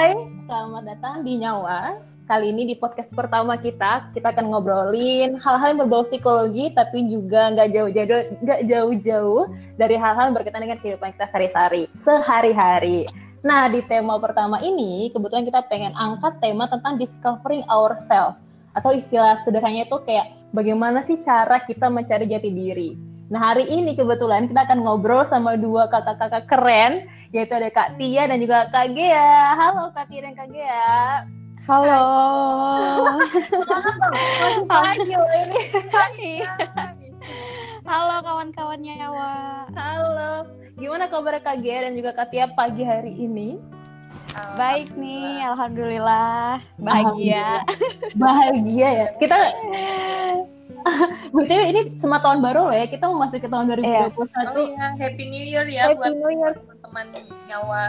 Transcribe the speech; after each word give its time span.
Hai, 0.00 0.16
selamat 0.48 0.82
datang 0.88 1.20
di 1.28 1.44
Nyawa. 1.44 2.00
Kali 2.24 2.56
ini 2.56 2.64
di 2.64 2.72
podcast 2.72 3.12
pertama 3.12 3.60
kita, 3.60 4.08
kita 4.16 4.32
akan 4.32 4.48
ngobrolin 4.48 5.36
hal-hal 5.36 5.76
yang 5.76 5.84
berbau 5.84 6.08
psikologi, 6.08 6.72
tapi 6.72 7.04
juga 7.04 7.52
nggak 7.52 7.68
jauh-jauh, 7.68 8.24
nggak 8.40 8.60
jauh-jauh 8.64 9.42
dari 9.76 10.00
hal-hal 10.00 10.32
berkaitan 10.32 10.64
dengan 10.64 10.80
kehidupan 10.80 11.12
kita 11.12 11.28
sehari-hari, 11.28 11.84
sehari-hari. 12.00 13.04
Nah, 13.44 13.68
di 13.68 13.84
tema 13.84 14.16
pertama 14.16 14.56
ini, 14.64 15.12
kebetulan 15.12 15.44
kita 15.44 15.68
pengen 15.68 15.92
angkat 15.92 16.40
tema 16.40 16.64
tentang 16.72 16.96
discovering 16.96 17.68
ourselves, 17.68 18.40
atau 18.72 18.96
istilah 18.96 19.36
sederhananya 19.44 19.84
itu 19.84 20.00
kayak 20.08 20.32
bagaimana 20.56 21.04
sih 21.04 21.20
cara 21.20 21.60
kita 21.68 21.92
mencari 21.92 22.24
jati 22.24 22.48
diri. 22.48 22.96
Nah, 23.28 23.52
hari 23.52 23.68
ini 23.68 23.92
kebetulan 23.92 24.48
kita 24.48 24.64
akan 24.64 24.80
ngobrol 24.80 25.28
sama 25.28 25.60
dua 25.60 25.92
kakak-kakak 25.92 26.48
keren 26.48 27.19
yaitu 27.30 27.54
ada 27.54 27.70
Kak 27.70 27.94
Tia 27.94 28.26
dan 28.26 28.42
juga 28.42 28.66
Kak 28.74 28.90
Gea. 28.90 29.54
Halo 29.54 29.94
Kak 29.94 30.10
Tia 30.10 30.20
dan 30.26 30.34
Kak 30.34 30.50
Gea. 30.50 31.22
Halo. 31.70 32.02
pagi 34.66 35.14
ini. 35.14 36.42
Halo 37.86 38.16
kawan-kawan 38.26 38.82
nyawa. 38.82 39.32
Halo. 39.78 40.50
Gimana 40.74 41.06
kabar 41.06 41.38
Kak 41.38 41.62
Gea 41.62 41.86
dan 41.86 41.94
juga 41.94 42.18
Kak 42.18 42.34
Tia 42.34 42.50
pagi 42.50 42.82
hari 42.82 43.14
ini? 43.14 43.62
Baik 44.58 44.90
nih, 44.98 45.42
alhamdulillah. 45.54 46.58
Bahagia. 46.82 47.62
Bahagia 48.18 48.88
ya. 48.90 49.06
Kita 49.22 49.38
BTW 51.30 51.62
ini 51.70 51.80
semua 51.94 52.18
tahun 52.18 52.42
baru 52.42 52.70
loh 52.70 52.74
ya. 52.74 52.90
Kita 52.90 53.06
mau 53.06 53.22
masuk 53.22 53.38
ke 53.42 53.48
tahun 53.50 53.70
2021. 53.70 53.86
Iya. 53.86 54.04
Oh 54.50 54.66
iya, 54.66 54.86
Happy 54.98 55.24
New 55.30 55.44
Year 55.46 55.66
ya 55.70 55.82
Happy 55.90 55.98
buat 55.98 56.14
New 56.18 56.30
Year. 56.30 56.54
Teman-teman 56.90 57.38
nyawa. 57.46 57.86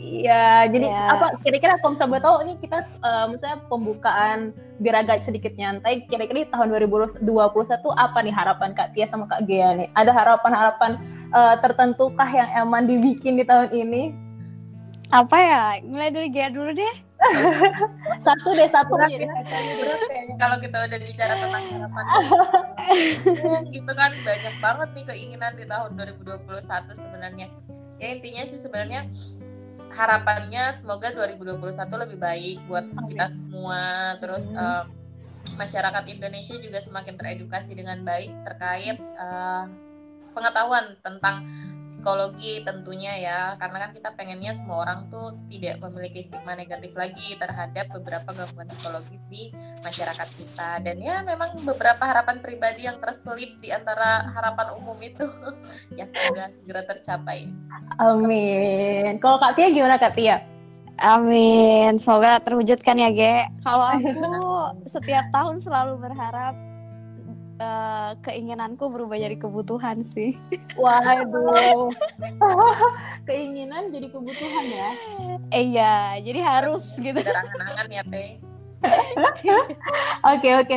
Iya, 0.00 0.64
jadi 0.72 0.88
Iya. 0.88 1.04
apa 1.12 1.26
kira-kira 1.44 1.76
kalau 1.76 1.92
misalnya 1.92 2.10
boleh 2.16 2.24
tahu 2.24 2.36
ini 2.48 2.52
kita 2.64 2.78
eh, 2.88 3.26
misalnya 3.28 3.58
pembukaan 3.68 4.38
biar 4.80 5.04
agak 5.04 5.28
sedikit 5.28 5.52
nyantai, 5.60 6.08
kira-kira 6.08 6.48
di 6.48 6.48
tahun 6.48 6.72
2021 6.72 7.92
apa 8.00 8.18
nih 8.24 8.32
harapan 8.32 8.72
Kak 8.72 8.96
Tia 8.96 9.12
sama 9.12 9.28
Kak 9.28 9.44
Gea 9.44 9.76
nih? 9.76 9.92
Ada 9.92 10.10
harapan-harapan 10.16 10.96
eh, 11.30 11.54
tertentu 11.60 12.08
kah 12.16 12.30
yang 12.32 12.48
emang 12.56 12.88
dibikin 12.88 13.36
di 13.36 13.44
tahun 13.44 13.70
ini? 13.76 14.16
Apa 15.12 15.36
ya? 15.36 15.62
Mulai 15.84 16.08
dari 16.16 16.32
Gia 16.32 16.48
dulu 16.48 16.72
deh. 16.72 16.94
Satu 18.24 18.56
deh, 18.56 18.68
satu 18.72 18.96
Berat 18.96 19.12
ya, 19.12 19.28
berat 19.28 20.00
kalau 20.40 20.56
kita 20.56 20.88
udah 20.88 20.98
bicara 21.04 21.32
tentang 21.36 21.64
harapan. 21.68 22.04
gitu 23.76 23.92
kan 23.92 24.12
banyak 24.24 24.54
banget 24.64 24.88
nih 24.96 25.04
keinginan 25.04 25.52
di 25.60 25.68
tahun 25.68 26.00
2021 26.00 26.48
sebenarnya. 26.96 27.52
Ya 28.00 28.16
intinya 28.16 28.42
sih 28.48 28.58
sebenarnya 28.58 29.06
harapannya 29.92 30.72
semoga 30.72 31.12
2021 31.12 32.02
lebih 32.08 32.18
baik 32.18 32.58
buat 32.66 32.88
kita 33.12 33.26
semua. 33.28 34.16
Terus 34.18 34.48
em, 34.48 34.86
masyarakat 35.60 36.04
Indonesia 36.16 36.56
juga 36.56 36.80
semakin 36.80 37.20
teredukasi 37.20 37.76
dengan 37.76 38.00
baik 38.02 38.32
terkait 38.48 38.96
eh, 38.96 39.64
pengetahuan 40.32 40.96
tentang 41.04 41.44
psikologi 42.00 42.64
tentunya 42.64 43.12
ya 43.20 43.38
karena 43.60 43.84
kan 43.84 43.90
kita 43.92 44.08
pengennya 44.16 44.56
semua 44.56 44.88
orang 44.88 45.12
tuh 45.12 45.36
tidak 45.52 45.84
memiliki 45.84 46.24
stigma 46.24 46.56
negatif 46.56 46.96
lagi 46.96 47.36
terhadap 47.36 47.92
beberapa 47.92 48.32
gangguan 48.32 48.72
psikologis 48.72 49.20
di 49.28 49.52
masyarakat 49.84 50.28
kita 50.40 50.70
dan 50.80 50.96
ya 50.96 51.20
memang 51.20 51.60
beberapa 51.60 52.00
harapan 52.00 52.40
pribadi 52.40 52.88
yang 52.88 52.96
terselip 53.04 53.52
di 53.60 53.68
antara 53.68 54.32
harapan 54.32 54.80
umum 54.80 54.96
itu 55.04 55.28
ya 56.00 56.08
semoga 56.08 56.48
segera 56.64 56.82
tercapai 56.88 57.52
Amin. 58.00 59.20
Kalau 59.20 59.36
Kak 59.36 59.60
Tia 59.60 59.68
gimana 59.68 60.00
Kak 60.00 60.16
Tia? 60.16 60.40
Amin. 61.00 62.00
Semoga 62.00 62.40
terwujudkan 62.40 62.96
ya, 62.96 63.10
Ge. 63.12 63.36
Kalau 63.60 63.86
aku 63.92 64.08
setiap 64.94 65.28
tahun 65.34 65.60
selalu 65.60 66.00
berharap 66.00 66.69
eh, 67.60 68.10
keinginanku 68.24 68.88
berubah 68.88 69.20
jadi 69.20 69.36
kebutuhan 69.36 70.02
sih. 70.08 70.40
Waduh. 70.80 71.92
Keinginan 73.28 73.92
jadi 73.92 74.08
kebutuhan 74.08 74.64
ya. 74.66 74.90
Eh, 75.52 75.64
iya, 75.76 76.16
jadi 76.24 76.40
harus 76.40 76.96
gitu. 76.96 77.20
angan-angan 77.20 77.88
ya 77.92 78.02
teh 78.08 78.50
Oke 80.24 80.48
oke. 80.56 80.76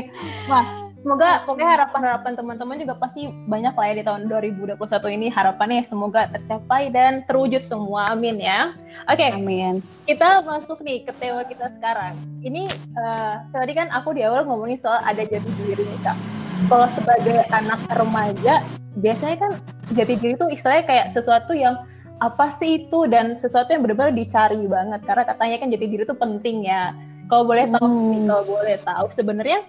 Wah, 0.51 0.91
semoga 0.99 1.43
pokoknya 1.47 1.69
harapan-harapan 1.79 2.33
teman-teman 2.35 2.77
juga 2.79 2.93
pasti 2.99 3.31
banyak 3.47 3.73
lah 3.75 3.85
ya 3.91 3.93
di 3.99 4.03
tahun 4.03 4.21
2021 4.27 4.79
ini 5.15 5.27
harapannya 5.31 5.87
semoga 5.87 6.27
tercapai 6.31 6.91
dan 6.91 7.23
terwujud 7.27 7.63
semua. 7.63 8.11
Amin 8.11 8.39
ya. 8.39 8.75
Oke, 9.07 9.23
Amin. 9.23 9.79
kita 10.03 10.43
masuk 10.43 10.83
nih 10.83 11.07
ke 11.07 11.11
tema 11.15 11.47
kita 11.47 11.71
sekarang. 11.79 12.19
Ini 12.43 12.67
eh, 12.71 13.35
tadi 13.51 13.71
kan 13.75 13.87
aku 13.91 14.15
di 14.15 14.23
awal 14.23 14.43
ngomongin 14.43 14.79
soal 14.79 14.99
ada 15.03 15.23
jati 15.23 15.49
diri 15.63 15.83
nih 15.83 15.99
kak. 16.03 16.42
Kalau 16.71 16.87
sebagai 16.95 17.43
anak 17.51 17.79
remaja, 17.91 18.63
biasanya 18.97 19.35
kan 19.35 19.51
jati 19.91 20.13
diri 20.15 20.33
itu 20.39 20.47
istilahnya 20.47 20.83
kayak 20.87 21.07
sesuatu 21.11 21.51
yang 21.51 21.83
apa 22.23 22.55
sih 22.61 22.87
itu 22.87 23.03
dan 23.11 23.35
sesuatu 23.35 23.75
yang 23.75 23.83
benar-benar 23.83 24.15
dicari 24.15 24.63
banget 24.63 25.03
karena 25.03 25.23
katanya 25.27 25.55
kan 25.59 25.67
jati 25.75 25.85
diri 25.91 26.03
itu 26.07 26.15
penting 26.15 26.63
ya. 26.63 26.95
Kalau 27.27 27.43
boleh 27.47 27.67
tahu, 27.67 27.83
Hmm. 27.83 28.09
nih, 28.13 28.21
kalau 28.29 28.43
boleh 28.47 28.77
tahu 28.79 29.05
sebenarnya 29.11 29.59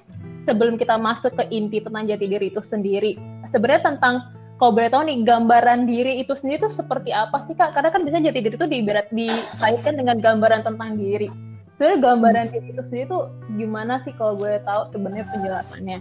sebelum 0.45 0.75
kita 0.77 0.95
masuk 1.01 1.33
ke 1.35 1.45
inti 1.51 1.83
tentang 1.83 2.05
jati 2.07 2.27
diri 2.31 2.47
itu 2.53 2.61
sendiri, 2.63 3.19
sebenarnya 3.51 3.95
tentang 3.95 4.31
kalau 4.55 4.71
boleh 4.71 4.87
tahu 4.87 5.03
nih 5.11 5.19
gambaran 5.27 5.91
diri 5.91 6.23
itu 6.23 6.31
sendiri 6.39 6.63
itu 6.63 6.71
seperti 6.71 7.11
apa 7.11 7.43
sih 7.51 7.59
kak? 7.59 7.75
Karena 7.75 7.91
kan 7.91 8.07
biasanya 8.07 8.31
jati 8.31 8.39
diri 8.39 8.55
itu 8.55 8.69
diibarat 8.71 9.07
dikaitkan 9.11 9.99
dengan 9.99 10.17
gambaran 10.23 10.63
tentang 10.63 10.95
diri. 10.95 11.27
Sebenarnya 11.75 11.99
gambaran 12.07 12.47
diri 12.55 12.67
itu 12.71 12.83
sendiri 12.87 13.07
tuh 13.11 13.25
gimana 13.59 13.99
sih 14.07 14.15
kalau 14.15 14.39
boleh 14.39 14.63
tahu 14.63 14.95
sebenarnya 14.95 15.27
penjelasannya? 15.27 15.99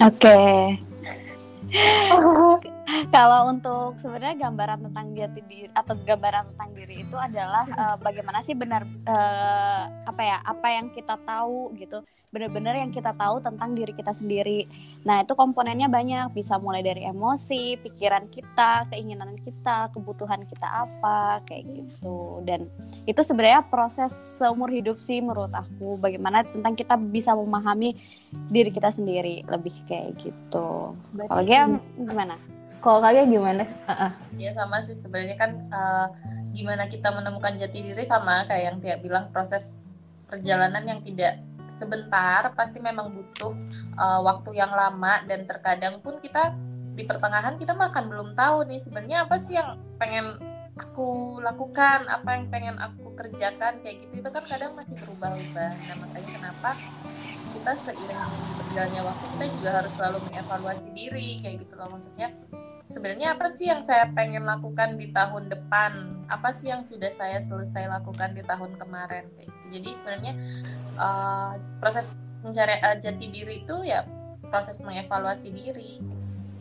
Oke. 0.00 0.40
Kalau 3.14 3.40
untuk 3.52 3.94
sebenarnya 4.00 4.48
gambaran 4.50 4.90
tentang 4.90 5.06
jati 5.14 5.40
diri 5.46 5.68
atau 5.70 5.94
gambaran 5.94 6.44
tentang 6.54 6.70
diri 6.74 6.94
itu 7.06 7.16
adalah 7.20 7.64
eh, 7.68 7.96
bagaimana 8.02 8.42
sih 8.42 8.58
benar 8.58 8.82
eh, 8.86 9.82
apa 10.08 10.22
ya 10.24 10.36
apa 10.42 10.66
yang 10.72 10.90
kita 10.90 11.14
tahu 11.22 11.70
gitu 11.78 12.02
benar-benar 12.30 12.78
yang 12.78 12.94
kita 12.94 13.10
tahu 13.18 13.42
tentang 13.42 13.74
diri 13.74 13.90
kita 13.90 14.14
sendiri. 14.14 14.70
Nah 15.02 15.26
itu 15.26 15.34
komponennya 15.34 15.90
banyak 15.90 16.30
bisa 16.30 16.62
mulai 16.62 16.78
dari 16.78 17.02
emosi, 17.02 17.74
pikiran 17.82 18.30
kita, 18.30 18.86
keinginan 18.86 19.34
kita, 19.42 19.90
kebutuhan 19.90 20.46
kita 20.46 20.86
apa 20.86 21.42
kayak 21.50 21.66
gitu 21.66 22.38
dan 22.46 22.70
itu 23.10 23.18
sebenarnya 23.26 23.66
proses 23.66 24.14
seumur 24.38 24.70
hidup 24.70 25.02
sih 25.02 25.18
menurut 25.18 25.50
aku 25.50 25.98
bagaimana 25.98 26.46
tentang 26.46 26.78
kita 26.78 26.94
bisa 26.94 27.34
memahami 27.34 27.98
diri 28.46 28.70
kita 28.70 28.94
sendiri 28.94 29.42
lebih 29.50 29.74
kayak 29.90 30.14
gitu. 30.22 30.94
Kalau 30.94 31.42
dia 31.42 31.66
gimana? 31.98 32.38
Kalau 32.78 33.02
kalian 33.02 33.26
gimana? 33.26 33.66
Heeh. 33.90 34.12
ya 34.38 34.50
sama 34.54 34.86
sih 34.86 34.94
sebenarnya 35.02 35.34
kan 35.34 35.50
eh, 35.66 36.06
gimana 36.54 36.86
kita 36.86 37.10
menemukan 37.10 37.58
jati 37.58 37.90
diri 37.90 38.06
sama 38.06 38.46
kayak 38.46 38.62
yang 38.70 38.76
Tia 38.78 38.96
bilang 39.02 39.34
proses 39.34 39.90
perjalanan 40.30 40.86
yang 40.86 41.02
tidak 41.02 41.42
sebentar 41.70 42.50
pasti 42.58 42.82
memang 42.82 43.14
butuh 43.14 43.54
eh, 43.96 44.20
waktu 44.26 44.58
yang 44.58 44.74
lama 44.74 45.22
dan 45.24 45.46
terkadang 45.46 46.02
pun 46.02 46.18
kita 46.18 46.52
di 46.98 47.06
pertengahan 47.06 47.56
kita 47.56 47.72
makan 47.72 48.10
belum 48.10 48.28
tahu 48.34 48.66
nih 48.66 48.82
sebenarnya 48.82 49.24
apa 49.24 49.38
sih 49.38 49.56
yang 49.56 49.78
pengen 49.96 50.36
aku 50.76 51.38
lakukan 51.44 52.08
apa 52.08 52.28
yang 52.40 52.44
pengen 52.48 52.76
aku 52.80 53.12
kerjakan 53.14 53.80
kayak 53.84 54.04
gitu. 54.04 54.24
Itu 54.24 54.30
kan 54.32 54.44
kadang 54.48 54.72
masih 54.74 54.96
berubah-ubah 54.98 55.72
nah 55.86 55.96
makanya 55.96 56.30
kenapa 56.34 56.70
kita 57.50 57.74
seiring 57.82 58.20
berjalannya 58.54 59.02
waktu 59.02 59.24
kita 59.34 59.44
juga 59.58 59.68
harus 59.82 59.92
selalu 59.98 60.18
mengevaluasi 60.30 60.88
diri 60.94 61.40
kayak 61.42 61.66
gitu 61.66 61.74
loh. 61.76 61.88
Maksudnya 61.94 62.28
sebenarnya 62.90 63.38
apa 63.38 63.46
sih 63.46 63.70
yang 63.70 63.86
saya 63.86 64.10
pengen 64.12 64.42
lakukan 64.42 64.98
di 64.98 65.14
tahun 65.14 65.46
depan? 65.46 66.18
Apa 66.26 66.50
sih 66.50 66.74
yang 66.74 66.82
sudah 66.82 67.08
saya 67.14 67.38
selesai 67.38 67.86
lakukan 67.86 68.34
di 68.34 68.42
tahun 68.42 68.74
kemarin? 68.76 69.30
Kayak 69.38 69.46
gitu. 69.48 69.66
Jadi 69.70 69.90
sebenarnya 69.94 70.32
uh, 70.98 71.52
proses 71.78 72.18
mencari 72.42 72.74
uh, 72.82 72.98
jati 72.98 73.26
diri 73.30 73.62
itu 73.62 73.76
ya 73.86 74.02
proses 74.50 74.82
mengevaluasi 74.82 75.54
diri. 75.54 76.02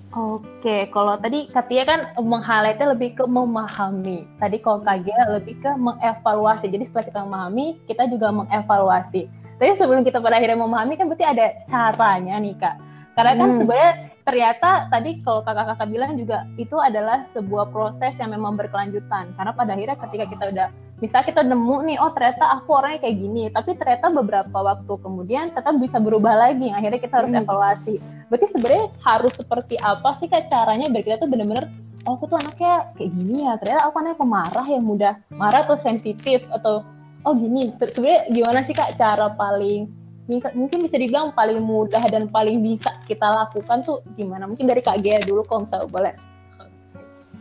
Oke, 0.09 0.89
kalau 0.89 1.21
tadi 1.21 1.45
Katia 1.45 1.85
kan 1.85 2.09
meng-highlightnya 2.17 2.97
lebih 2.97 3.13
ke 3.13 3.29
memahami. 3.29 4.25
Tadi 4.41 4.57
kalau 4.57 4.81
Kagia 4.81 5.37
lebih 5.37 5.61
ke 5.61 5.69
mengevaluasi. 5.77 6.65
Jadi 6.65 6.83
setelah 6.85 7.05
kita 7.05 7.19
memahami, 7.29 7.77
kita 7.85 8.09
juga 8.09 8.33
mengevaluasi. 8.33 9.29
Tapi 9.61 9.69
sebelum 9.77 10.01
kita 10.01 10.17
pada 10.17 10.41
akhirnya 10.41 10.65
memahami 10.65 10.97
kan 10.97 11.05
berarti 11.13 11.25
ada 11.29 11.45
caranya 11.69 12.41
nih 12.41 12.57
Kak. 12.57 12.75
Karena 13.13 13.33
kan 13.37 13.49
Hmm. 13.53 13.57
sebenarnya 13.61 13.93
ternyata 14.29 14.69
tadi 14.93 15.19
kalau 15.25 15.41
kakak-kakak 15.41 15.89
bilang 15.89 16.13
juga 16.15 16.45
itu 16.61 16.77
adalah 16.77 17.25
sebuah 17.33 17.73
proses 17.73 18.13
yang 18.21 18.29
memang 18.31 18.53
berkelanjutan. 18.53 19.33
Karena 19.33 19.51
pada 19.51 19.73
akhirnya 19.73 19.97
ketika 19.97 20.25
kita 20.29 20.43
udah 20.53 20.67
bisa 21.01 21.23
kita 21.25 21.41
nemu 21.41 21.77
nih, 21.89 21.97
oh 21.97 22.11
ternyata 22.13 22.61
aku 22.61 22.77
orangnya 22.77 23.01
kayak 23.01 23.17
gini. 23.17 23.43
Tapi 23.49 23.73
ternyata 23.75 24.13
beberapa 24.13 24.57
waktu 24.61 24.93
kemudian 25.01 25.51
tetap 25.57 25.73
bisa 25.81 25.97
berubah 25.97 26.37
lagi. 26.37 26.69
Akhirnya 26.69 27.01
kita 27.01 27.25
harus 27.25 27.33
Hmm. 27.33 27.41
evaluasi 27.41 27.97
berarti 28.29 28.47
sebenarnya 28.53 28.85
harus 29.01 29.33
seperti 29.33 29.75
apa 29.81 30.09
sih 30.21 30.29
kak 30.29 30.47
caranya 30.47 30.87
biar 30.87 31.03
kita 31.03 31.17
tuh 31.17 31.29
benar-benar 31.29 31.65
oh 32.05 32.15
aku 32.15 32.29
tuh 32.29 32.37
anaknya 32.37 32.93
kayak 32.95 33.11
gini 33.17 33.35
ya 33.43 33.53
ternyata 33.57 33.81
aku 33.89 33.95
anaknya 33.99 34.17
pemarah 34.21 34.67
yang 34.69 34.83
mudah 34.85 35.13
marah 35.33 35.65
atau 35.65 35.75
sensitif 35.81 36.45
atau 36.53 36.85
oh 37.25 37.33
gini 37.33 37.73
sebenarnya 37.81 38.21
gimana 38.31 38.59
sih 38.61 38.77
kak 38.77 38.95
cara 38.95 39.33
paling 39.33 39.89
mungkin 40.29 40.85
bisa 40.85 41.01
dibilang 41.01 41.33
paling 41.33 41.57
mudah 41.57 42.05
dan 42.07 42.29
paling 42.29 42.61
bisa 42.61 42.93
kita 43.09 43.25
lakukan 43.25 43.81
tuh 43.81 44.05
gimana 44.13 44.45
mungkin 44.45 44.69
dari 44.69 44.85
kak 44.85 45.01
Gea 45.01 45.17
dulu 45.25 45.41
kalau 45.49 45.65
misalnya 45.65 45.89
boleh 45.89 46.13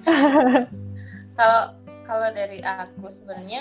kalau 1.38 1.76
kalau 2.08 2.32
dari 2.32 2.64
aku 2.64 3.12
sebenarnya 3.12 3.60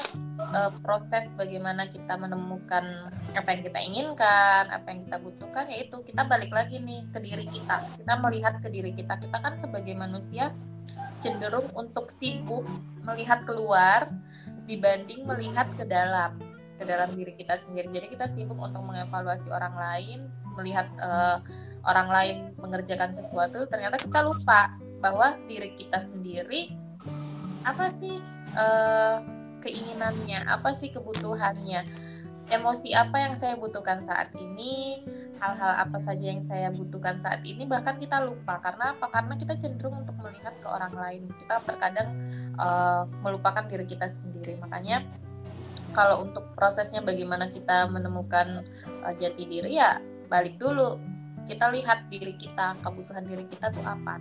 uh, 0.56 0.71
proses 0.79 1.35
bagaimana 1.35 1.91
kita 1.91 2.15
menemukan 2.15 3.12
apa 3.35 3.50
yang 3.51 3.62
kita 3.68 3.79
inginkan, 3.83 4.71
apa 4.71 4.88
yang 4.88 5.03
kita 5.03 5.19
butuhkan 5.19 5.68
yaitu 5.68 6.00
kita 6.07 6.24
balik 6.24 6.56
lagi 6.56 6.79
nih 6.79 7.03
ke 7.12 7.19
diri 7.19 7.44
kita. 7.51 7.83
Kita 8.00 8.15
melihat 8.24 8.63
ke 8.63 8.71
diri 8.71 8.95
kita. 8.95 9.19
Kita 9.19 9.44
kan 9.44 9.59
sebagai 9.59 9.91
manusia 10.00 10.56
cenderung 11.19 11.68
untuk 11.75 12.07
sibuk 12.07 12.63
melihat 13.03 13.44
keluar 13.44 14.07
dibanding 14.63 15.27
melihat 15.27 15.68
ke 15.75 15.83
dalam 15.83 16.39
ke 16.77 16.85
dalam 16.85 17.09
diri 17.18 17.33
kita 17.33 17.57
sendiri. 17.57 17.89
Jadi 17.89 18.07
kita 18.13 18.25
sibuk 18.29 18.57
untuk 18.62 18.85
mengevaluasi 18.85 19.50
orang 19.50 19.74
lain, 19.74 20.19
melihat 20.56 20.88
uh, 21.01 21.41
orang 21.85 22.07
lain 22.09 22.35
mengerjakan 22.62 23.12
sesuatu, 23.12 23.65
ternyata 23.69 23.97
kita 23.97 24.21
lupa 24.25 24.74
bahwa 25.01 25.38
diri 25.45 25.74
kita 25.77 26.01
sendiri 26.01 26.74
apa 27.65 27.89
sih 27.91 28.18
uh, 28.57 29.21
keinginannya, 29.62 30.45
apa 30.47 30.74
sih 30.74 30.89
kebutuhannya, 30.94 31.83
emosi 32.53 32.95
apa 32.95 33.18
yang 33.19 33.33
saya 33.35 33.59
butuhkan 33.59 34.01
saat 34.06 34.31
ini, 34.39 35.03
hal-hal 35.38 35.83
apa 35.83 35.97
saja 36.01 36.33
yang 36.33 36.41
saya 36.50 36.74
butuhkan 36.74 37.21
saat 37.21 37.44
ini, 37.45 37.68
bahkan 37.68 38.00
kita 38.01 38.24
lupa 38.24 38.57
karena 38.63 38.95
apa? 38.95 39.06
Karena 39.12 39.33
kita 39.38 39.53
cenderung 39.59 40.01
untuk 40.01 40.15
melihat 40.24 40.56
ke 40.57 40.68
orang 40.69 40.94
lain, 40.95 41.21
kita 41.44 41.62
terkadang 41.68 42.09
uh, 42.57 43.06
melupakan 43.21 43.65
diri 43.68 43.85
kita 43.85 44.07
sendiri. 44.09 44.57
Makanya 44.63 45.06
kalau 45.95 46.28
untuk 46.28 46.44
prosesnya 46.56 47.04
bagaimana 47.04 47.51
kita 47.51 47.88
menemukan 47.92 48.63
uh, 49.06 49.13
jati 49.16 49.48
diri 49.48 49.78
ya 49.80 50.01
balik 50.28 50.60
dulu 50.60 51.00
kita 51.48 51.72
lihat 51.72 52.07
diri 52.12 52.36
kita 52.36 52.75
kebutuhan 52.84 53.24
diri 53.24 53.48
kita 53.48 53.72
tuh 53.72 53.84
apa 53.88 54.19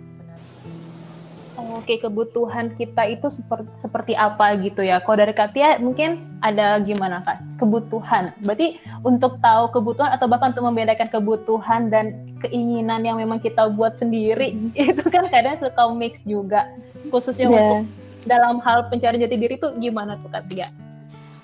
Oke, 1.57 1.97
kebutuhan 1.97 2.77
kita 2.77 3.09
itu 3.09 3.33
seperti 3.33 3.65
seperti 3.81 4.13
apa 4.13 4.53
gitu 4.61 4.85
ya? 4.85 5.01
Kalau 5.01 5.17
dari 5.17 5.33
Katia 5.33 5.81
mungkin 5.81 6.21
ada 6.45 6.77
gimana 6.77 7.25
Kak? 7.25 7.57
Kebutuhan. 7.57 8.29
Berarti 8.45 8.77
untuk 9.01 9.41
tahu 9.41 9.73
kebutuhan 9.73 10.13
atau 10.13 10.29
bahkan 10.29 10.53
untuk 10.53 10.69
membedakan 10.69 11.09
kebutuhan 11.09 11.89
dan 11.89 12.13
keinginan 12.45 13.01
yang 13.01 13.17
memang 13.17 13.41
kita 13.41 13.73
buat 13.73 13.97
sendiri 13.97 14.53
itu 14.77 15.01
kan 15.09 15.25
kadang 15.33 15.57
suka 15.57 15.83
mix 15.97 16.21
juga. 16.29 16.69
Khususnya 17.09 17.49
yeah. 17.49 17.57
untuk 17.57 17.89
dalam 18.29 18.61
hal 18.61 18.85
pencarian 18.93 19.25
jati 19.25 19.41
diri 19.41 19.57
itu 19.57 19.73
gimana 19.81 20.13
tuh 20.21 20.29
Katia? 20.29 20.69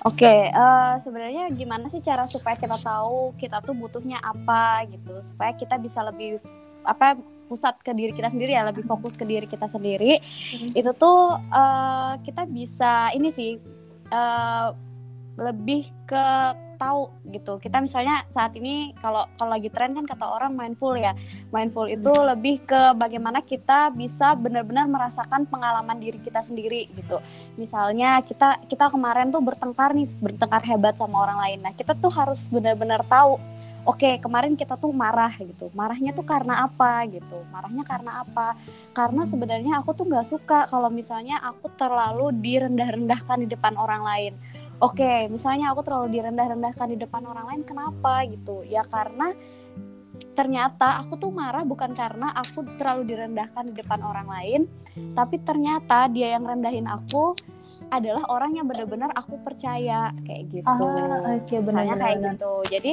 Oke, 0.03 0.27
okay, 0.27 0.51
uh, 0.51 0.59
eh, 0.59 0.93
sebenarnya 0.99 1.47
gimana 1.55 1.87
sih 1.87 2.03
cara 2.03 2.27
supaya 2.27 2.59
kita 2.59 2.75
tahu 2.75 3.31
kita 3.39 3.63
tuh 3.63 3.71
butuhnya 3.71 4.19
apa 4.19 4.83
gitu, 4.91 5.15
supaya 5.23 5.55
kita 5.55 5.79
bisa 5.79 6.03
lebih 6.03 6.43
apa 6.83 7.15
pusat 7.47 7.79
ke 7.79 7.91
diri 7.95 8.11
kita 8.11 8.27
sendiri 8.27 8.51
ya 8.55 8.67
lebih 8.67 8.83
fokus 8.83 9.15
ke 9.15 9.23
diri 9.23 9.47
kita 9.47 9.67
sendiri 9.71 10.19
hmm. 10.19 10.75
itu 10.75 10.91
tuh 10.95 11.37
uh, 11.37 12.17
kita 12.23 12.43
bisa 12.49 13.13
ini 13.15 13.29
sih 13.31 13.59
uh, 14.11 14.75
lebih 15.37 15.87
ke 16.07 16.25
tahu 16.83 17.07
gitu. 17.31 17.53
Kita 17.63 17.79
misalnya 17.79 18.27
saat 18.35 18.51
ini 18.59 18.91
kalau 18.99 19.23
kalau 19.39 19.55
lagi 19.55 19.71
tren 19.71 19.95
kan 19.95 20.03
kata 20.03 20.27
orang 20.27 20.51
mindful 20.51 20.91
ya. 20.99 21.15
Mindful 21.55 21.87
itu 21.87 22.11
hmm. 22.11 22.27
lebih 22.35 22.55
ke 22.67 22.91
bagaimana 22.99 23.39
kita 23.39 23.95
bisa 23.95 24.35
benar-benar 24.35 24.91
merasakan 24.91 25.47
pengalaman 25.47 25.95
diri 26.03 26.19
kita 26.19 26.43
sendiri 26.43 26.91
gitu. 26.91 27.23
Misalnya 27.55 28.19
kita 28.27 28.59
kita 28.67 28.91
kemarin 28.91 29.31
tuh 29.31 29.39
bertengkar 29.39 29.95
nih 29.95 30.07
bertengkar 30.19 30.61
hebat 30.67 30.99
sama 30.99 31.23
orang 31.23 31.39
lain. 31.39 31.59
Nah 31.63 31.71
kita 31.71 31.95
tuh 31.95 32.11
harus 32.11 32.51
benar-benar 32.51 33.07
tahu 33.07 33.39
oke 33.83 33.99
okay, 33.99 34.19
kemarin 34.19 34.59
kita 34.59 34.75
tuh 34.75 34.91
marah 34.91 35.31
gitu. 35.39 35.71
Marahnya 35.71 36.11
tuh 36.11 36.27
karena 36.27 36.67
apa 36.67 37.07
gitu. 37.07 37.39
Marahnya 37.51 37.83
karena 37.87 38.11
apa? 38.27 38.59
Karena 38.91 39.23
sebenarnya 39.23 39.79
aku 39.79 39.95
tuh 39.95 40.05
nggak 40.07 40.27
suka 40.27 40.59
kalau 40.67 40.91
misalnya 40.91 41.39
aku 41.39 41.71
terlalu 41.79 42.35
direndah-rendahkan 42.43 43.39
di 43.43 43.47
depan 43.47 43.79
orang 43.79 44.03
lain 44.03 44.35
oke 44.83 44.99
okay, 44.99 45.31
misalnya 45.31 45.71
aku 45.71 45.81
terlalu 45.87 46.19
direndah-rendahkan 46.19 46.87
di 46.91 46.97
depan 46.99 47.23
orang 47.23 47.45
lain 47.47 47.63
kenapa 47.63 48.27
gitu 48.27 48.67
ya 48.67 48.83
karena 48.83 49.31
ternyata 50.35 50.99
aku 51.01 51.15
tuh 51.17 51.31
marah 51.31 51.63
bukan 51.63 51.95
karena 51.95 52.35
aku 52.35 52.67
terlalu 52.75 53.15
direndahkan 53.15 53.71
di 53.71 53.73
depan 53.79 54.01
orang 54.03 54.27
lain 54.27 54.61
tapi 55.15 55.39
ternyata 55.41 56.11
dia 56.11 56.35
yang 56.35 56.43
rendahin 56.43 56.85
aku 56.89 57.37
adalah 57.93 58.25
orang 58.29 58.57
yang 58.57 58.65
benar-benar 58.65 59.13
aku 59.13 59.37
percaya 59.45 60.09
kayak 60.25 60.49
gitu. 60.49 60.65
Ah, 60.65 60.81
okay, 61.37 61.61
benar, 61.61 61.93
kayak 61.93 62.17
gitu. 62.25 62.53
Jadi 62.73 62.91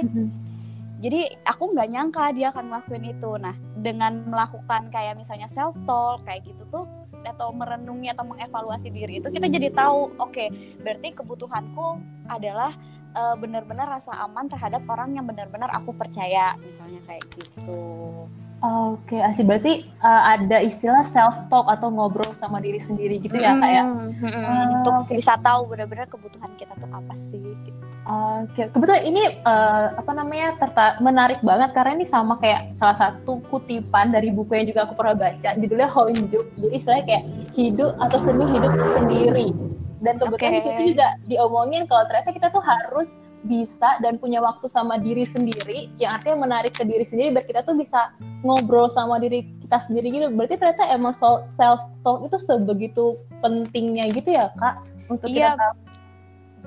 jadi 1.01 1.21
aku 1.49 1.73
nggak 1.73 1.89
nyangka 1.97 2.25
dia 2.37 2.53
akan 2.53 2.65
melakukan 2.69 3.03
itu 3.09 3.31
nah 3.41 3.57
dengan 3.81 4.21
melakukan 4.29 4.93
kayak 4.93 5.17
misalnya 5.17 5.49
self 5.49 5.73
talk 5.89 6.21
kayak 6.29 6.45
gitu 6.45 6.63
tuh 6.69 6.85
atau 7.25 7.53
merenungi 7.53 8.09
atau 8.13 8.25
mengevaluasi 8.25 8.89
diri 8.89 9.21
itu 9.21 9.29
kita 9.29 9.47
jadi 9.51 9.69
tahu 9.73 10.17
oke 10.17 10.33
okay, 10.33 10.49
berarti 10.81 11.13
kebutuhanku 11.13 12.01
adalah 12.31 12.73
uh, 13.15 13.35
benar-benar 13.37 13.91
rasa 13.91 14.15
aman 14.25 14.47
terhadap 14.47 14.83
orang 14.87 15.17
yang 15.19 15.27
benar-benar 15.27 15.71
aku 15.75 15.93
percaya 15.95 16.55
misalnya 16.63 17.01
kayak 17.07 17.25
gitu 17.37 18.27
Oke, 18.61 19.17
okay, 19.17 19.21
asli 19.25 19.41
berarti 19.49 19.89
uh, 20.05 20.37
ada 20.37 20.61
istilah 20.61 21.01
self 21.17 21.33
talk 21.49 21.65
atau 21.65 21.89
ngobrol 21.89 22.29
sama 22.37 22.61
diri 22.61 22.77
sendiri 22.77 23.17
gitu 23.17 23.33
ya 23.41 23.57
ya? 23.57 23.89
Hmm, 23.89 24.13
hmm, 24.13 24.29
uh, 24.37 24.65
untuk 24.77 25.09
okay. 25.09 25.17
bisa 25.17 25.41
tahu 25.41 25.65
benar-benar 25.65 26.05
kebutuhan 26.13 26.53
kita 26.61 26.77
tuh 26.77 26.93
apa 26.93 27.15
sih. 27.17 27.41
Gitu. 27.41 27.81
Oke, 28.05 28.53
okay. 28.53 28.67
kebetulan 28.69 29.03
ini 29.09 29.23
uh, 29.49 29.97
apa 29.97 30.13
namanya 30.13 30.61
terta 30.61 31.01
menarik 31.01 31.41
banget 31.41 31.73
karena 31.73 32.05
ini 32.05 32.07
sama 32.13 32.37
kayak 32.37 32.77
salah 32.77 33.01
satu 33.01 33.41
kutipan 33.49 34.13
dari 34.13 34.29
buku 34.29 34.53
yang 34.53 34.69
juga 34.69 34.85
aku 34.85 34.93
pernah 34.93 35.17
baca, 35.17 35.51
judulnya 35.57 35.89
Hidup. 35.89 36.45
Jadi 36.61 36.79
saya 36.85 37.01
kayak 37.09 37.25
hidup 37.57 37.97
atau 37.97 38.19
seni 38.21 38.45
hidup 38.45 38.73
sendiri. 38.93 39.57
Dan 40.05 40.21
kebetulan 40.21 40.53
okay. 40.53 40.61
di 40.61 40.65
situ 40.69 40.83
juga 40.93 41.09
diomongin 41.25 41.89
kalau 41.89 42.05
ternyata 42.13 42.29
kita 42.37 42.53
tuh 42.53 42.61
harus 42.61 43.17
bisa 43.41 43.97
dan 44.05 44.21
punya 44.21 44.45
waktu 44.45 44.69
sama 44.69 45.01
diri 45.01 45.25
sendiri 45.25 45.89
yang 45.97 46.21
artinya 46.21 46.45
menarik 46.45 46.77
ke 46.77 46.85
diri 46.85 47.09
sendiri 47.09 47.33
biar 47.33 47.47
kita 47.49 47.61
tuh 47.65 47.73
bisa 47.73 48.13
ngobrol 48.45 48.93
sama 48.93 49.17
diri 49.17 49.49
kita 49.65 49.81
sendiri 49.89 50.13
gitu. 50.13 50.29
Berarti 50.37 50.61
ternyata 50.61 50.85
emang 50.93 51.17
self 51.57 51.81
talk 52.05 52.19
itu 52.21 52.37
sebegitu 52.37 53.17
pentingnya 53.41 54.13
gitu 54.13 54.37
ya 54.37 54.53
kak? 54.61 54.85
Untuk 55.09 55.33
iya, 55.33 55.57
kita 55.57 55.61
tahu. 55.61 55.75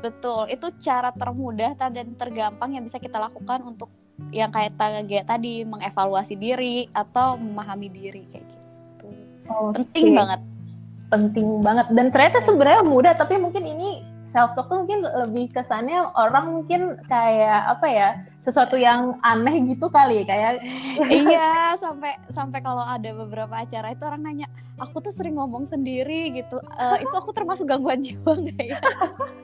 Betul. 0.03 0.41
Itu 0.51 0.67
cara 0.81 1.09
termudah 1.13 1.71
dan 1.77 2.07
tergampang 2.17 2.75
yang 2.75 2.83
bisa 2.83 2.97
kita 2.97 3.21
lakukan 3.21 3.63
untuk 3.63 3.87
yang 4.29 4.49
kayak 4.53 4.77
tadi 5.25 5.65
mengevaluasi 5.65 6.37
diri 6.37 6.89
atau 6.93 7.37
memahami 7.37 7.87
diri 7.89 8.23
kayak 8.29 8.45
gitu. 8.45 8.67
Okay. 9.43 9.75
penting 9.77 10.07
banget. 10.15 10.41
Penting 11.11 11.47
banget. 11.61 11.85
Dan 11.93 12.05
ternyata 12.09 12.37
sebenarnya 12.41 12.83
mudah 12.85 13.13
tapi 13.13 13.37
mungkin 13.37 13.63
ini 13.65 14.12
self 14.33 14.57
talk 14.57 14.65
tuh 14.65 14.81
mungkin 14.81 15.05
lebih 15.05 15.53
kesannya 15.53 16.09
orang 16.17 16.57
mungkin 16.57 16.97
kayak 17.05 17.77
apa 17.77 17.87
ya 17.87 18.09
sesuatu 18.41 18.75
yang 18.75 19.21
aneh 19.21 19.61
gitu 19.69 19.87
kali 19.93 20.25
kayak. 20.25 20.59
Iya 21.13 21.77
sampai 21.77 22.17
sampai 22.33 22.59
kalau 22.59 22.81
ada 22.81 23.13
beberapa 23.13 23.53
acara 23.53 23.93
itu 23.93 24.03
orang 24.03 24.25
nanya 24.25 24.47
aku 24.81 24.99
tuh 24.99 25.13
sering 25.13 25.37
ngomong 25.37 25.69
sendiri 25.69 26.33
gitu. 26.33 26.57
Uh, 26.75 26.97
itu 26.99 27.13
aku 27.13 27.29
termasuk 27.31 27.69
gangguan 27.69 28.01
jiwa 28.01 28.33
nggak 28.33 28.65
ya? 28.73 28.79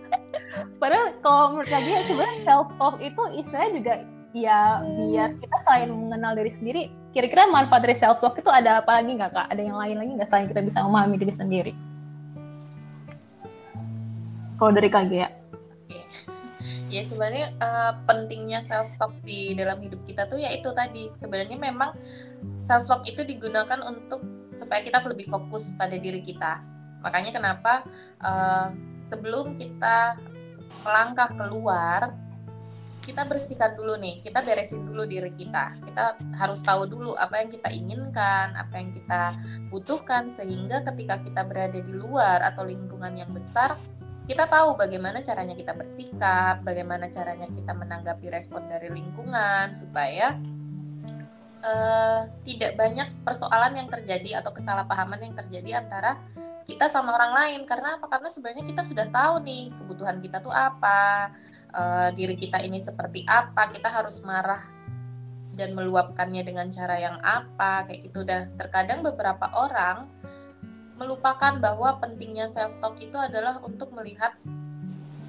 Padahal 0.82 1.14
kalau 1.22 1.56
menurut 1.56 1.72
lagi 1.72 1.90
ya 1.94 2.02
sebenarnya 2.10 2.38
self 2.44 2.68
talk 2.82 2.96
itu 3.00 3.22
istilahnya 3.38 3.72
juga 3.78 3.94
ya 4.30 4.86
biar 4.86 5.30
kita 5.42 5.58
selain 5.64 5.90
mengenal 5.94 6.34
diri 6.34 6.52
sendiri. 6.58 6.84
Kira-kira 7.14 7.46
manfaat 7.46 7.86
dari 7.86 7.96
self 8.02 8.18
talk 8.20 8.36
itu 8.42 8.50
ada 8.50 8.82
apa 8.82 9.00
lagi 9.00 9.14
nggak 9.14 9.32
kak? 9.32 9.48
Ada 9.54 9.62
yang 9.62 9.78
lain 9.78 9.98
lagi 10.02 10.12
nggak 10.18 10.30
selain 10.34 10.48
kita 10.50 10.62
bisa 10.66 10.82
memahami 10.82 11.16
diri 11.22 11.34
sendiri 11.38 11.74
kalau 14.60 14.76
dari 14.76 14.92
KG 14.92 15.12
ya 15.16 15.30
ya 16.90 17.06
sebenarnya 17.06 17.54
uh, 17.62 17.94
pentingnya 18.10 18.66
self 18.66 18.90
talk 18.98 19.14
di 19.24 19.54
dalam 19.54 19.78
hidup 19.80 20.02
kita 20.10 20.26
tuh 20.26 20.42
ya 20.42 20.50
itu 20.52 20.74
tadi. 20.74 21.14
Sebenarnya 21.14 21.56
memang 21.56 21.94
self 22.66 22.90
talk 22.90 23.06
itu 23.06 23.22
digunakan 23.22 23.80
untuk 23.86 24.26
supaya 24.50 24.82
kita 24.82 25.00
lebih 25.06 25.30
fokus 25.30 25.78
pada 25.78 25.96
diri 25.96 26.20
kita. 26.20 26.60
Makanya 27.06 27.32
kenapa 27.32 27.86
uh, 28.26 28.74
sebelum 29.00 29.56
kita 29.56 30.20
melangkah 30.84 31.30
keluar 31.38 32.14
kita 33.00 33.26
bersihkan 33.26 33.74
dulu 33.74 33.98
nih, 33.98 34.22
kita 34.22 34.46
beresin 34.46 34.86
dulu 34.86 35.02
diri 35.10 35.34
kita. 35.34 35.74
Kita 35.82 36.14
harus 36.38 36.62
tahu 36.62 36.86
dulu 36.86 37.18
apa 37.18 37.42
yang 37.42 37.50
kita 37.50 37.70
inginkan, 37.74 38.54
apa 38.54 38.70
yang 38.78 38.94
kita 38.94 39.34
butuhkan, 39.74 40.30
sehingga 40.38 40.86
ketika 40.86 41.18
kita 41.26 41.42
berada 41.42 41.80
di 41.82 41.90
luar 41.90 42.38
atau 42.46 42.70
lingkungan 42.70 43.18
yang 43.18 43.34
besar, 43.34 43.82
kita 44.30 44.46
tahu 44.46 44.78
bagaimana 44.78 45.26
caranya 45.26 45.58
kita 45.58 45.74
bersikap, 45.74 46.62
bagaimana 46.62 47.10
caranya 47.10 47.50
kita 47.50 47.74
menanggapi 47.74 48.30
respon 48.30 48.62
dari 48.70 48.94
lingkungan 48.94 49.74
supaya 49.74 50.38
uh, 51.66 52.30
tidak 52.46 52.78
banyak 52.78 53.10
persoalan 53.26 53.74
yang 53.74 53.90
terjadi 53.90 54.46
atau 54.46 54.54
kesalahpahaman 54.54 55.26
yang 55.26 55.34
terjadi 55.34 55.82
antara 55.82 56.22
kita 56.70 56.86
sama 56.86 57.18
orang 57.18 57.34
lain. 57.34 57.62
Karena 57.66 57.98
apa? 57.98 58.06
Karena 58.06 58.30
sebenarnya 58.30 58.70
kita 58.70 58.86
sudah 58.86 59.10
tahu 59.10 59.42
nih 59.42 59.74
kebutuhan 59.82 60.22
kita 60.22 60.46
tuh 60.46 60.54
apa 60.54 61.34
uh, 61.74 62.14
diri 62.14 62.38
kita 62.38 62.62
ini 62.62 62.78
seperti 62.78 63.26
apa 63.26 63.74
kita 63.74 63.90
harus 63.90 64.22
marah 64.22 64.62
dan 65.58 65.74
meluapkannya 65.74 66.46
dengan 66.46 66.70
cara 66.70 67.02
yang 67.02 67.18
apa 67.26 67.90
kayak 67.90 68.14
gitu. 68.14 68.22
Dah 68.22 68.46
terkadang 68.62 69.02
beberapa 69.02 69.50
orang 69.58 70.06
melupakan 71.00 71.58
bahwa 71.64 71.98
pentingnya 72.04 72.52
self 72.52 72.76
talk 72.84 73.00
itu 73.00 73.16
adalah 73.16 73.64
untuk 73.64 73.90
melihat 73.96 74.36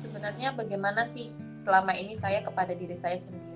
sebenarnya 0.02 0.52
bagaimana 0.58 1.06
sih 1.06 1.30
selama 1.54 1.94
ini 1.94 2.18
saya 2.18 2.42
kepada 2.42 2.74
diri 2.74 2.98
saya 2.98 3.16
sendiri. 3.22 3.46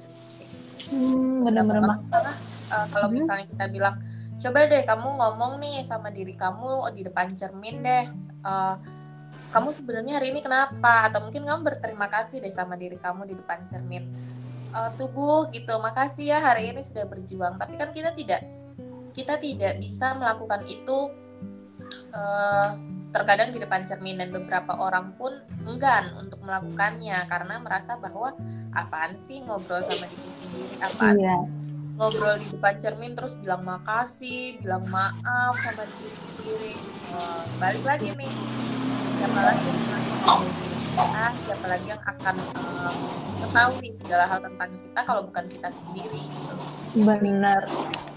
Hmm, 0.89 1.43
benar-benar. 1.43 1.99
Uh, 2.71 2.87
kalau 2.95 3.09
hmm. 3.11 3.17
misalnya 3.21 3.47
kita 3.51 3.67
bilang, 3.73 3.95
coba 4.39 4.59
deh 4.71 4.83
kamu 4.87 5.09
ngomong 5.19 5.53
nih 5.59 5.83
sama 5.83 6.15
diri 6.15 6.39
kamu 6.39 6.95
di 6.95 7.03
depan 7.03 7.35
cermin 7.35 7.83
deh. 7.83 8.05
Uh, 8.45 8.77
kamu 9.51 9.71
sebenarnya 9.75 10.23
hari 10.23 10.35
ini 10.35 10.41
kenapa? 10.43 11.11
Atau 11.11 11.27
mungkin 11.27 11.47
kamu 11.47 11.61
berterima 11.67 12.07
kasih 12.11 12.39
deh 12.45 12.53
sama 12.55 12.79
diri 12.79 13.01
kamu 13.01 13.27
di 13.27 13.35
depan 13.35 13.67
cermin. 13.67 14.07
Uh, 14.75 14.91
tubuh 14.99 15.51
gitu, 15.55 15.75
makasih 15.79 16.35
ya 16.35 16.39
hari 16.43 16.71
ini 16.71 16.83
sudah 16.83 17.07
berjuang. 17.07 17.59
Tapi 17.59 17.79
kan 17.79 17.95
kita 17.95 18.11
tidak 18.19 18.43
kita 19.15 19.39
tidak 19.39 19.79
bisa 19.79 20.19
melakukan 20.19 20.67
itu 20.67 21.15
uh, 22.15 22.79
terkadang 23.15 23.55
di 23.55 23.63
depan 23.63 23.87
cermin 23.87 24.19
dan 24.19 24.35
beberapa 24.35 24.75
orang 24.75 25.15
pun 25.15 25.31
enggan 25.71 26.11
untuk 26.19 26.43
melakukannya 26.43 27.27
karena 27.31 27.63
merasa 27.63 27.95
bahwa 27.99 28.35
apaan 28.75 29.15
sih 29.15 29.43
ngobrol 29.47 29.83
sama 29.87 30.11
diri 30.11 30.31
sendiri 30.43 30.75
apaan? 30.83 31.15
Iya. 31.19 31.39
ngobrol 31.95 32.35
di 32.43 32.51
depan 32.51 32.75
cermin 32.83 33.15
terus 33.15 33.39
bilang 33.39 33.63
makasih 33.63 34.59
bilang 34.59 34.83
maaf 34.91 35.55
sama 35.63 35.87
diri 35.87 36.11
sendiri. 36.11 36.75
Uh, 37.15 37.43
balik 37.63 37.85
lagi 37.87 38.11
nih. 38.19 38.33
Siapa 39.15 39.41
lagi 39.47 39.63
yang 39.63 39.79
kita 39.79 41.27
siapa 41.47 41.67
lagi 41.67 41.87
yang 41.91 42.03
akan 42.03 42.37
uh, 42.55 42.95
mengetahui 43.39 43.89
segala 44.03 44.25
hal 44.31 44.39
tentang 44.43 44.71
kita 44.75 45.01
kalau 45.03 45.23
bukan 45.27 45.45
kita 45.51 45.69
sendiri 45.71 46.23
gitu. 46.27 46.55
benar. 47.03 47.63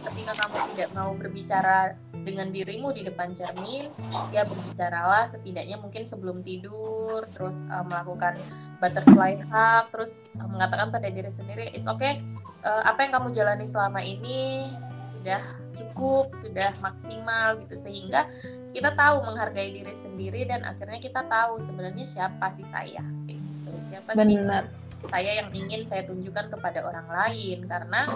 Ketika 0.06 0.32
kamu 0.38 0.58
tidak 0.74 0.90
mau 0.94 1.12
berbicara 1.18 1.98
dengan 2.28 2.52
dirimu 2.52 2.92
di 2.92 3.08
depan 3.08 3.32
cermin 3.32 3.88
ya 4.36 4.44
berbicaralah 4.44 5.32
setidaknya 5.32 5.80
mungkin 5.80 6.04
sebelum 6.04 6.44
tidur 6.44 7.24
terus 7.32 7.64
uh, 7.72 7.88
melakukan 7.88 8.36
butterfly 8.84 9.40
hug 9.48 9.84
terus 9.96 10.36
uh, 10.36 10.48
mengatakan 10.52 10.92
pada 10.92 11.08
diri 11.08 11.32
sendiri 11.32 11.72
it's 11.72 11.88
okay 11.88 12.20
uh, 12.68 12.84
apa 12.84 13.08
yang 13.08 13.12
kamu 13.16 13.32
jalani 13.32 13.64
selama 13.64 14.04
ini 14.04 14.68
sudah 15.00 15.40
cukup 15.72 16.36
sudah 16.36 16.76
maksimal 16.84 17.56
gitu 17.64 17.80
sehingga 17.80 18.28
kita 18.76 18.92
tahu 18.94 19.24
menghargai 19.24 19.72
diri 19.72 19.96
sendiri 19.96 20.44
dan 20.44 20.68
akhirnya 20.68 21.00
kita 21.00 21.24
tahu 21.32 21.58
sebenarnya 21.64 22.04
siapa 22.04 22.52
sih 22.52 22.68
saya 22.68 23.02
gitu. 23.32 23.72
siapa 23.88 24.14
Benar. 24.14 24.68
sih 24.68 24.86
saya 25.06 25.32
yang 25.46 25.50
ingin 25.54 25.86
saya 25.86 26.04
tunjukkan 26.10 26.50
kepada 26.52 26.84
orang 26.84 27.08
lain 27.08 27.64
karena 27.70 28.10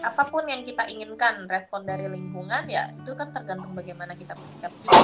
apa 0.00 0.22
pun 0.32 0.48
yang 0.48 0.64
kita 0.64 0.88
inginkan 0.88 1.44
respon 1.44 1.84
dari 1.84 2.08
lingkungan 2.08 2.64
ya 2.72 2.88
itu 2.96 3.12
kan 3.12 3.28
tergantung 3.36 3.76
bagaimana 3.76 4.16
kita 4.16 4.32
bersikap 4.32 4.72
juga. 4.80 4.96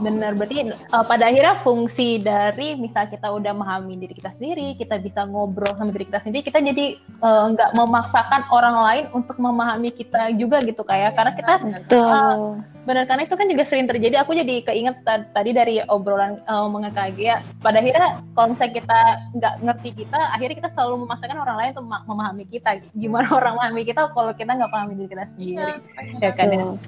Benar, 0.00 0.32
berarti 0.32 0.72
uh, 0.72 1.04
pada 1.04 1.28
akhirnya 1.28 1.60
fungsi 1.60 2.24
dari 2.24 2.72
misal 2.80 3.04
kita 3.12 3.28
udah 3.28 3.52
memahami 3.52 4.00
diri 4.00 4.16
kita 4.16 4.32
sendiri, 4.40 4.74
kita 4.80 4.96
bisa 4.96 5.28
ngobrol 5.28 5.76
sama 5.76 5.92
diri 5.92 6.08
kita 6.08 6.24
sendiri, 6.24 6.42
kita 6.48 6.58
jadi 6.64 6.86
eh, 6.96 7.44
nggak 7.52 7.70
uh, 7.72 7.76
memaksakan 7.76 8.48
orang 8.48 8.76
lain 8.80 9.04
untuk 9.12 9.36
memahami 9.36 9.92
kita 9.92 10.32
juga 10.40 10.64
gitu 10.64 10.80
kayak, 10.80 11.12
ya. 11.12 11.16
karena 11.16 11.32
kita 11.36 11.52
uh, 12.00 12.56
benar 12.88 13.04
karena 13.04 13.28
itu 13.28 13.36
kan 13.36 13.46
juga 13.46 13.64
sering 13.68 13.86
terjadi. 13.86 14.24
Aku 14.24 14.32
jadi 14.32 14.64
keinget 14.64 15.04
tadi 15.04 15.50
dari 15.52 15.84
obrolan 15.84 16.40
uh, 16.48 16.66
KG 16.72 17.18
ya. 17.20 17.44
Pada 17.60 17.84
akhirnya 17.84 18.24
kalau 18.32 18.56
misalnya 18.56 18.74
kita 18.80 19.00
nggak 19.36 19.54
ngerti 19.68 19.90
kita, 20.04 20.20
akhirnya 20.32 20.56
kita 20.64 20.70
selalu 20.72 21.04
memaksakan 21.04 21.38
orang 21.44 21.56
lain 21.60 21.70
untuk 21.76 21.86
memahami 22.08 22.44
kita. 22.48 22.70
Gimana 22.96 23.28
orang 23.38 23.52
memahami 23.60 23.82
kita 23.84 24.00
kalau 24.16 24.32
kita 24.32 24.56
nggak 24.56 24.72
pahami 24.72 24.92
diri 24.96 25.08
kita 25.12 25.24
sendiri, 25.36 25.60
ya, 25.60 25.68
ya 26.24 26.30
kan? 26.32 26.48
Ya? 26.48 26.64
Oke, 26.64 26.80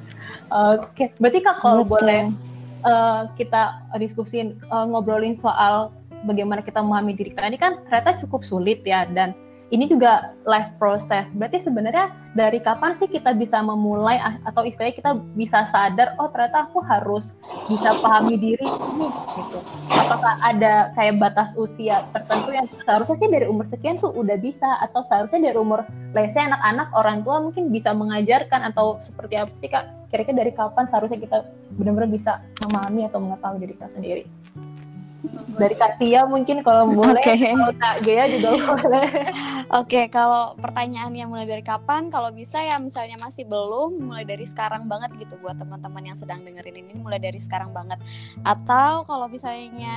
okay. 0.84 1.06
berarti 1.16 1.38
kak 1.44 1.56
kalau 1.60 1.84
boleh 1.84 2.32
uh, 2.82 3.30
kita 3.34 3.86
diskusin 3.98 4.58
uh, 4.70 4.86
ngobrolin 4.86 5.38
soal 5.38 5.90
bagaimana 6.26 6.62
kita 6.62 6.78
memahami 6.78 7.18
diri 7.18 7.34
kita 7.34 7.50
ini 7.50 7.58
kan 7.58 7.82
ternyata 7.88 8.18
cukup 8.22 8.46
sulit 8.46 8.82
ya 8.86 9.06
dan 9.10 9.34
ini 9.72 9.88
juga 9.88 10.36
life 10.44 10.68
process. 10.76 11.32
Berarti 11.32 11.64
sebenarnya 11.64 12.12
dari 12.36 12.60
kapan 12.60 12.92
sih 12.92 13.08
kita 13.08 13.32
bisa 13.32 13.64
memulai 13.64 14.20
atau 14.44 14.68
istilahnya 14.68 15.00
kita 15.00 15.10
bisa 15.32 15.64
sadar 15.72 16.12
oh 16.20 16.28
ternyata 16.28 16.68
aku 16.68 16.84
harus 16.84 17.32
bisa 17.72 17.96
pahami 18.04 18.36
diri 18.36 18.68
ini 18.68 19.08
gitu. 19.08 19.58
Apakah 19.96 20.36
ada 20.44 20.92
kayak 20.92 21.16
batas 21.16 21.56
usia 21.56 22.04
tertentu 22.12 22.52
yang 22.52 22.68
seharusnya 22.84 23.16
sih 23.16 23.32
dari 23.32 23.48
umur 23.48 23.64
sekian 23.72 23.96
tuh 23.96 24.12
udah 24.12 24.36
bisa 24.36 24.76
atau 24.84 25.00
seharusnya 25.08 25.50
dari 25.50 25.56
umur 25.56 25.88
lese 26.12 26.36
anak-anak 26.36 26.92
orang 26.92 27.24
tua 27.24 27.40
mungkin 27.40 27.72
bisa 27.72 27.96
mengajarkan 27.96 28.68
atau 28.68 29.00
seperti 29.00 29.40
apa 29.40 29.52
sih 29.56 29.72
Kak? 29.72 30.01
Kira-kira 30.12 30.44
dari 30.44 30.52
kapan 30.52 30.84
seharusnya 30.92 31.16
kita 31.24 31.36
benar-benar 31.80 32.12
bisa 32.12 32.44
memahami 32.68 33.08
atau 33.08 33.18
mengetahui 33.24 33.64
diri 33.64 33.72
kita 33.80 33.88
sendiri? 33.96 34.22
Dari 35.54 35.76
Katia 35.78 36.26
mungkin 36.26 36.66
kalau 36.66 36.90
boleh 36.98 37.22
okay. 37.22 37.54
kalau 37.54 37.74
Kak 37.78 37.96
Gea 38.02 38.24
juga 38.26 38.50
boleh. 38.74 39.08
Oke 39.72 39.86
okay, 39.86 40.04
kalau 40.10 40.58
pertanyaannya 40.58 41.24
mulai 41.30 41.46
dari 41.46 41.62
kapan? 41.62 42.10
Kalau 42.10 42.34
bisa 42.34 42.58
ya 42.58 42.76
misalnya 42.82 43.16
masih 43.22 43.46
belum 43.46 44.02
mulai 44.02 44.26
dari 44.26 44.42
sekarang 44.42 44.90
banget 44.90 45.14
gitu 45.16 45.38
buat 45.38 45.54
teman-teman 45.56 46.12
yang 46.12 46.16
sedang 46.18 46.42
dengerin 46.42 46.82
ini 46.82 46.92
mulai 46.98 47.22
dari 47.22 47.38
sekarang 47.38 47.70
banget. 47.70 48.02
Atau 48.42 49.06
kalau 49.06 49.30
misalnya 49.30 49.96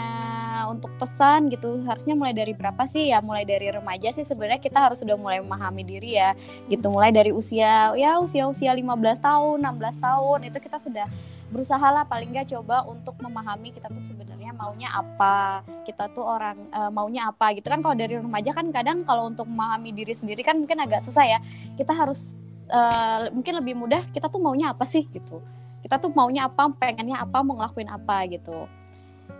untuk 0.69 0.93
pesan 1.01 1.49
gitu 1.49 1.81
harusnya 1.83 2.13
mulai 2.13 2.33
dari 2.37 2.53
berapa 2.53 2.85
sih? 2.85 3.09
Ya 3.09 3.19
mulai 3.19 3.43
dari 3.43 3.73
remaja 3.73 4.13
sih 4.13 4.23
sebenarnya 4.23 4.61
kita 4.61 4.77
harus 4.77 5.01
sudah 5.01 5.17
mulai 5.17 5.41
memahami 5.41 5.81
diri 5.81 6.21
ya 6.21 6.37
gitu. 6.69 6.87
Mulai 6.93 7.09
dari 7.09 7.33
usia 7.33 7.97
ya 7.97 8.21
usia 8.21 8.45
usia 8.45 8.71
15 8.71 8.85
tahun 9.19 9.57
16 9.65 9.97
tahun 9.97 10.39
itu 10.47 10.57
kita 10.61 10.77
sudah 10.77 11.07
berusaha 11.55 11.87
lah 11.87 12.03
paling 12.03 12.35
nggak 12.35 12.51
coba 12.51 12.83
untuk 12.83 13.15
memahami 13.23 13.71
kita 13.71 13.87
tuh 13.87 14.03
sebenarnya 14.03 14.51
maunya 14.51 14.91
apa. 14.91 15.63
Kita 15.87 16.11
tuh 16.11 16.27
orang 16.27 16.67
uh, 16.75 16.91
maunya 16.91 17.31
apa 17.31 17.55
gitu. 17.55 17.71
Kan 17.71 17.79
kalau 17.79 17.95
dari 17.95 18.19
remaja 18.19 18.51
kan 18.51 18.67
kadang 18.75 19.07
kalau 19.07 19.31
untuk 19.31 19.47
memahami 19.47 19.95
diri 19.95 20.11
sendiri 20.11 20.43
kan 20.43 20.59
mungkin 20.59 20.83
agak 20.83 20.99
susah 20.99 21.23
ya. 21.23 21.39
Kita 21.79 21.95
harus 21.95 22.35
uh, 22.67 23.31
mungkin 23.31 23.55
lebih 23.55 23.79
mudah 23.79 24.03
kita 24.11 24.27
tuh 24.27 24.43
maunya 24.43 24.75
apa 24.75 24.83
sih 24.83 25.07
gitu. 25.07 25.39
Kita 25.79 25.95
tuh 25.95 26.11
maunya 26.11 26.51
apa 26.51 26.67
pengennya 26.75 27.23
apa 27.23 27.39
mau 27.39 27.55
ngelakuin 27.55 27.87
apa 27.87 28.27
gitu. 28.27 28.67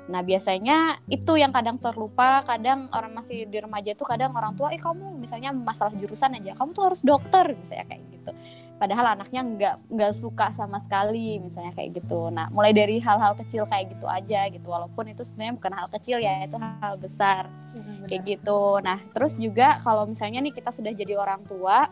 Nah 0.08 0.22
biasanya 0.24 1.04
itu 1.12 1.36
yang 1.36 1.52
kadang 1.52 1.76
terlupa, 1.82 2.48
kadang 2.48 2.88
orang 2.96 3.12
masih 3.12 3.44
di 3.44 3.58
remaja 3.60 3.92
itu 3.92 4.06
kadang 4.06 4.32
orang 4.38 4.54
tua, 4.54 4.70
eh 4.70 4.78
kamu 4.78 5.18
misalnya 5.18 5.50
masalah 5.50 5.92
jurusan 5.98 6.38
aja, 6.38 6.54
kamu 6.54 6.70
tuh 6.78 6.94
harus 6.94 7.02
dokter 7.02 7.58
misalnya 7.58 7.90
kayak 7.90 8.06
gitu 8.14 8.32
padahal 8.76 9.16
anaknya 9.16 9.42
nggak 9.42 9.76
nggak 9.88 10.14
suka 10.14 10.52
sama 10.52 10.78
sekali 10.84 11.40
misalnya 11.40 11.72
kayak 11.72 12.04
gitu. 12.04 12.28
Nah 12.30 12.52
mulai 12.52 12.76
dari 12.76 13.00
hal-hal 13.00 13.34
kecil 13.40 13.64
kayak 13.68 13.96
gitu 13.96 14.06
aja 14.06 14.48
gitu. 14.52 14.68
Walaupun 14.68 15.12
itu 15.12 15.24
sebenarnya 15.24 15.54
bukan 15.56 15.74
hal 15.74 15.88
kecil 15.92 16.18
ya 16.20 16.44
itu 16.44 16.58
hal 16.60 16.96
besar. 17.00 17.48
Hmm, 17.76 18.08
kayak 18.08 18.24
gitu. 18.28 18.80
Nah 18.84 19.00
terus 19.16 19.40
juga 19.40 19.80
kalau 19.84 20.04
misalnya 20.08 20.44
nih 20.44 20.54
kita 20.54 20.72
sudah 20.72 20.92
jadi 20.92 21.16
orang 21.16 21.44
tua 21.48 21.88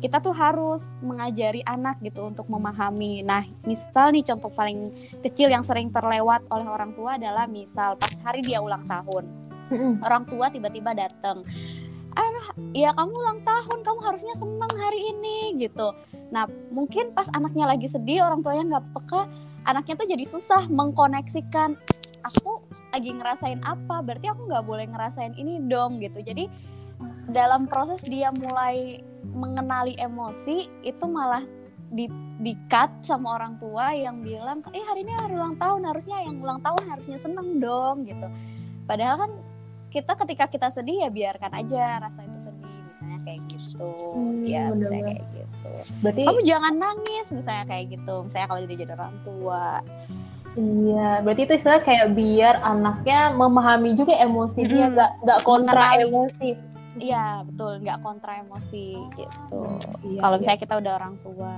kita 0.00 0.16
tuh 0.16 0.32
harus 0.32 0.96
mengajari 1.04 1.60
anak 1.68 2.00
gitu 2.00 2.24
untuk 2.24 2.48
memahami. 2.48 3.20
Nah, 3.20 3.44
misal 3.68 4.16
nih 4.16 4.24
contoh 4.24 4.48
paling 4.48 4.96
kecil 5.20 5.52
yang 5.52 5.60
sering 5.60 5.92
terlewat 5.92 6.40
oleh 6.48 6.64
orang 6.64 6.96
tua 6.96 7.20
adalah 7.20 7.44
misal 7.44 8.00
pas 8.00 8.16
hari 8.24 8.40
dia 8.40 8.64
ulang 8.64 8.88
tahun. 8.88 9.28
Orang 10.08 10.24
tua 10.24 10.48
tiba-tiba 10.48 10.96
datang 10.96 11.44
ah 12.16 12.50
ya 12.74 12.90
kamu 12.94 13.12
ulang 13.12 13.40
tahun 13.46 13.78
kamu 13.86 14.00
harusnya 14.02 14.34
senang 14.34 14.72
hari 14.74 15.14
ini 15.14 15.58
gitu. 15.60 15.94
Nah 16.34 16.46
mungkin 16.70 17.14
pas 17.14 17.30
anaknya 17.34 17.70
lagi 17.70 17.86
sedih 17.86 18.26
orang 18.26 18.42
tuanya 18.42 18.78
nggak 18.78 18.86
peka 18.96 19.22
anaknya 19.68 19.94
tuh 20.00 20.08
jadi 20.08 20.24
susah 20.24 20.66
mengkoneksikan 20.66 21.76
aku 22.24 22.64
lagi 22.90 23.10
ngerasain 23.14 23.60
apa? 23.62 24.02
Berarti 24.02 24.26
aku 24.28 24.50
nggak 24.50 24.64
boleh 24.66 24.86
ngerasain 24.90 25.34
ini 25.38 25.62
dong 25.70 26.02
gitu. 26.02 26.20
Jadi 26.20 26.50
dalam 27.30 27.70
proses 27.70 28.02
dia 28.02 28.34
mulai 28.34 29.00
mengenali 29.22 29.94
emosi 29.96 30.66
itu 30.82 31.04
malah 31.06 31.44
di 31.90 32.06
di 32.40 32.54
sama 33.04 33.36
orang 33.36 33.60
tua 33.60 33.92
yang 33.92 34.24
bilang 34.24 34.64
eh 34.72 34.80
hari 34.80 35.04
ini 35.04 35.12
hari 35.12 35.36
ulang 35.36 35.60
tahun 35.60 35.84
harusnya 35.84 36.24
yang 36.24 36.40
ulang 36.40 36.62
tahun 36.64 36.82
harusnya 36.88 37.18
seneng 37.20 37.60
dong 37.60 38.08
gitu. 38.08 38.26
Padahal 38.88 39.28
kan 39.28 39.32
kita 39.90 40.12
ketika 40.14 40.44
kita 40.46 40.68
sedih 40.70 41.04
ya 41.04 41.10
biarkan 41.10 41.52
aja 41.58 41.98
rasa 41.98 42.22
itu 42.22 42.38
sedih 42.38 42.80
misalnya 42.90 43.18
kayak 43.26 43.40
gitu. 43.50 43.90
Hmm, 44.14 44.42
ya 44.46 44.62
misalnya 44.74 45.04
kayak 45.14 45.24
gitu. 45.34 45.70
Berarti 46.02 46.22
kamu 46.26 46.40
jangan 46.46 46.74
nangis 46.78 47.26
misalnya 47.30 47.64
kayak 47.66 47.84
gitu. 47.94 48.14
Misalnya 48.26 48.46
kalau 48.50 48.60
jadi 48.66 48.74
jadi 48.78 48.92
orang 48.98 49.16
tua. 49.26 49.66
Iya, 50.58 51.10
berarti 51.22 51.42
itu 51.46 51.54
istilah 51.62 51.80
kayak 51.86 52.08
biar 52.18 52.54
anaknya 52.66 53.30
memahami 53.38 53.94
juga 53.94 54.18
emosi 54.18 54.60
hmm, 54.66 54.70
dia, 54.70 54.86
nggak 54.90 55.10
nggak 55.22 55.40
kontra 55.46 55.86
emosi. 56.02 56.50
iya 56.98 57.46
betul. 57.46 57.72
Nggak 57.80 57.98
kontra 58.02 58.32
emosi 58.42 58.86
gitu. 59.14 59.62
Iya, 60.02 60.18
kalau 60.18 60.34
iya. 60.36 60.40
misalnya 60.42 60.60
kita 60.60 60.74
udah 60.82 60.92
orang 60.98 61.14
tua 61.22 61.54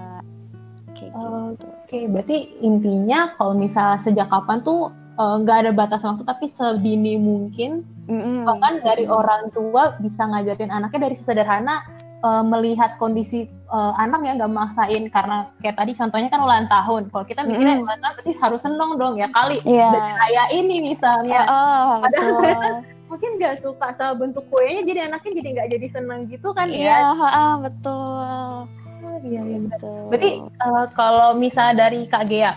kayak 0.92 1.12
Oh, 1.16 1.56
gitu. 1.56 1.66
Oke, 1.72 1.98
berarti 2.06 2.36
intinya 2.60 3.32
kalau 3.40 3.56
misalnya 3.56 3.98
sejak 4.04 4.28
kapan 4.28 4.60
tuh 4.60 4.92
eh, 5.22 5.34
nggak 5.38 5.56
ada 5.62 5.70
batas 5.72 6.02
waktu 6.02 6.26
tapi 6.26 6.50
sedini 6.50 7.14
mungkin 7.16 7.86
Mm-mm, 8.10 8.42
bahkan 8.42 8.82
dari 8.82 9.06
orang 9.06 9.54
tua 9.54 9.94
bisa 9.96 10.26
ngajarin 10.26 10.68
anaknya 10.68 11.06
dari 11.06 11.16
sederhana 11.16 11.86
eh, 12.18 12.42
melihat 12.42 12.98
kondisi 12.98 13.46
eh, 13.46 13.92
anak 13.96 14.26
ya 14.26 14.34
nggak 14.34 14.50
maksain 14.50 15.06
karena 15.08 15.46
kayak 15.62 15.78
tadi 15.78 15.92
contohnya 15.94 16.28
kan 16.28 16.42
ulang 16.42 16.66
tahun 16.66 17.02
kalau 17.08 17.24
kita 17.24 17.40
mikirnya 17.42 17.78
ulang 17.80 18.00
tahun 18.00 18.14
berarti 18.18 18.32
harus 18.36 18.60
seneng 18.60 18.90
dong 18.96 19.14
ya 19.14 19.30
kali 19.30 19.62
Iya. 19.62 19.86
udah 19.94 20.06
kayak 20.18 20.46
ini 20.52 20.76
misalnya 20.90 21.40
oh, 21.46 22.02
Padahal 22.02 22.26
betul. 22.42 22.74
mungkin 23.12 23.30
nggak 23.36 23.60
suka 23.60 23.92
sama 23.92 24.16
bentuk 24.16 24.40
kuenya 24.48 24.88
jadi 24.88 25.00
anaknya 25.04 25.32
jadi 25.36 25.48
nggak 25.52 25.68
jadi 25.76 25.86
seneng 25.92 26.20
gitu 26.26 26.48
kan 26.56 26.64
Iya, 26.64 26.96
ya 26.96 27.12
ha-ha, 27.12 27.46
betul. 27.60 28.64
Oh, 29.04 29.18
iya, 29.20 29.40
iya. 29.44 29.58
Betul. 29.68 30.00
Berarti 30.08 30.30
eh, 30.40 30.86
kalau 30.96 31.36
misal 31.36 31.76
dari 31.76 32.08
Kak 32.08 32.24
Gea, 32.24 32.56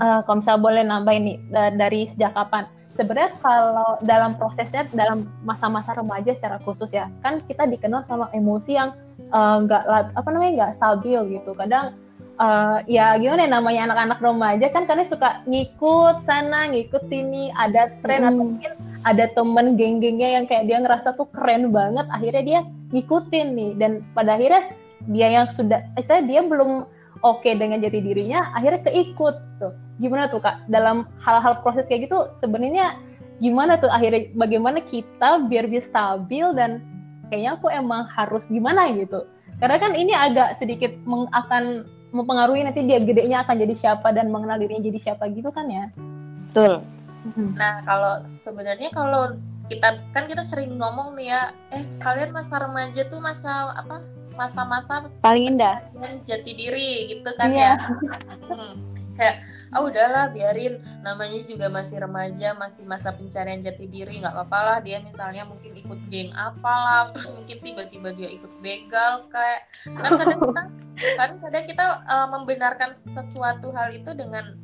eh, 0.00 0.20
kalau 0.24 0.40
misal 0.40 0.56
boleh 0.56 0.82
nambahin 0.82 1.22
nih 1.22 1.38
da- 1.52 1.74
dari 1.76 2.08
sejak 2.10 2.32
kapan? 2.32 2.64
Sebenarnya 2.90 3.38
kalau 3.38 4.00
dalam 4.02 4.34
prosesnya 4.34 4.82
dalam 4.90 5.22
masa-masa 5.46 5.94
remaja 5.94 6.34
secara 6.34 6.58
khusus 6.66 6.90
ya, 6.90 7.06
kan 7.22 7.38
kita 7.46 7.62
dikenal 7.64 8.02
sama 8.02 8.26
emosi 8.34 8.74
yang 8.74 8.90
eh, 9.20 9.56
nggak 9.62 9.82
la- 9.86 10.10
apa 10.16 10.28
namanya 10.32 10.52
nggak 10.66 10.74
stabil 10.74 11.20
gitu. 11.38 11.54
Kadang 11.54 11.94
eh, 12.40 12.78
ya 12.90 13.14
gimana 13.14 13.46
ya, 13.46 13.50
namanya 13.52 13.80
anak-anak 13.92 14.18
remaja 14.18 14.66
kan 14.74 14.88
kadang 14.88 15.06
suka 15.06 15.44
ngikut 15.46 16.24
sana, 16.26 16.66
ngikut 16.72 17.06
sini, 17.06 17.52
ada 17.54 17.94
tren 18.02 18.26
atau 18.26 18.42
Mm. 18.42 18.48
mungkin 18.56 18.72
ada 19.04 19.24
temen 19.30 19.66
geng-gengnya 19.78 20.28
yang 20.40 20.44
kayak 20.50 20.66
dia 20.66 20.80
ngerasa 20.80 21.14
tuh 21.14 21.28
keren 21.30 21.70
banget, 21.70 22.08
akhirnya 22.10 22.42
dia 22.42 22.60
ngikutin 22.90 23.46
nih 23.54 23.70
dan 23.78 24.02
pada 24.16 24.34
akhirnya 24.34 24.66
dia 25.06 25.28
yang 25.32 25.46
sudah 25.48 25.80
istilah 25.96 26.20
dia 26.26 26.44
belum 26.44 26.84
oke 27.22 27.48
dengan 27.48 27.80
jati 27.80 28.04
dirinya 28.04 28.52
akhirnya 28.52 28.84
keikut 28.84 29.36
tuh 29.56 29.72
gimana 30.00 30.26
tuh 30.26 30.40
kak 30.40 30.64
dalam 30.66 31.04
hal-hal 31.20 31.60
proses 31.60 31.84
kayak 31.84 32.08
gitu 32.08 32.18
sebenarnya 32.36 32.96
gimana 33.38 33.76
tuh 33.76 33.88
akhirnya 33.88 34.32
bagaimana 34.34 34.80
kita 34.82 35.44
biar 35.46 35.64
bisa 35.64 35.86
stabil 35.86 36.44
dan 36.52 36.80
kayaknya 37.28 37.54
aku 37.54 37.68
emang 37.68 38.08
harus 38.10 38.42
gimana 38.48 38.88
gitu 38.90 39.24
karena 39.60 39.76
kan 39.76 39.92
ini 39.92 40.12
agak 40.12 40.56
sedikit 40.56 40.92
meng- 41.04 41.28
akan 41.30 41.84
mempengaruhi 42.10 42.64
nanti 42.64 42.82
dia 42.82 42.98
gedenya 42.98 43.44
akan 43.44 43.56
jadi 43.56 43.74
siapa 43.74 44.10
dan 44.10 44.28
mengenal 44.28 44.56
dirinya 44.56 44.82
jadi 44.82 44.98
siapa 44.98 45.28
gitu 45.30 45.48
kan 45.48 45.68
ya 45.68 45.86
betul. 46.48 46.82
Nah, 47.54 47.84
kalau 47.84 48.24
sebenarnya 48.24 48.88
kalau 48.90 49.36
kita 49.68 50.00
kan 50.10 50.24
kita 50.24 50.40
sering 50.40 50.80
ngomong 50.80 51.12
nih 51.14 51.28
ya, 51.28 51.42
eh 51.70 51.84
kalian 52.00 52.32
masa 52.32 52.58
remaja 52.58 53.04
tuh 53.06 53.20
masa 53.20 53.76
apa? 53.76 54.00
Masa-masa 54.32 55.04
Paling 55.20 55.54
indah. 55.54 55.84
pencarian 55.92 56.16
jati 56.24 56.52
diri 56.56 56.90
gitu 57.06 57.28
kan 57.36 57.46
Iya. 57.46 57.60
ya. 57.60 57.72
Hmm. 58.50 58.74
Kayak 59.20 59.44
ah 59.76 59.84
udahlah 59.84 60.24
biarin. 60.32 60.80
Namanya 61.04 61.44
juga 61.44 61.68
masih 61.68 62.00
remaja, 62.00 62.56
masih 62.56 62.88
masa 62.88 63.12
pencarian 63.12 63.60
jati 63.60 63.84
diri, 63.84 64.24
nggak 64.24 64.32
apa-apa 64.32 64.58
lah 64.64 64.78
dia 64.80 65.04
misalnya 65.04 65.44
mungkin 65.44 65.76
ikut 65.76 66.00
geng 66.08 66.32
apalah, 66.32 67.06
terus 67.12 67.36
mungkin 67.36 67.60
tiba-tiba 67.60 68.08
dia 68.16 68.28
ikut 68.32 68.52
begal 68.64 69.28
kayak. 69.28 69.68
Kan 69.92 70.16
kadang 70.16 70.40
kita 70.40 70.62
kan 71.16 71.30
kadang 71.44 71.64
kita 71.68 71.86
uh, 72.08 72.28
membenarkan 72.32 72.96
sesuatu 72.96 73.68
hal 73.76 73.92
itu 73.92 74.16
dengan 74.16 74.56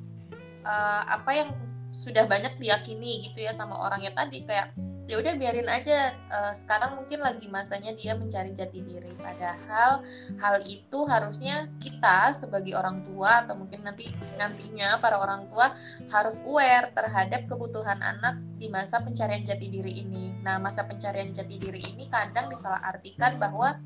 uh, 0.64 1.02
apa 1.04 1.30
yang 1.44 1.48
sudah 1.96 2.28
banyak 2.28 2.60
diyakini 2.60 3.24
gitu 3.24 3.48
ya 3.48 3.56
sama 3.56 3.80
orangnya 3.80 4.12
tadi 4.12 4.44
kayak 4.44 4.76
ya 5.06 5.22
udah 5.22 5.38
biarin 5.38 5.70
aja 5.70 6.18
uh, 6.34 6.50
sekarang 6.50 6.98
mungkin 6.98 7.22
lagi 7.22 7.46
masanya 7.46 7.94
dia 7.94 8.18
mencari 8.18 8.50
jati 8.50 8.82
diri 8.82 9.14
padahal 9.22 10.02
hal 10.42 10.56
itu 10.66 10.98
harusnya 11.06 11.70
kita 11.78 12.34
sebagai 12.34 12.74
orang 12.74 13.06
tua 13.06 13.46
atau 13.46 13.54
mungkin 13.54 13.86
nanti 13.86 14.10
nantinya 14.34 14.98
para 14.98 15.16
orang 15.22 15.46
tua 15.48 15.78
harus 16.10 16.42
aware 16.42 16.90
terhadap 16.90 17.46
kebutuhan 17.46 18.02
anak 18.02 18.42
di 18.58 18.66
masa 18.66 18.98
pencarian 18.98 19.46
jati 19.46 19.68
diri 19.68 20.02
ini. 20.02 20.32
Nah, 20.42 20.58
masa 20.58 20.82
pencarian 20.88 21.30
jati 21.30 21.60
diri 21.60 21.78
ini 21.92 22.08
kadang 22.08 22.48
disalahartikan 22.50 23.38
bahwa 23.38 23.78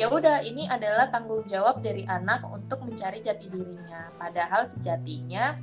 ya 0.00 0.08
udah 0.08 0.42
ini 0.46 0.70
adalah 0.70 1.10
tanggung 1.12 1.44
jawab 1.44 1.82
dari 1.82 2.06
anak 2.06 2.40
untuk 2.46 2.80
mencari 2.86 3.20
jati 3.20 3.50
dirinya. 3.50 4.08
Padahal 4.16 4.64
sejatinya 4.64 5.58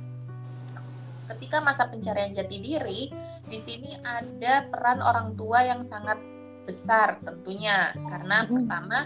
ketika 1.36 1.58
masa 1.64 1.88
pencarian 1.88 2.32
jati 2.32 2.56
diri 2.60 3.08
di 3.48 3.58
sini 3.58 3.96
ada 4.04 4.68
peran 4.68 5.00
orang 5.00 5.34
tua 5.34 5.64
yang 5.64 5.82
sangat 5.82 6.20
besar 6.62 7.18
tentunya. 7.26 7.90
Karena 8.06 8.46
pertama 8.46 8.98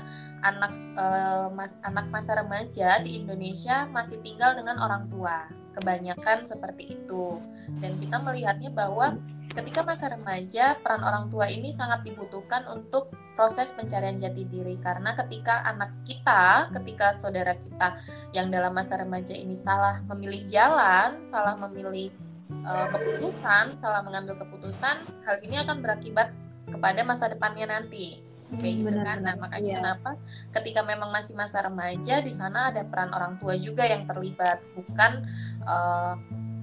anak 0.45 0.73
eh, 0.97 1.49
mas- 1.57 1.81
anak 1.85 2.07
masa 2.13 2.37
remaja 2.37 3.01
di 3.01 3.17
Indonesia 3.21 3.89
masih 3.89 4.21
tinggal 4.21 4.55
dengan 4.57 4.77
orang 4.81 5.09
tua. 5.09 5.49
Kebanyakan 5.77 6.49
seperti 6.49 6.97
itu. 6.97 7.37
Dan 7.85 8.01
kita 8.01 8.17
melihatnya 8.21 8.73
bahwa 8.73 9.17
ketika 9.57 9.81
masa 9.83 10.13
remaja 10.13 10.77
peran 10.85 11.01
orang 11.01 11.33
tua 11.33 11.49
ini 11.49 11.73
sangat 11.73 12.05
dibutuhkan 12.05 12.69
untuk 12.69 13.09
proses 13.37 13.73
pencarian 13.73 14.17
jati 14.17 14.45
diri 14.45 14.77
karena 14.81 15.17
ketika 15.17 15.65
anak 15.65 15.93
kita 16.05 16.69
ketika 16.77 17.17
saudara 17.17 17.57
kita 17.57 17.97
yang 18.37 18.53
dalam 18.53 18.77
masa 18.77 19.01
remaja 19.01 19.33
ini 19.33 19.57
salah 19.57 20.05
memilih 20.13 20.45
jalan 20.49 21.25
salah 21.25 21.57
memilih 21.57 22.13
eh, 22.53 22.87
keputusan 22.93 23.81
salah 23.81 24.01
mengambil 24.05 24.37
keputusan 24.37 25.01
hal 25.25 25.37
ini 25.41 25.57
akan 25.61 25.81
berakibat 25.81 26.33
kepada 26.69 27.01
masa 27.05 27.33
depannya 27.33 27.69
nanti 27.69 28.21
kayak 28.63 28.75
gitu 28.79 28.91
Benar, 28.95 29.07
kan. 29.07 29.19
Nah, 29.27 29.35
makanya 29.43 29.67
Iya. 29.67 29.79
kenapa 29.83 30.11
ketika 30.55 30.81
memang 30.87 31.11
masih 31.11 31.35
masa 31.35 31.67
remaja 31.67 32.23
di 32.23 32.31
sana 32.31 32.71
ada 32.71 32.87
peran 32.87 33.11
orang 33.11 33.43
tua 33.43 33.59
juga 33.59 33.83
yang 33.83 34.07
terlibat, 34.07 34.63
bukan 34.79 35.27
eh, 35.67 36.15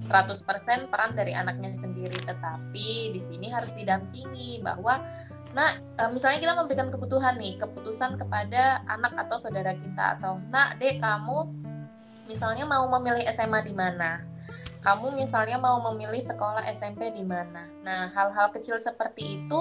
100% 0.02 0.90
peran 0.90 1.14
dari 1.14 1.36
anaknya 1.36 1.74
sendiri, 1.76 2.16
tetapi 2.26 3.14
di 3.14 3.20
sini 3.20 3.52
harus 3.52 3.70
didampingi 3.76 4.64
bahwa 4.64 4.98
nah 5.54 5.78
misalnya 6.10 6.42
kita 6.42 6.54
memberikan 6.58 6.90
kebutuhan 6.90 7.38
nih, 7.38 7.54
keputusan 7.62 8.18
kepada 8.18 8.82
anak 8.90 9.14
atau 9.14 9.38
saudara 9.38 9.70
kita 9.78 10.18
atau 10.18 10.42
nak, 10.50 10.82
Dek, 10.82 10.98
kamu 10.98 11.46
misalnya 12.26 12.66
mau 12.66 12.90
memilih 12.98 13.22
SMA 13.30 13.62
di 13.62 13.74
mana? 13.76 14.24
Kamu 14.82 15.16
misalnya 15.16 15.56
mau 15.56 15.80
memilih 15.92 16.20
sekolah 16.20 16.66
SMP 16.68 17.08
di 17.14 17.24
mana? 17.24 17.64
Nah, 17.86 18.12
hal-hal 18.12 18.52
kecil 18.52 18.76
seperti 18.76 19.40
itu 19.40 19.60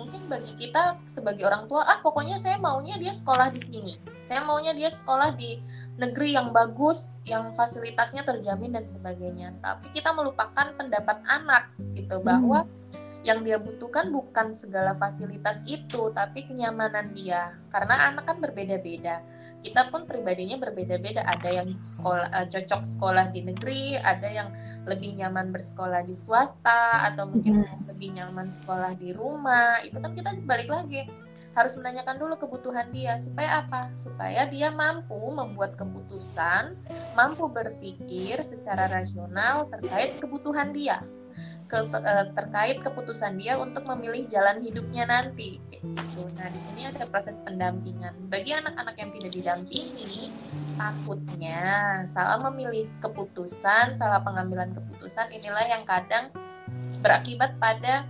mungkin 0.00 0.32
bagi 0.32 0.56
kita 0.56 0.96
sebagai 1.04 1.44
orang 1.44 1.68
tua 1.68 1.84
ah 1.84 2.00
pokoknya 2.00 2.40
saya 2.40 2.56
maunya 2.56 2.96
dia 2.96 3.12
sekolah 3.12 3.52
di 3.52 3.60
sini 3.60 4.00
saya 4.24 4.40
maunya 4.48 4.72
dia 4.72 4.88
sekolah 4.88 5.36
di 5.36 5.60
negeri 6.00 6.32
yang 6.32 6.56
bagus 6.56 7.20
yang 7.28 7.52
fasilitasnya 7.52 8.24
terjamin 8.24 8.72
dan 8.72 8.88
sebagainya. 8.88 9.52
Tapi 9.60 9.92
kita 9.92 10.16
melupakan 10.16 10.72
pendapat 10.74 11.20
anak 11.28 11.68
gitu 11.92 12.24
bahwa 12.24 12.64
yang 13.20 13.44
dia 13.44 13.60
butuhkan 13.60 14.08
bukan 14.08 14.56
segala 14.56 14.96
fasilitas 14.96 15.60
itu 15.68 16.08
tapi 16.16 16.48
kenyamanan 16.48 17.12
dia. 17.12 17.52
Karena 17.68 18.08
anak 18.08 18.32
kan 18.32 18.40
berbeda-beda. 18.40 19.20
Kita 19.60 19.92
pun 19.92 20.08
pribadinya 20.08 20.56
berbeda-beda. 20.56 21.20
Ada 21.28 21.52
yang 21.52 21.68
sekolah 21.84 22.32
eh, 22.32 22.46
cocok 22.48 22.80
sekolah 22.80 23.28
di 23.28 23.44
negeri 23.44 24.00
ada 24.00 24.24
yang 24.24 24.48
lebih 24.88 25.20
nyaman 25.20 25.52
bersekolah 25.52 26.00
di 26.08 26.16
swasta 26.16 27.12
atau 27.12 27.28
mungkin 27.28 27.68
lebih 27.84 28.16
nyaman 28.16 28.48
sekolah 28.48 28.96
di 28.96 29.12
rumah. 29.12 29.84
Itu 29.84 30.00
kan 30.00 30.16
kita 30.16 30.40
balik 30.48 30.72
lagi 30.72 31.04
harus 31.60 31.76
menanyakan 31.76 32.16
dulu 32.16 32.34
kebutuhan 32.40 32.88
dia. 32.90 33.20
Supaya 33.20 33.64
apa? 33.64 33.92
Supaya 33.94 34.48
dia 34.48 34.72
mampu 34.72 35.18
membuat 35.30 35.76
keputusan 35.76 36.74
mampu 37.12 37.46
berpikir 37.52 38.40
secara 38.40 38.88
rasional 38.88 39.68
terkait 39.68 40.16
kebutuhan 40.18 40.72
dia. 40.72 41.04
Ke, 41.70 41.86
eh, 41.86 42.26
terkait 42.34 42.82
keputusan 42.82 43.38
dia 43.38 43.54
untuk 43.54 43.86
memilih 43.86 44.26
jalan 44.26 44.58
hidupnya 44.58 45.06
nanti. 45.06 45.62
Gitu. 45.70 46.22
Nah 46.34 46.48
di 46.50 46.60
sini 46.60 46.90
ada 46.90 47.06
proses 47.06 47.38
pendampingan. 47.46 48.26
Bagi 48.26 48.56
anak-anak 48.56 48.98
yang 48.98 49.10
tidak 49.14 49.32
didampingi 49.38 50.34
takutnya 50.80 51.60
salah 52.16 52.40
memilih 52.48 52.88
keputusan 53.04 54.00
salah 54.00 54.24
pengambilan 54.24 54.72
keputusan 54.72 55.28
inilah 55.28 55.68
yang 55.68 55.84
kadang 55.84 56.32
berakibat 57.04 57.52
pada 57.60 58.08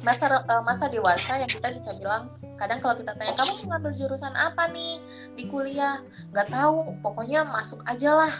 masa 0.00 0.24
eh, 0.44 0.62
masa 0.64 0.84
dewasa 0.88 1.32
yang 1.40 1.50
kita 1.50 1.68
bisa 1.76 1.90
bilang 2.00 2.28
kadang 2.56 2.80
kalau 2.80 2.96
kita 2.96 3.12
tanya 3.16 3.34
kamu 3.36 3.52
mau 3.64 3.66
ngambil 3.76 3.92
jurusan 3.92 4.32
apa 4.32 4.68
nih 4.72 5.00
di 5.36 5.44
kuliah? 5.48 6.00
Nggak 6.32 6.48
tahu 6.52 6.96
pokoknya 7.04 7.44
masuk 7.44 7.84
aja 7.84 8.16
lah. 8.16 8.34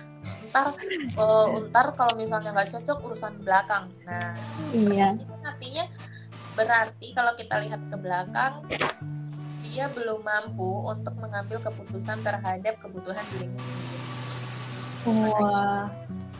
Ntar 0.52 0.72
eh, 0.80 1.46
ntar 1.68 1.86
kalau 1.96 2.14
misalnya 2.16 2.56
nggak 2.56 2.72
cocok 2.72 2.98
urusan 3.10 3.32
belakang. 3.44 3.92
Nah 4.08 4.32
Iya. 4.72 5.16
ini 5.16 5.24
artinya. 5.44 5.84
Berarti 6.54 7.06
kalau 7.12 7.34
kita 7.34 7.66
lihat 7.66 7.82
ke 7.90 7.96
belakang 7.98 8.62
dia 9.64 9.90
belum 9.90 10.22
mampu 10.22 10.86
untuk 10.86 11.18
mengambil 11.18 11.58
keputusan 11.58 12.22
terhadap 12.22 12.78
kebutuhan 12.78 13.26
dirinya 13.34 13.58
sendiri. 13.58 13.98
Wah. 15.04 15.90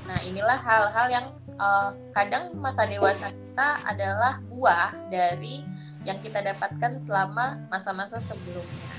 Nah, 0.04 0.18
inilah 0.22 0.60
hal-hal 0.60 1.06
yang 1.10 1.26
eh, 1.58 1.90
kadang 2.14 2.54
masa 2.58 2.86
dewasa 2.86 3.30
kita 3.30 3.68
adalah 3.86 4.42
buah 4.50 4.90
dari 5.08 5.62
yang 6.04 6.20
kita 6.20 6.44
dapatkan 6.44 7.00
selama 7.00 7.64
masa-masa 7.72 8.20
sebelumnya. 8.20 8.94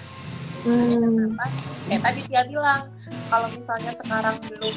Hmm. 0.65 1.37
Kayak 1.85 2.01
tadi 2.09 2.21
dia 2.25 2.41
bilang, 2.49 2.89
kalau 3.29 3.45
misalnya 3.53 3.93
sekarang 3.93 4.41
belum 4.49 4.75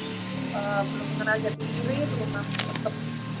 uh, 0.53 0.81
belum 0.85 1.07
mengenal 1.17 1.37
jati 1.41 1.65
diri, 1.65 1.97
belum 2.05 2.29
mampu 2.29 2.61
untuk 2.77 2.95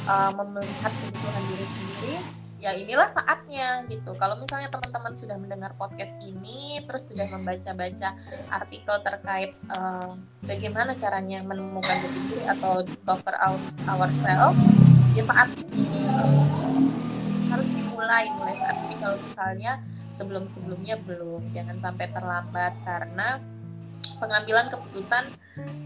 uh, 0.09 0.31
melihat 0.33 0.89
kebutuhan 0.89 1.43
diri 1.45 1.65
sendiri, 1.69 2.17
ya 2.59 2.75
inilah 2.75 3.07
saatnya 3.07 3.87
gitu. 3.87 4.11
Kalau 4.19 4.35
misalnya 4.35 4.67
teman-teman 4.67 5.15
sudah 5.15 5.39
mendengar 5.39 5.71
podcast 5.79 6.19
ini, 6.19 6.83
terus 6.83 7.07
sudah 7.07 7.25
membaca-baca 7.31 8.13
artikel 8.51 8.95
terkait 9.01 9.55
uh, 9.71 10.19
bagaimana 10.43 10.93
caranya 10.99 11.39
menemukan 11.39 11.95
diri 12.03 12.43
atau 12.51 12.83
discover 12.83 13.33
ourselves, 13.87 14.59
ya 15.15 15.23
saat 15.23 15.49
ini 15.71 16.03
uh, 16.11 16.83
harus 17.55 17.67
dimulai 17.71 18.27
mulai 18.35 18.55
saat 18.59 18.77
ini. 18.85 18.95
Kalau 18.99 19.17
misalnya 19.23 19.71
sebelum-sebelumnya 20.19 20.99
belum, 21.07 21.47
jangan 21.55 21.79
sampai 21.79 22.11
terlambat 22.11 22.75
karena 22.83 23.39
pengambilan 24.19 24.67
keputusan 24.67 25.31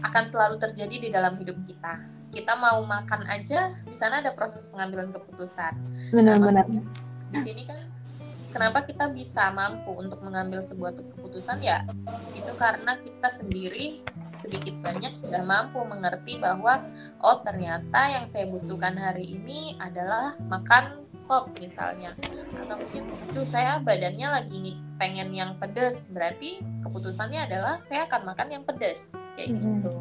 akan 0.02 0.24
selalu 0.26 0.58
terjadi 0.58 1.06
di 1.06 1.08
dalam 1.14 1.38
hidup 1.38 1.54
kita 1.70 2.13
kita 2.34 2.58
mau 2.58 2.82
makan 2.82 3.22
aja 3.30 3.78
di 3.86 3.94
sana 3.94 4.18
ada 4.18 4.34
proses 4.34 4.66
pengambilan 4.66 5.14
keputusan. 5.14 5.72
Benar-benar. 6.10 6.66
Nah, 6.66 6.82
di 7.30 7.38
sini 7.38 7.62
kan 7.62 7.94
kenapa 8.54 8.86
kita 8.86 9.10
bisa 9.10 9.50
mampu 9.50 9.90
untuk 9.98 10.22
mengambil 10.22 10.62
sebuah 10.62 10.94
keputusan 10.94 11.58
ya 11.58 11.82
itu 12.38 12.52
karena 12.54 12.94
kita 13.02 13.26
sendiri 13.26 13.98
sedikit 14.38 14.76
banyak 14.84 15.16
sudah 15.16 15.42
mampu 15.42 15.82
mengerti 15.88 16.36
bahwa 16.38 16.84
oh 17.24 17.40
ternyata 17.42 18.12
yang 18.12 18.28
saya 18.30 18.46
butuhkan 18.46 18.94
hari 18.94 19.40
ini 19.40 19.74
adalah 19.82 20.38
makan 20.46 21.08
sop 21.18 21.50
misalnya 21.58 22.12
atau 22.62 22.76
mungkin 22.78 23.10
itu 23.32 23.42
saya 23.42 23.80
badannya 23.82 24.28
lagi 24.28 24.78
pengen 25.00 25.34
yang 25.34 25.56
pedes 25.58 26.12
berarti 26.12 26.62
keputusannya 26.86 27.48
adalah 27.48 27.80
saya 27.82 28.06
akan 28.06 28.22
makan 28.28 28.48
yang 28.54 28.62
pedes 28.62 29.16
kayak 29.34 29.50
mm 29.50 29.58
-hmm. 29.58 29.74
gitu 29.80 29.92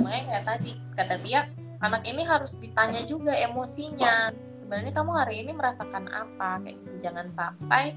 makanya 0.00 0.24
kayak 0.26 0.44
tadi 0.48 0.72
kata 0.96 1.14
Tia 1.20 1.40
anak 1.82 2.02
ini 2.06 2.22
harus 2.22 2.56
ditanya 2.56 3.02
juga 3.02 3.34
emosinya. 3.34 4.30
Sebenarnya 4.62 4.92
kamu 4.94 5.10
hari 5.12 5.34
ini 5.44 5.52
merasakan 5.52 6.08
apa? 6.08 6.62
Kayak 6.62 6.78
gitu 6.86 6.94
jangan 7.10 7.28
sampai 7.28 7.92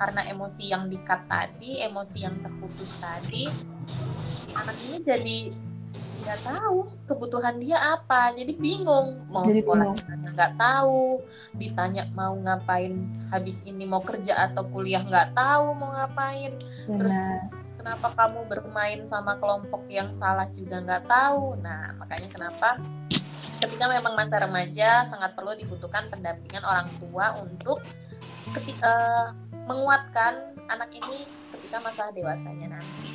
karena 0.00 0.26
emosi 0.26 0.72
yang 0.72 0.88
dikat 0.90 1.22
tadi 1.30 1.84
emosi 1.84 2.26
yang 2.26 2.34
terputus 2.42 2.98
tadi 2.98 3.46
anak 4.56 4.76
ini 4.88 4.98
jadi 5.04 5.38
nggak 6.26 6.40
tahu 6.42 6.90
kebutuhan 7.06 7.62
dia 7.62 7.78
apa. 7.78 8.34
Jadi 8.34 8.58
bingung 8.58 9.22
mau 9.30 9.46
jadi 9.46 9.62
sekolah 9.62 9.86
ditanya 9.94 10.28
nggak 10.34 10.52
tahu 10.58 11.04
ditanya 11.54 12.02
mau 12.18 12.34
ngapain 12.34 13.06
habis 13.30 13.62
ini 13.62 13.86
mau 13.86 14.02
kerja 14.02 14.50
atau 14.50 14.66
kuliah 14.66 15.06
nggak 15.06 15.38
tahu 15.38 15.76
mau 15.78 15.94
ngapain. 15.94 16.58
Benar. 16.90 16.98
terus 16.98 17.16
kenapa 17.78 18.08
kamu 18.18 18.40
bermain 18.50 19.00
sama 19.06 19.38
kelompok 19.38 19.86
yang 19.86 20.10
salah 20.10 20.50
juga 20.50 20.82
nggak 20.82 21.06
tahu? 21.06 21.54
Nah 21.62 21.94
makanya 21.94 22.26
kenapa 22.34 22.82
ketika 23.60 23.84
memang 23.88 24.12
masa 24.16 24.36
remaja 24.44 24.90
sangat 25.08 25.32
perlu 25.32 25.56
dibutuhkan 25.56 26.08
pendampingan 26.12 26.64
orang 26.64 26.88
tua 27.00 27.40
untuk 27.40 27.80
ketika, 28.56 28.84
uh, 28.84 28.92
eh, 28.92 29.26
menguatkan 29.66 30.32
anak 30.70 30.90
ini 30.94 31.26
ketika 31.56 31.82
masa 31.82 32.12
dewasanya 32.14 32.78
nanti. 32.78 33.10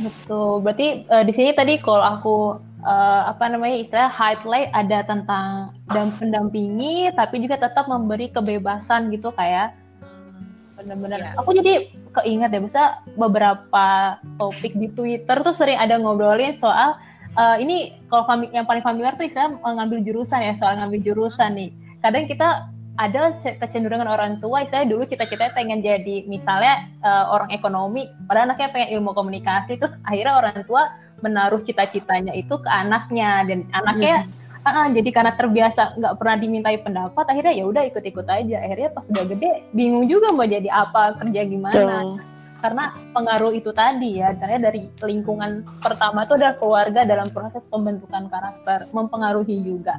Betul. 0.00 0.64
Berarti 0.64 1.04
uh, 1.08 1.24
di 1.24 1.32
sini 1.34 1.50
tadi 1.52 1.76
kalau 1.80 2.04
aku 2.04 2.36
uh, 2.84 3.22
apa 3.28 3.44
namanya 3.52 3.76
istilah 3.82 4.08
highlight 4.08 4.70
ada 4.72 5.04
tentang 5.04 5.76
dan 5.92 6.08
pendampingi 6.16 7.12
tapi 7.12 7.42
juga 7.44 7.60
tetap 7.60 7.88
memberi 7.88 8.32
kebebasan 8.32 9.12
gitu 9.12 9.34
kayak 9.36 9.76
hmm. 10.00 10.80
benar-benar. 10.80 11.18
Ya. 11.20 11.32
Aku 11.40 11.52
jadi 11.52 11.92
keinget 12.12 12.50
ya 12.52 12.60
bisa 12.60 12.82
beberapa 13.16 14.16
topik 14.36 14.76
di 14.76 14.88
Twitter 14.92 15.40
tuh 15.40 15.56
sering 15.56 15.80
ada 15.80 15.96
ngobrolin 15.96 16.56
soal 16.56 16.96
uh, 17.36 17.56
ini 17.60 17.96
kalau 18.08 18.24
fami 18.28 18.48
yang 18.52 18.68
paling 18.68 18.84
familiar 18.84 19.16
tuh 19.16 19.28
istilah 19.28 19.56
mengambil 19.60 20.00
jurusan 20.04 20.40
ya 20.40 20.54
soal 20.56 20.76
ngambil 20.78 21.00
jurusan 21.00 21.52
nih. 21.56 21.70
Kadang 22.02 22.26
kita 22.26 22.68
ada 23.00 23.32
kecenderungan 23.40 24.04
orang 24.04 24.36
tua, 24.44 24.68
saya 24.68 24.84
dulu 24.84 25.08
cita-citanya 25.08 25.56
pengen 25.56 25.80
jadi 25.80 26.28
misalnya 26.28 26.92
uh, 27.00 27.32
orang 27.32 27.48
ekonomi, 27.48 28.04
padahal 28.28 28.52
anaknya 28.52 28.68
pengen 28.68 29.00
ilmu 29.00 29.16
komunikasi, 29.16 29.80
terus 29.80 29.96
akhirnya 30.04 30.36
orang 30.36 30.60
tua 30.68 30.92
menaruh 31.24 31.64
cita-citanya 31.64 32.36
itu 32.36 32.52
ke 32.52 32.68
anaknya 32.68 33.48
dan 33.48 33.64
anaknya 33.72 34.28
uh, 34.66 34.68
uh, 34.68 34.86
jadi 34.92 35.08
karena 35.08 35.32
terbiasa 35.40 35.96
nggak 35.96 36.14
pernah 36.20 36.36
dimintai 36.36 36.78
pendapat, 36.84 37.24
akhirnya 37.32 37.54
ya 37.56 37.64
udah 37.64 37.82
ikut-ikut 37.88 38.26
aja. 38.28 38.56
Akhirnya 38.60 38.88
pas 38.92 39.04
sudah 39.08 39.24
gede 39.24 39.64
bingung 39.72 40.04
juga 40.04 40.28
mau 40.36 40.44
jadi 40.44 40.68
apa, 40.68 41.16
kerja 41.16 41.40
gimana. 41.48 41.72
Tuh 41.72 42.32
karena 42.62 42.94
pengaruh 43.10 43.52
itu 43.52 43.74
tadi 43.74 44.22
ya 44.22 44.32
karena 44.38 44.70
dari 44.70 44.86
lingkungan 45.02 45.66
pertama 45.82 46.22
itu 46.22 46.38
adalah 46.38 46.54
keluarga 46.56 47.02
dalam 47.02 47.28
proses 47.34 47.66
pembentukan 47.66 48.30
karakter 48.30 48.86
mempengaruhi 48.94 49.58
juga. 49.66 49.98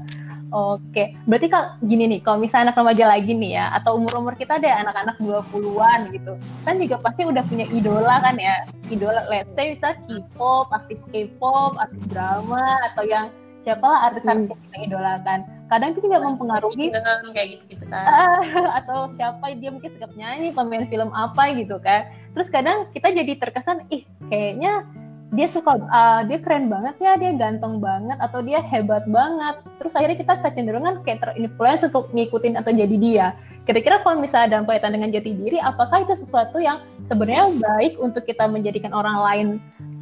Oke 0.53 1.17
berarti 1.27 1.51
kalau 1.51 1.75
gini 1.83 2.07
nih 2.07 2.19
kalau 2.23 2.39
misalnya 2.39 2.71
anak 2.71 2.79
remaja 2.79 3.05
lagi 3.09 3.33
nih 3.35 3.51
ya 3.59 3.65
atau 3.75 3.99
umur-umur 3.99 4.37
kita 4.39 4.61
deh 4.61 4.69
anak-anak 4.69 5.17
20-an 5.19 6.13
gitu 6.15 6.33
kan 6.63 6.79
juga 6.79 6.95
pasti 7.03 7.27
udah 7.27 7.43
punya 7.45 7.67
idola 7.69 8.23
kan 8.23 8.39
ya. 8.39 8.63
Idola 8.87 9.25
let's 9.27 9.49
say 9.57 9.75
bisa 9.75 9.97
K-pop 10.07 10.71
artis 10.71 11.01
K-pop 11.11 11.75
artis 11.75 12.03
drama 12.07 12.79
atau 12.93 13.03
yang 13.03 13.27
siapa 13.63 13.83
lah 13.83 14.11
artis-artis 14.11 14.47
hmm. 14.47 14.53
yang 14.53 14.61
kita 14.67 14.77
idolakan? 14.91 15.39
Kadang 15.71 15.89
itu 15.95 15.99
juga 16.05 16.17
mempengaruhi 16.21 16.85
kayak 17.33 17.47
gitu 17.57 17.63
gitu 17.73 17.85
kan 17.89 18.05
atau 18.83 19.09
siapa 19.17 19.55
dia 19.57 19.73
mungkin 19.73 19.89
suka 19.95 20.11
nyanyi 20.13 20.53
pemain 20.53 20.85
film 20.85 21.09
apa 21.15 21.55
gitu 21.57 21.79
kan. 21.81 22.11
Terus 22.37 22.47
kadang 22.51 22.91
kita 22.93 23.09
jadi 23.09 23.33
terkesan 23.39 23.87
ih 23.89 24.05
kayaknya 24.29 24.85
dia 25.33 25.49
suka 25.49 25.81
uh, 25.81 26.21
dia 26.29 26.37
keren 26.37 26.69
banget 26.69 26.93
ya 27.01 27.17
dia 27.17 27.33
ganteng 27.33 27.81
banget 27.81 28.21
atau 28.21 28.45
dia 28.45 28.61
hebat 28.61 29.01
banget. 29.09 29.65
Terus 29.81 29.93
akhirnya 29.97 30.17
kita 30.21 30.33
kecenderungan 30.45 31.01
kayak 31.01 31.25
terinfluence 31.25 31.81
untuk 31.89 32.13
ngikutin 32.13 32.53
atau 32.61 32.69
jadi 32.69 32.95
dia. 33.01 33.27
Kira-kira 33.65 34.03
kalau 34.05 34.21
misalnya 34.21 34.61
ada 34.61 34.67
kaitan 34.67 34.93
dengan 34.93 35.09
jati 35.09 35.33
diri 35.33 35.57
apakah 35.57 36.05
itu 36.05 36.13
sesuatu 36.13 36.61
yang 36.61 36.83
sebenarnya 37.09 37.49
baik 37.57 37.97
untuk 37.97 38.27
kita 38.29 38.45
menjadikan 38.45 38.93
orang 38.93 39.17
lain 39.23 39.47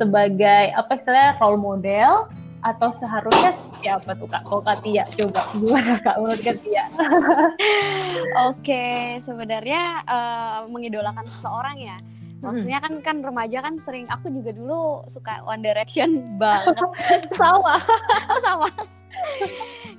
sebagai 0.01 0.73
apa 0.75 0.97
istilahnya 0.97 1.37
role 1.39 1.61
model 1.61 2.27
atau 2.61 2.89
seharusnya 2.93 3.51
siapa 3.81 4.13
tuh 4.13 4.29
kak? 4.29 4.45
Kalau 4.45 4.61
Kak 4.61 4.85
Tia, 4.85 5.03
coba 5.09 5.41
gimana 5.61 5.93
kak 6.01 6.15
menurut 6.21 6.41
Kak 6.41 6.57
Tia? 6.61 6.85
Oke, 8.49 9.17
sebenarnya 9.21 10.05
uh, 10.05 10.59
mengidolakan 10.69 11.25
seseorang 11.25 11.77
ya. 11.81 11.97
Maksudnya 12.41 12.81
kan 12.81 12.93
kan 13.05 13.17
remaja 13.21 13.61
kan 13.61 13.77
sering 13.77 14.09
aku 14.09 14.33
juga 14.33 14.49
dulu 14.53 15.05
suka 15.05 15.45
One 15.45 15.61
Direction 15.61 16.41
banget. 16.41 16.73
sama. 17.41 17.77
oh, 18.29 18.39
sama. 18.41 18.69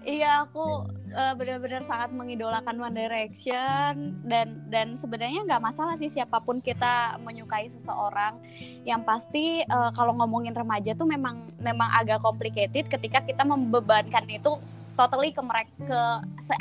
Iya, 0.05 0.45
aku 0.45 0.89
uh, 1.13 1.35
benar-benar 1.37 1.85
sangat 1.85 2.11
mengidolakan 2.13 2.77
One 2.81 2.97
Direction 2.97 4.19
dan 4.27 4.65
dan 4.73 4.97
sebenarnya 4.97 5.45
nggak 5.47 5.63
masalah 5.63 5.95
sih 6.01 6.09
siapa 6.09 6.41
pun 6.41 6.59
kita 6.59 7.21
menyukai 7.23 7.69
seseorang. 7.77 8.41
Yang 8.83 9.03
pasti 9.05 9.45
uh, 9.67 9.91
kalau 9.95 10.17
ngomongin 10.19 10.57
remaja 10.57 10.97
tuh 10.97 11.07
memang 11.07 11.53
memang 11.61 11.89
agak 11.95 12.25
complicated 12.25 12.89
ketika 12.89 13.23
kita 13.23 13.45
membebankan 13.45 14.27
itu 14.29 14.59
totally 14.97 15.33
ke 15.33 15.41
mereka 15.41 15.73
ke 15.83 16.01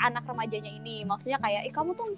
anak 0.03 0.23
remajanya 0.27 0.71
ini. 0.71 1.03
Maksudnya 1.03 1.39
kayak 1.39 1.67
ih 1.67 1.73
kamu 1.73 1.95
tuh 1.95 2.09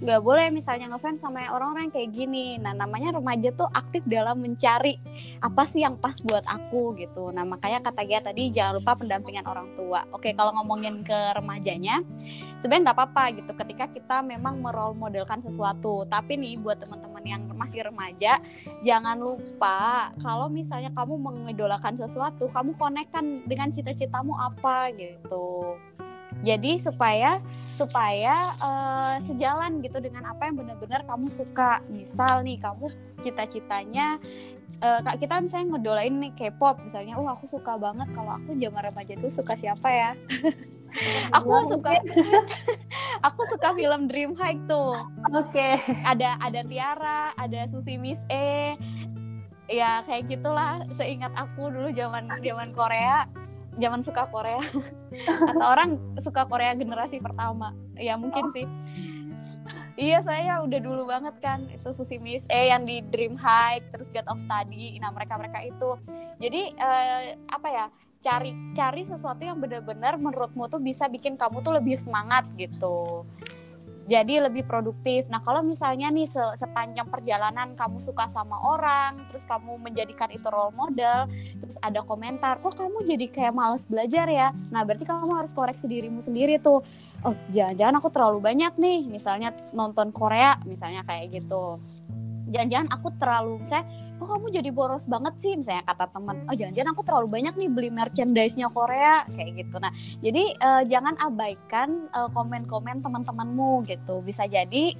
nggak 0.00 0.20
boleh 0.24 0.48
misalnya 0.48 0.88
ngefans 0.88 1.20
sama 1.20 1.44
orang-orang 1.52 1.92
kayak 1.92 2.10
gini. 2.10 2.56
Nah 2.56 2.72
namanya 2.72 3.20
remaja 3.20 3.52
tuh 3.52 3.68
aktif 3.68 4.00
dalam 4.08 4.40
mencari 4.40 4.96
apa 5.44 5.62
sih 5.68 5.84
yang 5.84 6.00
pas 6.00 6.16
buat 6.24 6.42
aku 6.48 6.96
gitu. 6.96 7.28
Nah 7.30 7.44
makanya 7.44 7.84
kata 7.84 8.02
Gia 8.08 8.24
tadi 8.24 8.48
jangan 8.48 8.80
lupa 8.80 8.96
pendampingan 8.96 9.44
orang 9.44 9.76
tua. 9.76 10.08
Oke 10.10 10.32
kalau 10.32 10.56
ngomongin 10.56 11.04
ke 11.04 11.36
remajanya 11.36 12.00
sebenarnya 12.58 12.90
nggak 12.90 12.96
apa-apa 12.96 13.24
gitu. 13.36 13.52
Ketika 13.52 13.84
kita 13.92 14.16
memang 14.24 14.58
merol 14.64 14.96
modelkan 14.96 15.44
sesuatu. 15.44 16.08
Tapi 16.08 16.40
nih 16.40 16.56
buat 16.56 16.80
teman-teman 16.80 17.24
yang 17.28 17.42
masih 17.60 17.84
remaja 17.84 18.40
jangan 18.80 19.20
lupa 19.20 20.08
kalau 20.24 20.48
misalnya 20.48 20.88
kamu 20.96 21.20
mengidolakan 21.20 22.00
sesuatu 22.00 22.48
kamu 22.48 22.72
konekkan 22.80 23.44
dengan 23.44 23.68
cita-citamu 23.68 24.32
apa 24.32 24.88
gitu 24.96 25.76
jadi 26.40 26.80
supaya 26.80 27.42
supaya 27.76 28.52
uh, 28.60 29.16
sejalan 29.24 29.80
gitu 29.80 29.98
dengan 30.04 30.28
apa 30.28 30.48
yang 30.48 30.60
benar-benar 30.60 31.04
kamu 31.08 31.26
suka. 31.32 31.80
Misal 31.88 32.44
nih 32.44 32.60
kamu 32.60 32.92
cita-citanya 33.24 34.20
uh, 34.84 35.00
kita 35.16 35.40
misalnya 35.40 35.76
ngedolain 35.76 36.14
nih 36.20 36.32
K-pop 36.36 36.84
misalnya 36.84 37.16
oh 37.16 37.28
aku 37.28 37.48
suka 37.48 37.76
banget 37.76 38.08
kalau 38.12 38.36
aku 38.36 38.56
zaman 38.56 38.80
remaja 38.84 39.12
itu 39.16 39.28
suka 39.32 39.54
siapa 39.56 39.88
ya? 39.88 40.12
Aku 41.38 41.54
suka 41.70 42.02
aku 43.30 43.40
suka 43.46 43.70
film 43.78 44.10
Dream 44.10 44.34
High 44.34 44.58
tuh. 44.66 44.98
Oke. 45.30 45.54
Okay. 45.54 45.78
ada 46.02 46.34
ada 46.42 46.66
Tiara 46.66 47.30
ada 47.38 47.62
Susi 47.70 47.94
Miss 47.94 48.18
E 48.26 48.74
ya 49.70 50.02
kayak 50.02 50.26
gitulah 50.26 50.82
seingat 50.98 51.30
aku 51.38 51.70
dulu 51.70 51.94
zaman 51.94 52.26
zaman 52.42 52.74
Korea 52.74 53.30
zaman 53.78 54.00
suka 54.02 54.26
Korea. 54.30 54.62
Atau 55.50 55.66
orang 55.66 56.00
suka 56.18 56.48
Korea 56.48 56.74
generasi 56.74 57.22
pertama. 57.22 57.76
Ya 57.94 58.18
mungkin 58.18 58.50
sih. 58.50 58.66
Iya 60.00 60.24
saya 60.24 60.64
udah 60.64 60.80
dulu 60.80 61.04
banget 61.04 61.36
kan 61.44 61.68
itu 61.68 61.92
Susi 61.92 62.16
Miss 62.16 62.48
eh 62.48 62.72
yang 62.72 62.88
di 62.88 63.04
Dream 63.04 63.36
High 63.36 63.92
terus 63.92 64.08
Get 64.08 64.26
of 64.26 64.40
Study. 64.40 64.96
Nah 64.98 65.12
mereka 65.12 65.36
mereka 65.36 65.60
itu. 65.60 66.00
Jadi 66.40 66.72
eh, 66.72 67.36
apa 67.52 67.68
ya 67.68 67.86
cari 68.20 68.52
cari 68.76 69.02
sesuatu 69.04 69.40
yang 69.40 69.60
benar-benar 69.60 70.20
menurutmu 70.20 70.68
tuh 70.68 70.80
bisa 70.80 71.08
bikin 71.08 71.40
kamu 71.40 71.64
tuh 71.64 71.76
lebih 71.80 71.96
semangat 71.96 72.44
gitu 72.60 73.24
jadi 74.10 74.50
lebih 74.50 74.66
produktif. 74.66 75.30
Nah, 75.30 75.38
kalau 75.38 75.62
misalnya 75.62 76.10
nih 76.10 76.26
se 76.26 76.42
sepanjang 76.58 77.06
perjalanan 77.06 77.78
kamu 77.78 78.02
suka 78.02 78.26
sama 78.26 78.58
orang, 78.58 79.22
terus 79.30 79.46
kamu 79.46 79.78
menjadikan 79.78 80.26
itu 80.34 80.50
role 80.50 80.74
model, 80.74 81.30
terus 81.62 81.78
ada 81.78 82.02
komentar, 82.02 82.58
kok 82.58 82.74
kamu 82.74 83.06
jadi 83.06 83.26
kayak 83.30 83.54
males 83.54 83.86
belajar 83.86 84.26
ya? 84.26 84.50
Nah, 84.74 84.82
berarti 84.82 85.06
kamu 85.06 85.30
harus 85.38 85.54
koreksi 85.54 85.86
dirimu 85.86 86.18
sendiri 86.18 86.58
tuh. 86.58 86.82
Oh, 87.22 87.36
jangan-jangan 87.54 88.02
aku 88.02 88.08
terlalu 88.10 88.42
banyak 88.42 88.74
nih, 88.74 89.06
misalnya 89.06 89.54
nonton 89.70 90.10
Korea, 90.10 90.58
misalnya 90.66 91.06
kayak 91.06 91.30
gitu. 91.30 91.78
Jangan-jangan 92.50 92.88
aku 92.90 93.08
terlalu, 93.16 93.62
misalnya 93.62 93.86
kok 94.20 94.28
kamu 94.36 94.46
jadi 94.52 94.70
boros 94.74 95.08
banget 95.08 95.34
sih? 95.40 95.56
Misalnya 95.56 95.86
kata 95.88 96.12
teman 96.12 96.44
oh 96.44 96.54
jangan-jangan 96.54 96.90
aku 96.92 97.02
terlalu 97.08 97.26
banyak 97.40 97.54
nih 97.56 97.70
beli 97.72 97.88
merchandise-nya 97.88 98.68
Korea. 98.68 99.24
Kayak 99.32 99.50
gitu. 99.64 99.76
Nah 99.80 99.92
jadi 100.20 100.42
uh, 100.60 100.82
jangan 100.84 101.14
abaikan 101.16 101.88
uh, 102.12 102.28
komen-komen 102.28 103.00
teman-temanmu 103.00 103.88
gitu. 103.88 104.20
Bisa 104.20 104.44
jadi 104.44 104.92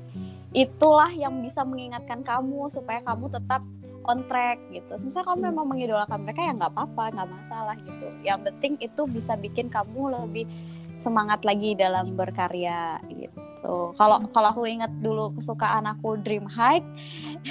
itulah 0.57 1.13
yang 1.13 1.39
bisa 1.45 1.63
mengingatkan 1.63 2.25
kamu 2.25 2.73
supaya 2.73 3.05
kamu 3.05 3.29
tetap 3.29 3.61
on 4.09 4.25
track 4.25 4.57
gitu. 4.73 4.97
Misalnya 5.05 5.29
kamu 5.29 5.41
memang 5.53 5.67
mengidolakan 5.69 6.19
mereka 6.25 6.41
ya 6.41 6.53
nggak 6.57 6.73
apa-apa, 6.73 7.05
nggak 7.13 7.29
masalah 7.29 7.77
gitu. 7.77 8.09
Yang 8.25 8.41
penting 8.49 8.73
itu 8.81 9.03
bisa 9.05 9.37
bikin 9.37 9.69
kamu 9.69 10.17
lebih 10.17 10.49
semangat 10.97 11.45
lagi 11.45 11.77
dalam 11.77 12.17
berkarya 12.17 13.01
gitu 13.09 13.50
gitu. 13.61 13.93
Kalau 14.01 14.25
kalau 14.33 14.49
aku 14.57 14.65
ingat 14.65 14.89
dulu 15.05 15.37
kesukaan 15.37 15.85
aku 15.85 16.17
Dream 16.17 16.49
High, 16.49 16.81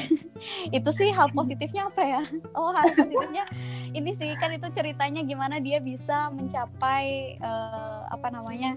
itu 0.77 0.89
sih 0.89 1.13
hal 1.13 1.29
positifnya 1.29 1.93
apa 1.93 2.01
ya? 2.01 2.21
Oh 2.57 2.73
hal 2.73 2.89
positifnya 2.97 3.45
ini 3.93 4.17
sih 4.17 4.33
kan 4.41 4.49
itu 4.49 4.65
ceritanya 4.73 5.21
gimana 5.21 5.61
dia 5.61 5.77
bisa 5.77 6.33
mencapai 6.33 7.37
uh, 7.37 8.09
apa 8.09 8.27
namanya? 8.33 8.73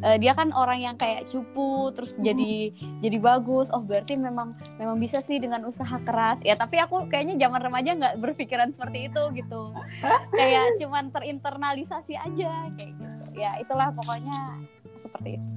Uh, 0.00 0.16
dia 0.16 0.32
kan 0.32 0.56
orang 0.56 0.80
yang 0.80 0.96
kayak 0.96 1.28
cupu 1.28 1.92
terus 1.92 2.16
jadi 2.16 2.72
jadi 3.04 3.18
bagus 3.20 3.68
oh 3.68 3.84
berarti 3.84 4.16
memang 4.16 4.56
memang 4.80 4.96
bisa 4.96 5.20
sih 5.20 5.36
dengan 5.36 5.68
usaha 5.68 6.00
keras 6.00 6.40
ya 6.40 6.56
tapi 6.56 6.80
aku 6.80 7.12
kayaknya 7.12 7.36
zaman 7.36 7.60
remaja 7.60 7.92
nggak 8.00 8.16
berpikiran 8.16 8.72
seperti 8.72 9.12
itu 9.12 9.22
gitu 9.36 9.76
kayak 10.32 10.80
cuman 10.80 11.12
terinternalisasi 11.12 12.16
aja 12.16 12.72
kayak 12.72 12.92
gitu 12.96 13.36
ya 13.36 13.60
itulah 13.60 13.92
pokoknya 13.92 14.64
seperti 14.96 15.36
itu 15.36 15.52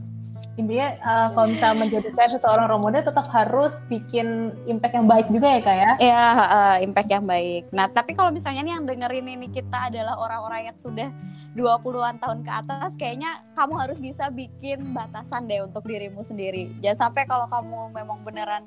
intinya 0.56 0.88
uh, 1.04 1.28
kalau 1.36 1.48
misalnya 1.52 1.78
menjadikan 1.84 2.28
seseorang 2.32 2.65
role 2.72 2.80
model 2.80 3.04
tetap 3.04 3.28
harus 3.28 3.76
bikin 3.91 4.56
impact 4.72 4.96
yang 4.96 5.08
baik 5.08 5.28
juga 5.28 5.48
ya 5.52 5.60
kak 5.60 5.76
ya? 5.76 5.91
Iya 6.00 6.26
uh, 6.39 6.76
impact 6.80 7.10
yang 7.12 7.26
baik. 7.28 7.63
Nah 7.76 7.91
tapi 7.91 8.15
kalau 8.15 8.32
misalnya 8.32 8.63
nih 8.63 8.74
yang 8.80 8.88
dengerin 8.88 9.28
ini 9.28 9.48
kita 9.52 9.91
adalah 9.91 10.15
orang-orang 10.15 10.72
yang 10.72 10.78
sudah 10.80 11.12
20-an 11.56 12.20
tahun 12.20 12.39
ke 12.44 12.52
atas 12.52 12.96
kayaknya 12.96 13.44
kamu 13.56 13.74
harus 13.80 14.00
bisa 14.00 14.32
bikin 14.32 14.96
batasan 14.96 15.48
deh 15.48 15.60
untuk 15.63 15.84
dirimu 15.84 16.24
sendiri. 16.24 16.72
Jangan 16.80 17.12
sampai 17.12 17.28
kalau 17.28 17.52
kamu 17.52 17.91
memang 17.91 18.24
beneran 18.24 18.63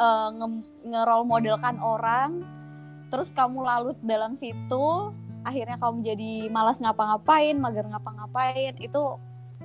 uh, 0.00 0.32
nge-role 0.84 1.28
modelkan 1.28 1.76
orang 1.76 2.40
terus 3.08 3.32
kamu 3.32 3.64
lalut 3.64 3.96
dalam 4.04 4.36
situ 4.36 5.12
akhirnya 5.48 5.80
kamu 5.80 6.04
jadi 6.04 6.32
malas 6.52 6.76
ngapa-ngapain, 6.82 7.56
mager 7.56 7.88
ngapa-ngapain 7.88 8.76
itu 8.84 9.00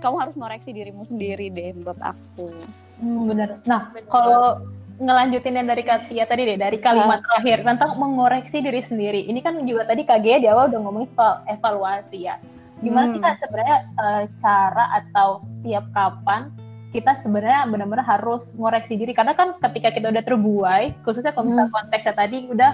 kamu 0.03 0.19
harus 0.19 0.35
ngoreksi 0.35 0.75
dirimu 0.75 1.07
sendiri 1.07 1.47
deh 1.47 1.71
menurut 1.71 2.01
aku 2.03 2.51
hmm, 2.99 3.21
bener 3.31 3.49
nah 3.63 3.95
kalau 4.11 4.67
ngelanjutin 4.99 5.57
yang 5.57 5.67
dari 5.71 5.83
Katia 5.87 6.27
tadi 6.27 6.43
deh 6.43 6.59
dari 6.59 6.77
kalimat 6.77 7.23
uh. 7.23 7.25
terakhir 7.25 7.63
tentang 7.63 7.95
mengoreksi 7.95 8.59
diri 8.59 8.83
sendiri 8.83 9.23
ini 9.25 9.39
kan 9.39 9.55
juga 9.63 9.87
tadi 9.87 10.03
KG 10.03 10.43
di 10.43 10.47
awal 10.51 10.67
udah 10.69 10.79
ngomongin 10.83 11.09
soal 11.15 11.41
evaluasi 11.47 12.27
ya 12.27 12.35
gimana 12.83 13.09
hmm. 13.09 13.13
sih 13.15 13.19
kak 13.23 13.35
sebenarnya 13.39 13.77
uh, 13.95 14.23
cara 14.43 14.85
atau 14.99 15.29
tiap 15.63 15.87
kapan 15.95 16.51
kita 16.93 17.17
sebenarnya 17.25 17.65
benar-benar 17.73 18.05
harus 18.05 18.53
ngoreksi 18.53 18.93
diri 18.93 19.17
karena 19.17 19.33
kan 19.33 19.57
ketika 19.57 19.89
kita 19.89 20.13
udah 20.13 20.21
terbuai 20.21 20.93
khususnya 21.01 21.33
kalau 21.33 21.49
misalnya 21.49 21.71
hmm. 21.71 21.77
konteksnya 21.79 22.13
tadi 22.13 22.37
udah 22.51 22.71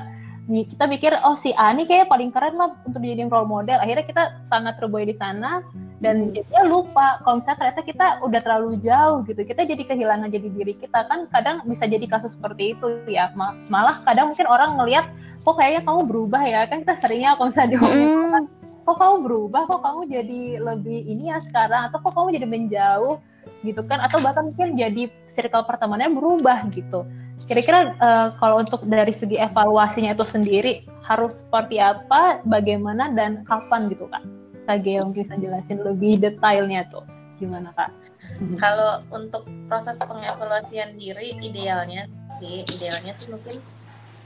kita 0.50 0.90
pikir 0.90 1.14
oh 1.22 1.38
si 1.38 1.54
Ani 1.54 1.86
kayak 1.86 2.10
paling 2.10 2.34
keren 2.34 2.58
lah 2.58 2.74
untuk 2.82 3.06
dijadiin 3.06 3.30
role 3.30 3.46
model. 3.46 3.78
Akhirnya 3.78 4.06
kita 4.06 4.24
sangat 4.50 4.82
terbuai 4.82 5.06
di 5.06 5.16
sana 5.22 5.62
dan 6.02 6.34
hmm. 6.34 6.42
dia 6.42 6.64
lupa. 6.66 7.22
Kalau 7.22 7.38
misalnya 7.38 7.58
ternyata 7.62 7.82
kita 7.86 8.06
udah 8.26 8.40
terlalu 8.42 8.82
jauh 8.82 9.22
gitu 9.30 9.42
kita 9.46 9.62
jadi 9.70 9.84
kehilangan 9.86 10.34
jadi 10.34 10.48
diri 10.50 10.74
kita 10.74 11.06
kan 11.06 11.30
kadang 11.30 11.62
bisa 11.70 11.86
jadi 11.86 12.02
kasus 12.10 12.34
seperti 12.34 12.74
itu 12.74 12.88
ya. 13.06 13.30
Malah 13.70 14.02
kadang 14.02 14.34
mungkin 14.34 14.48
orang 14.50 14.74
ngelihat 14.74 15.06
kok 15.38 15.54
kayaknya 15.54 15.82
kamu 15.86 16.02
berubah 16.10 16.42
ya? 16.42 16.66
Kan 16.66 16.82
kita 16.82 16.98
seringnya 16.98 17.38
kalau 17.38 17.54
misalnya 17.54 17.70
diomongin 17.78 18.10
hmm. 18.10 18.44
kok 18.90 18.98
kamu 18.98 19.16
berubah? 19.22 19.62
Kok 19.70 19.82
kamu 19.86 20.02
jadi 20.10 20.42
lebih 20.66 21.00
ini 21.06 21.30
ya 21.30 21.38
sekarang? 21.46 21.94
Atau 21.94 22.02
kok 22.02 22.18
kamu 22.18 22.42
jadi 22.42 22.48
menjauh? 22.50 23.22
Gitu 23.62 23.82
kan. 23.86 24.02
Atau 24.02 24.18
bahkan 24.26 24.50
mungkin 24.50 24.74
jadi 24.74 25.14
circle 25.30 25.62
pertemanannya 25.70 26.18
berubah 26.18 26.66
gitu 26.74 27.06
Kira-kira 27.50 27.98
uh, 27.98 28.30
kalau 28.38 28.62
untuk 28.62 28.86
dari 28.86 29.10
segi 29.10 29.42
evaluasinya 29.42 30.14
itu 30.14 30.22
sendiri 30.22 30.86
harus 31.02 31.42
seperti 31.42 31.82
apa, 31.82 32.46
bagaimana 32.46 33.10
dan 33.18 33.42
kapan 33.50 33.90
gitu 33.90 34.06
kak? 34.06 34.22
Kak 34.70 34.86
mungkin 34.86 35.26
bisa 35.26 35.34
jelasin 35.42 35.82
lebih 35.82 36.22
detailnya 36.22 36.86
tuh 36.94 37.02
gimana 37.42 37.74
kak? 37.74 37.90
Mhm. 38.38 38.62
Kalau 38.62 39.02
untuk 39.10 39.50
proses 39.66 39.98
pengevaluasian 39.98 40.94
diri 41.02 41.34
idealnya 41.42 42.06
sih 42.38 42.62
idealnya 42.70 43.18
sih 43.18 43.34
mungkin 43.34 43.58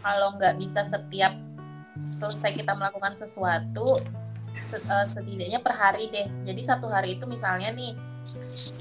kalau 0.04 0.36
nggak 0.36 0.60
bisa 0.60 0.84
setiap 0.84 1.32
selesai 2.04 2.60
kita 2.60 2.76
melakukan 2.76 3.16
sesuatu 3.16 4.04
eh, 4.74 5.06
setidaknya 5.16 5.64
per 5.64 5.74
hari 5.80 6.12
deh. 6.12 6.28
Jadi 6.44 6.62
satu 6.66 6.92
hari 6.92 7.16
itu 7.16 7.24
misalnya 7.30 7.72
nih 7.72 7.96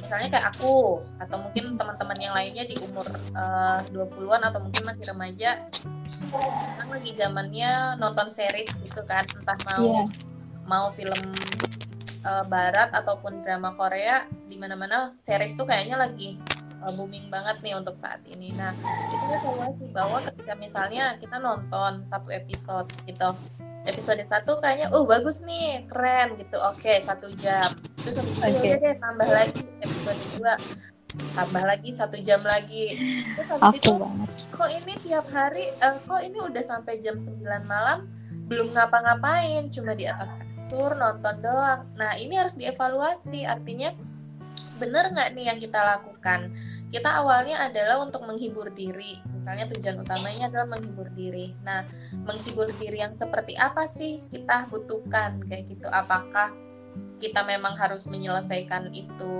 misalnya 0.02 0.28
kayak 0.28 0.46
aku 0.52 1.00
atau 1.20 1.36
mungkin 1.40 1.80
teman-teman 1.80 2.18
yang 2.20 2.34
lainnya 2.36 2.64
di 2.68 2.76
umur 2.84 3.06
uh, 3.32 3.80
20-an 3.90 4.42
atau 4.52 4.60
mungkin 4.60 4.82
masih 4.84 5.04
remaja 5.08 5.50
kan 6.80 6.88
lagi 6.88 7.12
zamannya 7.12 8.00
nonton 8.00 8.32
series 8.32 8.72
gitu 8.80 9.02
kan 9.04 9.24
entah 9.36 9.58
mau 9.72 9.84
yeah. 9.84 10.06
mau 10.64 10.86
film 10.96 11.20
uh, 12.24 12.44
barat 12.48 12.88
ataupun 12.92 13.44
drama 13.44 13.76
Korea 13.76 14.24
di 14.48 14.56
mana-mana 14.56 15.12
series 15.12 15.56
tuh 15.58 15.68
kayaknya 15.68 16.00
lagi 16.00 16.40
uh, 16.82 16.92
booming 16.92 17.30
banget 17.30 17.62
nih 17.62 17.74
untuk 17.78 17.94
saat 17.94 18.20
ini. 18.26 18.50
Nah, 18.54 18.74
itu 19.08 19.26
evaluasi 19.38 19.84
bahwa 19.94 20.18
ketika 20.26 20.52
misalnya 20.58 21.16
kita 21.22 21.38
nonton 21.38 22.02
satu 22.10 22.28
episode 22.34 22.90
gitu, 23.06 23.34
episode 23.84 24.22
satu 24.26 24.62
kayaknya 24.62 24.90
oh 24.94 25.04
bagus 25.04 25.42
nih 25.42 25.82
keren 25.90 26.38
gitu. 26.38 26.56
Oke 26.62 27.02
satu 27.02 27.30
jam. 27.38 27.66
Terus 28.02 28.18
habis 28.18 28.34
itu 28.34 28.46
okay. 28.46 28.78
deh 28.78 28.94
tambah 28.98 29.28
lagi 29.28 29.62
episode 29.82 30.20
dua. 30.38 30.54
Tambah 31.36 31.62
lagi 31.68 31.90
satu 31.92 32.16
jam 32.22 32.40
lagi. 32.46 32.96
Terus 33.36 33.46
habis 33.52 33.78
itu 33.82 33.92
banget. 33.98 34.28
kok 34.54 34.70
ini 34.70 34.92
tiap 35.04 35.26
hari 35.28 35.68
uh, 35.84 35.98
kok 36.08 36.22
ini 36.24 36.38
udah 36.40 36.64
sampai 36.64 37.02
jam 37.04 37.20
9 37.20 37.42
malam 37.68 38.08
belum 38.48 38.74
ngapa-ngapain 38.76 39.72
cuma 39.72 39.96
di 39.96 40.08
atas 40.08 40.34
kasur 40.36 40.96
nonton 40.96 41.40
doang. 41.44 41.84
Nah 41.96 42.16
ini 42.16 42.38
harus 42.38 42.56
dievaluasi. 42.56 43.44
Artinya 43.44 43.92
bener 44.80 45.12
nggak 45.12 45.36
nih 45.36 45.44
yang 45.52 45.58
kita 45.60 45.78
lakukan 45.78 46.50
kita 46.92 47.08
awalnya 47.08 47.56
adalah 47.56 48.04
untuk 48.04 48.22
menghibur 48.28 48.68
diri. 48.76 49.16
Misalnya 49.32 49.66
tujuan 49.72 50.04
utamanya 50.04 50.52
adalah 50.52 50.76
menghibur 50.76 51.08
diri. 51.16 51.56
Nah 51.64 51.88
menghibur 52.28 52.68
diri 52.76 53.00
yang 53.00 53.16
seperti 53.16 53.56
apa 53.56 53.88
sih 53.88 54.20
kita 54.28 54.68
butuhkan? 54.68 55.40
Kayak 55.48 55.72
gitu. 55.72 55.88
Apakah 55.88 56.52
kita 57.16 57.40
memang 57.48 57.72
harus 57.80 58.04
menyelesaikan 58.04 58.92
itu 58.92 59.34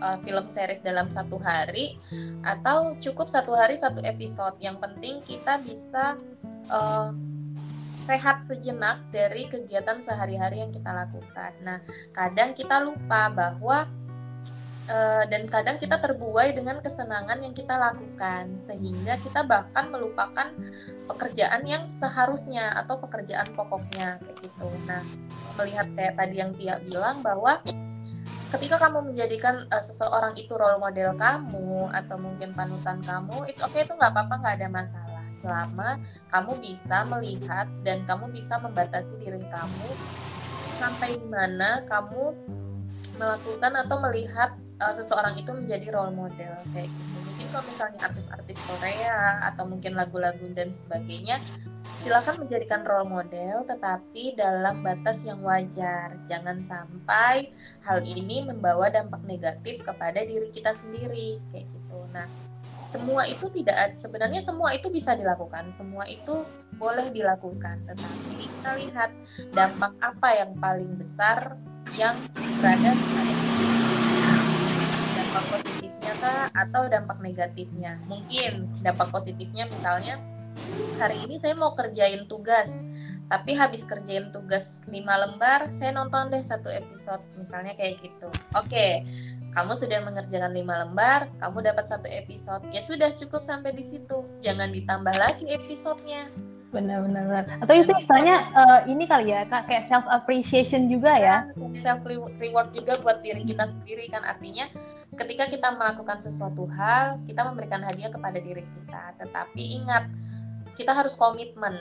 uh, 0.00 0.16
film 0.24 0.48
series 0.48 0.80
dalam 0.80 1.12
satu 1.12 1.36
hari? 1.36 2.00
Atau 2.42 2.96
cukup 3.04 3.28
satu 3.28 3.52
hari 3.52 3.76
satu 3.76 4.00
episode? 4.08 4.56
Yang 4.64 4.80
penting 4.80 5.20
kita 5.28 5.60
bisa 5.60 6.16
uh, 6.72 7.12
rehat 8.08 8.40
sejenak 8.48 9.04
dari 9.12 9.44
kegiatan 9.52 10.00
sehari-hari 10.00 10.64
yang 10.64 10.72
kita 10.72 10.88
lakukan. 10.88 11.52
Nah, 11.60 11.84
kadang 12.16 12.56
kita 12.56 12.80
lupa 12.80 13.28
bahwa 13.28 13.84
uh, 14.88 15.24
dan 15.28 15.46
kadang 15.46 15.76
kita 15.76 16.00
terbuai 16.00 16.56
dengan 16.56 16.80
kesenangan 16.82 17.38
yang 17.44 17.54
kita 17.54 17.76
lakukan 17.76 18.58
sehingga 18.64 19.20
kita 19.20 19.44
bahkan 19.44 19.92
melupakan 19.92 20.50
pekerjaan 21.06 21.62
yang 21.68 21.88
seharusnya 21.94 22.72
atau 22.84 22.98
pekerjaan 22.98 23.48
pokoknya 23.54 24.18
kayak 24.20 24.36
gitu. 24.42 24.68
Nah, 24.88 25.04
melihat 25.60 25.86
kayak 25.94 26.16
tadi 26.16 26.34
yang 26.40 26.52
Tia 26.56 26.80
bilang 26.82 27.20
bahwa 27.20 27.60
ketika 28.48 28.80
kamu 28.80 29.12
menjadikan 29.12 29.68
uh, 29.68 29.84
seseorang 29.84 30.32
itu 30.40 30.56
role 30.56 30.80
model 30.80 31.12
kamu 31.16 31.92
atau 31.92 32.16
mungkin 32.16 32.56
panutan 32.56 33.04
kamu, 33.04 33.44
itu 33.46 33.60
oke 33.60 33.76
okay, 33.76 33.84
itu 33.84 33.92
nggak 33.94 34.12
apa-apa 34.12 34.34
nggak 34.40 34.54
ada 34.58 34.68
masalah 34.72 35.24
selama 35.38 36.02
kamu 36.34 36.52
bisa 36.58 37.06
melihat 37.06 37.70
dan 37.86 38.02
kamu 38.10 38.26
bisa 38.34 38.58
membatasi 38.58 39.14
diri 39.22 39.44
kamu 39.46 39.90
sampai 40.82 41.14
mana 41.30 41.86
kamu 41.86 42.34
melakukan 43.18 43.72
atau 43.86 43.96
melihat 44.02 44.54
uh, 44.82 44.94
seseorang 44.94 45.34
itu 45.38 45.50
menjadi 45.50 45.94
role 45.94 46.14
model 46.14 46.54
kayak 46.74 46.88
gitu. 46.88 47.16
Mungkin 47.22 47.46
kalau 47.54 47.64
misalnya 47.70 48.00
artis-artis 48.02 48.58
Korea 48.66 49.42
atau 49.46 49.64
mungkin 49.70 49.94
lagu-lagu 49.94 50.42
dan 50.54 50.74
sebagainya 50.74 51.38
silakan 52.02 52.46
menjadikan 52.46 52.82
role 52.86 53.06
model 53.06 53.62
tetapi 53.66 54.34
dalam 54.34 54.82
batas 54.82 55.22
yang 55.26 55.42
wajar. 55.42 56.18
Jangan 56.26 56.62
sampai 56.62 57.50
hal 57.86 58.02
ini 58.06 58.46
membawa 58.46 58.90
dampak 58.90 59.22
negatif 59.26 59.82
kepada 59.86 60.22
diri 60.22 60.50
kita 60.50 60.74
sendiri 60.74 61.38
kayak 61.54 61.66
gitu. 61.70 61.98
Nah 62.10 62.26
semua 62.88 63.28
itu 63.28 63.52
tidak 63.52 64.00
sebenarnya 64.00 64.40
semua 64.40 64.74
itu 64.74 64.90
bisa 64.90 65.14
dilakukan. 65.14 65.70
Semua 65.78 66.06
itu 66.10 66.42
boleh 66.78 67.10
dilakukan 67.10 67.82
tetapi 67.86 68.46
kita 68.46 68.70
lihat 68.78 69.10
dampak 69.54 69.94
apa 69.98 70.28
yang 70.38 70.52
paling 70.58 70.94
besar 70.98 71.58
yang 71.96 72.14
berada 72.60 72.92
pada 72.92 73.37
dampak 75.38 75.62
positifnya 75.62 76.12
kah? 76.18 76.44
Atau 76.58 76.82
dampak 76.90 77.18
negatifnya? 77.22 77.92
Mungkin 78.10 78.66
dampak 78.82 79.08
positifnya 79.14 79.70
misalnya 79.70 80.18
hari 80.98 81.14
ini 81.22 81.38
saya 81.38 81.54
mau 81.54 81.78
kerjain 81.78 82.26
tugas 82.26 82.82
tapi 83.30 83.54
habis 83.54 83.86
kerjain 83.86 84.34
tugas 84.34 84.82
lima 84.90 85.14
lembar 85.14 85.70
saya 85.70 85.94
nonton 85.94 86.34
deh 86.34 86.42
satu 86.42 86.66
episode 86.74 87.22
misalnya 87.38 87.70
kayak 87.78 88.02
gitu. 88.02 88.26
Oke 88.58 89.06
kamu 89.54 89.74
sudah 89.80 90.04
mengerjakan 90.04 90.52
lima 90.52 90.84
lembar, 90.84 91.26
kamu 91.40 91.64
dapat 91.64 91.88
satu 91.88 92.04
episode. 92.12 92.60
Ya 92.68 92.84
sudah 92.84 93.10
cukup 93.16 93.40
sampai 93.40 93.72
di 93.72 93.80
situ. 93.80 94.22
Jangan 94.44 94.76
ditambah 94.76 95.14
lagi 95.16 95.48
episodenya. 95.48 96.28
Benar-benar 96.68 97.48
atau 97.64 97.72
itu 97.72 97.88
istilahnya 97.96 98.44
uh, 98.52 98.80
ini 98.84 99.08
kali 99.08 99.32
ya 99.32 99.48
kak 99.48 99.72
kayak 99.72 99.88
self 99.88 100.04
appreciation 100.12 100.92
juga 100.92 101.16
ya? 101.16 101.36
Self 101.80 102.04
reward 102.04 102.76
juga 102.76 103.00
buat 103.00 103.24
diri 103.24 103.40
kita 103.48 103.72
sendiri 103.72 104.12
kan. 104.12 104.20
Artinya 104.20 104.68
ketika 105.18 105.50
kita 105.50 105.68
melakukan 105.74 106.22
sesuatu 106.22 106.70
hal 106.70 107.18
kita 107.26 107.42
memberikan 107.42 107.82
hadiah 107.82 108.08
kepada 108.08 108.38
diri 108.38 108.62
kita. 108.62 109.18
Tetapi 109.18 109.62
ingat 109.82 110.06
kita 110.78 110.94
harus 110.94 111.18
komitmen. 111.18 111.74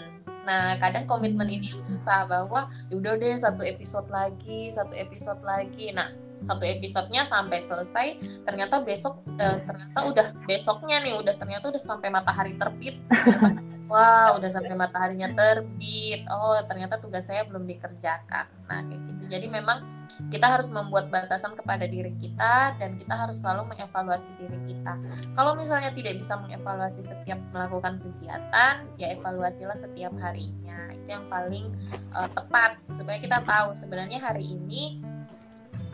Nah 0.49 0.75
kadang 0.81 1.05
komitmen 1.05 1.45
ini 1.45 1.77
yang 1.77 1.83
susah 1.85 2.25
bahwa 2.25 2.67
yaudah 2.89 3.15
deh 3.21 3.37
satu 3.37 3.61
episode 3.61 4.09
lagi 4.09 4.73
satu 4.73 4.97
episode 4.97 5.39
lagi. 5.45 5.93
Nah 5.93 6.11
satu 6.41 6.65
episodenya 6.65 7.25
sampai 7.25 7.61
selesai 7.61 8.07
ternyata 8.45 8.85
besok 8.85 9.25
eh, 9.41 9.57
ternyata 9.65 9.99
udah 10.05 10.27
besoknya 10.45 11.01
nih 11.01 11.17
udah 11.17 11.33
ternyata 11.33 11.73
udah 11.73 11.81
sampai 11.81 12.13
matahari 12.13 12.53
terbit 12.61 13.01
wah 13.87 14.35
udah 14.35 14.49
sampai 14.51 14.75
mataharinya 14.75 15.31
terbit. 15.33 16.23
Oh 16.31 16.59
ternyata 16.67 16.99
tugas 16.99 17.27
saya 17.27 17.47
belum 17.47 17.67
dikerjakan. 17.67 18.45
Nah 18.67 18.79
kayak 18.87 19.01
gitu. 19.07 19.23
Jadi 19.31 19.47
memang 19.51 19.83
kita 20.31 20.47
harus 20.49 20.71
membuat 20.73 21.13
batasan 21.13 21.53
kepada 21.53 21.85
diri 21.85 22.09
kita 22.17 22.73
dan 22.79 22.97
kita 22.97 23.13
harus 23.13 23.43
selalu 23.43 23.69
mengevaluasi 23.75 24.31
diri 24.39 24.59
kita. 24.65 24.97
Kalau 25.35 25.53
misalnya 25.53 25.93
tidak 25.93 26.17
bisa 26.17 26.39
mengevaluasi 26.39 27.03
setiap 27.03 27.39
melakukan 27.53 27.99
kegiatan 28.01 28.87
ya 28.97 29.07
evaluasilah 29.13 29.77
setiap 29.77 30.11
harinya. 30.19 30.91
Itu 30.95 31.07
yang 31.07 31.25
paling 31.29 31.71
uh, 32.15 32.29
tepat 32.33 32.79
supaya 32.91 33.19
kita 33.21 33.43
tahu 33.45 33.75
sebenarnya 33.77 34.19
hari 34.19 34.43
ini 34.47 34.99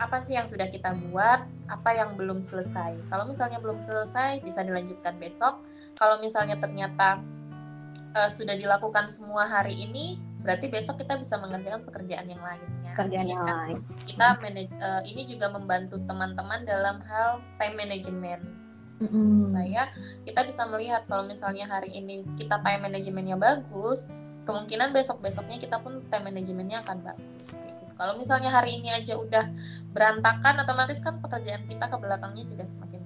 apa 0.02 0.18
sih 0.18 0.34
yang 0.34 0.50
sudah 0.50 0.66
kita 0.66 0.90
buat, 1.10 1.46
apa 1.70 1.90
yang 1.94 2.18
belum 2.18 2.42
selesai. 2.42 2.98
Kalau 3.06 3.30
misalnya 3.30 3.62
belum 3.62 3.78
selesai, 3.78 4.42
bisa 4.42 4.66
dilanjutkan 4.66 5.14
besok. 5.22 5.62
Kalau 5.94 6.18
misalnya 6.18 6.58
ternyata 6.58 7.22
uh, 8.14 8.30
sudah 8.30 8.54
dilakukan 8.56 9.10
semua 9.10 9.44
hari 9.44 9.74
ini, 9.74 10.18
berarti 10.46 10.70
besok 10.70 11.02
kita 11.02 11.18
bisa 11.18 11.38
mengerjakan 11.38 11.82
pekerjaan 11.84 12.26
yang 12.30 12.40
lainnya. 12.40 12.92
Pekerjaan 12.94 13.26
yang 13.26 13.42
kan? 13.42 13.54
lain. 13.54 13.76
Kita 14.06 14.26
manage, 14.40 14.72
uh, 14.80 15.02
ini 15.04 15.22
juga 15.26 15.50
membantu 15.52 16.00
teman-teman 16.06 16.64
dalam 16.64 17.02
hal 17.04 17.42
time 17.58 17.76
management. 17.76 18.42
Mm-hmm. 19.02 19.26
Supaya 19.42 19.90
kita 20.22 20.46
bisa 20.46 20.62
melihat 20.70 21.02
kalau 21.10 21.26
misalnya 21.26 21.66
hari 21.66 21.90
ini 21.90 22.22
kita 22.38 22.62
time 22.62 22.86
manajemennya 22.86 23.34
bagus, 23.34 24.14
kemungkinan 24.46 24.94
besok-besoknya 24.94 25.58
kita 25.58 25.82
pun 25.82 26.04
time 26.08 26.30
manajemennya 26.30 26.80
akan 26.86 27.02
bagus. 27.02 27.66
Gitu. 27.66 27.84
Kalau 27.98 28.14
misalnya 28.18 28.50
hari 28.50 28.78
ini 28.78 28.90
aja 28.94 29.18
udah 29.18 29.50
berantakan, 29.94 30.62
otomatis 30.62 31.02
kan 31.02 31.18
pekerjaan 31.22 31.66
kita 31.66 31.86
ke 31.90 31.96
belakangnya 31.98 32.46
juga 32.46 32.66
semakin 32.66 33.03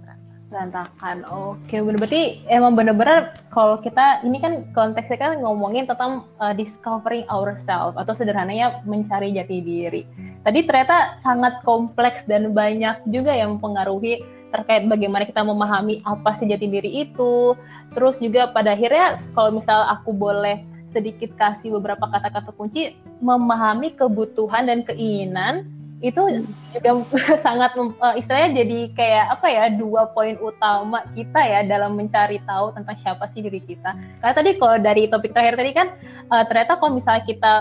berantakan. 0.48 1.24
Oke, 1.28 1.80
berarti 1.80 2.42
emang 2.48 2.74
bener-bener 2.74 3.37
kalau 3.52 3.78
kita 3.80 4.24
ini 4.24 4.40
kan 4.40 4.64
konteksnya 4.72 5.20
kan 5.20 5.32
ngomongin 5.44 5.84
tentang 5.84 6.24
uh, 6.40 6.56
discovering 6.56 7.28
ourselves 7.28 7.94
atau 8.00 8.16
sederhananya 8.16 8.80
mencari 8.88 9.37
jati 9.37 9.61
diri. 9.61 10.02
Tadi 10.42 10.64
ternyata 10.64 11.20
sangat 11.20 11.61
kompleks 11.62 12.24
dan 12.24 12.56
banyak 12.56 13.04
juga 13.12 13.37
yang 13.37 13.61
mempengaruhi 13.61 14.24
terkait 14.48 14.88
bagaimana 14.88 15.28
kita 15.28 15.44
memahami 15.44 16.00
apa 16.08 16.32
sih 16.40 16.48
jati 16.48 16.66
diri 16.66 17.04
itu. 17.04 17.52
Terus 17.92 18.16
juga 18.20 18.48
pada 18.52 18.72
akhirnya 18.72 19.20
kalau 19.37 19.52
misal 19.52 19.84
aku 19.92 20.16
boleh 20.16 20.64
sedikit 20.96 21.37
kasih 21.37 21.76
beberapa 21.76 22.08
kata-kata 22.08 22.48
kunci 22.56 22.96
memahami 23.20 23.92
kebutuhan 23.92 24.64
dan 24.64 24.80
keinginan 24.88 25.68
itu 25.98 26.46
juga 26.70 26.90
sangat 27.46 27.74
uh, 27.74 28.14
istilahnya 28.14 28.62
jadi 28.62 28.78
kayak 28.94 29.26
apa 29.38 29.46
ya 29.50 29.64
dua 29.74 30.11
poin 30.14 30.38
utama 30.38 31.02
kita 31.14 31.40
ya 31.42 31.61
dalam 31.66 31.98
mencari 31.98 32.38
tahu 32.46 32.70
tentang 32.74 32.96
siapa 33.02 33.26
sih 33.34 33.42
diri 33.42 33.58
kita. 33.58 33.94
Karena 34.22 34.34
tadi 34.34 34.50
kalau 34.56 34.76
dari 34.78 35.11
topik 35.11 35.34
terakhir 35.34 35.58
tadi 35.58 35.72
kan 35.74 35.88
uh, 36.30 36.44
ternyata 36.46 36.78
kalau 36.78 36.94
misalnya 36.94 37.26
kita 37.26 37.54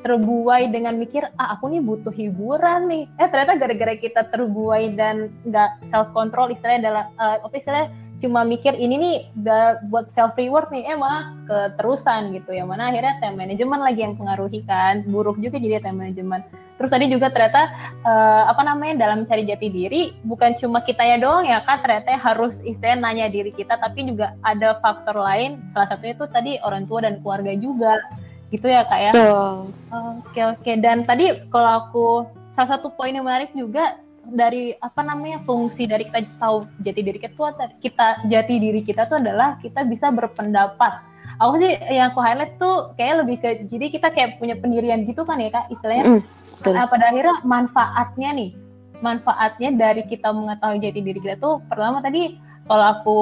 terbuai 0.00 0.72
dengan 0.72 0.96
mikir 0.96 1.28
ah 1.36 1.56
aku 1.56 1.68
nih 1.76 1.82
butuh 1.84 2.14
hiburan 2.14 2.88
nih 2.88 3.04
eh 3.20 3.28
ternyata 3.28 3.60
gara-gara 3.60 3.94
kita 4.00 4.32
terbuai 4.32 4.96
dan 4.96 5.28
nggak 5.44 5.92
self 5.92 6.08
control 6.16 6.48
istilahnya 6.48 6.88
dalam 6.88 7.04
uh, 7.20 7.36
apa 7.44 7.52
istilahnya 7.52 7.92
cuma 8.20 8.44
mikir 8.44 8.76
ini 8.76 8.94
nih 9.00 9.16
buat 9.88 10.12
self 10.12 10.36
reward 10.36 10.68
nih 10.68 10.92
eh 10.92 10.96
malah 10.96 11.32
keterusan 11.48 12.36
gitu 12.36 12.52
ya. 12.52 12.68
Mana 12.68 12.92
akhirnya 12.92 13.16
time 13.18 13.40
management 13.40 13.82
lagi 13.82 14.00
yang 14.04 14.14
pengaruhi 14.14 14.60
kan. 14.68 15.02
Buruk 15.08 15.40
juga 15.40 15.56
jadi 15.56 15.80
time 15.80 16.04
management. 16.04 16.44
Terus 16.76 16.90
tadi 16.92 17.08
juga 17.12 17.28
ternyata 17.32 17.72
uh, 18.04 18.48
apa 18.48 18.62
namanya 18.64 19.08
dalam 19.08 19.28
cari 19.28 19.44
jati 19.44 19.68
diri 19.68 20.02
bukan 20.24 20.56
cuma 20.56 20.80
kita 20.80 21.04
ya 21.04 21.20
doang 21.20 21.44
ya 21.44 21.60
kan 21.64 21.84
ternyata 21.84 22.16
harus 22.16 22.60
istilah 22.64 22.96
nanya 22.96 23.28
diri 23.28 23.52
kita 23.52 23.76
tapi 23.80 24.04
juga 24.04 24.36
ada 24.44 24.76
faktor 24.84 25.16
lain. 25.16 25.60
Salah 25.72 25.88
satunya 25.92 26.14
itu 26.16 26.26
tadi 26.28 26.52
orang 26.60 26.84
tua 26.84 27.04
dan 27.04 27.18
keluarga 27.24 27.52
juga. 27.56 27.98
Gitu 28.52 28.66
ya 28.66 28.84
kak 28.84 29.00
ya? 29.00 29.12
Oke 30.20 30.40
oke. 30.44 30.72
Dan 30.78 31.08
tadi 31.08 31.32
kalau 31.48 31.70
aku 31.84 32.06
salah 32.54 32.76
satu 32.76 32.92
poin 32.92 33.16
yang 33.16 33.24
menarik 33.24 33.54
juga 33.56 33.96
dari 34.28 34.76
apa 34.78 35.00
namanya 35.00 35.40
fungsi 35.48 35.88
dari 35.88 36.06
kita 36.06 36.26
tahu 36.38 36.68
jati 36.84 37.00
diri 37.00 37.18
kita 37.18 37.34
tuh 37.34 37.50
kita 37.80 38.28
jati 38.28 38.54
diri 38.60 38.80
kita 38.84 39.08
tuh 39.08 39.18
adalah 39.18 39.56
kita 39.64 39.84
bisa 39.88 40.12
berpendapat. 40.12 41.08
Aku 41.40 41.56
sih 41.56 41.72
yang 41.88 42.12
aku 42.12 42.20
highlight 42.20 42.60
tuh 42.60 42.92
kayak 43.00 43.24
lebih 43.24 43.40
ke 43.40 43.64
jadi 43.64 43.86
kita 43.88 44.12
kayak 44.12 44.36
punya 44.36 44.60
pendirian 44.60 45.08
gitu 45.08 45.24
kan 45.24 45.40
ya 45.40 45.48
kak 45.48 45.72
istilahnya? 45.72 46.20
Mm, 46.20 46.22
Nah, 46.68 46.84
pada 46.84 47.08
akhirnya 47.08 47.40
manfaatnya 47.40 48.36
nih 48.36 48.50
manfaatnya 49.00 49.72
dari 49.80 50.04
kita 50.04 50.28
mengetahui 50.28 50.84
jati 50.84 51.00
diri 51.00 51.20
kita 51.24 51.40
tuh 51.40 51.64
pertama 51.72 52.04
tadi 52.04 52.36
kalau 52.68 52.84
aku 52.84 53.18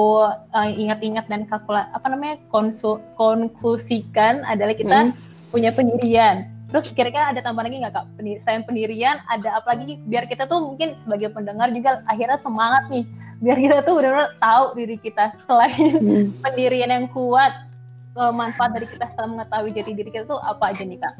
uh, 0.51 0.69
ingat-ingat 0.69 1.31
dan 1.31 1.47
kalkula 1.47 1.87
apa 1.95 2.05
namanya 2.11 2.35
konsul, 2.51 2.99
konklusikan 3.15 4.43
adalah 4.43 4.75
kita 4.75 5.09
mm. 5.09 5.15
punya 5.55 5.71
pendirian 5.71 6.51
Terus 6.69 6.85
kira-kira 6.93 7.33
ada 7.33 7.41
tambahan 7.41 7.73
lagi 7.73 7.81
nggak 7.81 7.93
kak? 7.97 8.05
Selain 8.45 8.61
pendirian, 8.61 9.17
ada 9.25 9.57
apa 9.57 9.73
lagi 9.73 9.97
biar 10.05 10.29
kita 10.29 10.45
tuh 10.45 10.61
mungkin 10.61 10.93
sebagai 11.01 11.33
pendengar 11.33 11.73
juga 11.73 12.05
akhirnya 12.05 12.37
semangat 12.37 12.85
nih, 12.93 13.09
biar 13.41 13.57
kita 13.57 13.75
tuh 13.81 13.93
benar-benar 13.97 14.37
tahu 14.37 14.65
diri 14.77 14.97
kita 15.01 15.33
selain 15.49 15.97
hmm. 15.97 16.25
pendirian 16.45 16.93
yang 16.93 17.05
kuat, 17.09 17.65
manfaat 18.13 18.77
dari 18.77 18.85
kita 18.85 19.09
setelah 19.09 19.41
mengetahui 19.41 19.73
jati 19.73 19.91
diri 19.97 20.09
kita 20.13 20.25
tuh 20.29 20.37
apa 20.45 20.69
aja 20.69 20.85
nih 20.85 20.99
kak? 21.01 21.15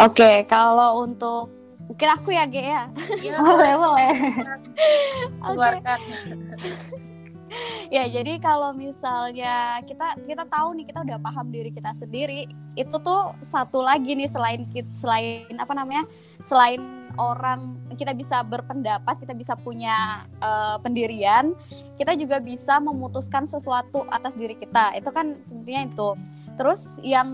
Oke, 0.00 0.16
okay, 0.16 0.36
kalau 0.48 1.04
untuk 1.04 1.52
mungkin 1.84 2.08
aku 2.16 2.32
ya 2.32 2.48
Ge 2.48 2.64
ya. 2.64 2.84
Iya, 3.20 3.36
boleh 3.36 3.72
boleh. 3.76 4.10
Keluarkan. 5.44 5.98
ya 7.96 8.04
jadi 8.08 8.38
kalau 8.40 8.72
misalnya 8.72 9.80
kita 9.84 10.16
kita 10.24 10.44
tahu 10.48 10.76
nih 10.78 10.86
kita 10.88 11.00
udah 11.04 11.18
paham 11.20 11.46
diri 11.52 11.70
kita 11.70 11.92
sendiri 11.92 12.48
itu 12.78 12.96
tuh 13.00 13.36
satu 13.44 13.84
lagi 13.84 14.16
nih 14.16 14.28
selain 14.30 14.64
selain 14.96 15.54
apa 15.60 15.72
namanya 15.76 16.04
selain 16.48 16.80
orang 17.20 17.76
kita 18.00 18.16
bisa 18.16 18.40
berpendapat 18.40 19.20
kita 19.20 19.36
bisa 19.36 19.52
punya 19.52 20.24
uh, 20.40 20.80
pendirian 20.80 21.52
kita 22.02 22.18
juga 22.18 22.42
bisa 22.42 22.82
memutuskan 22.82 23.46
sesuatu 23.46 24.02
atas 24.10 24.34
diri 24.34 24.58
kita. 24.58 24.96
Itu 24.98 25.14
kan 25.14 25.38
intinya 25.52 25.82
itu 25.86 26.08
Terus 26.62 26.94
yang 27.02 27.26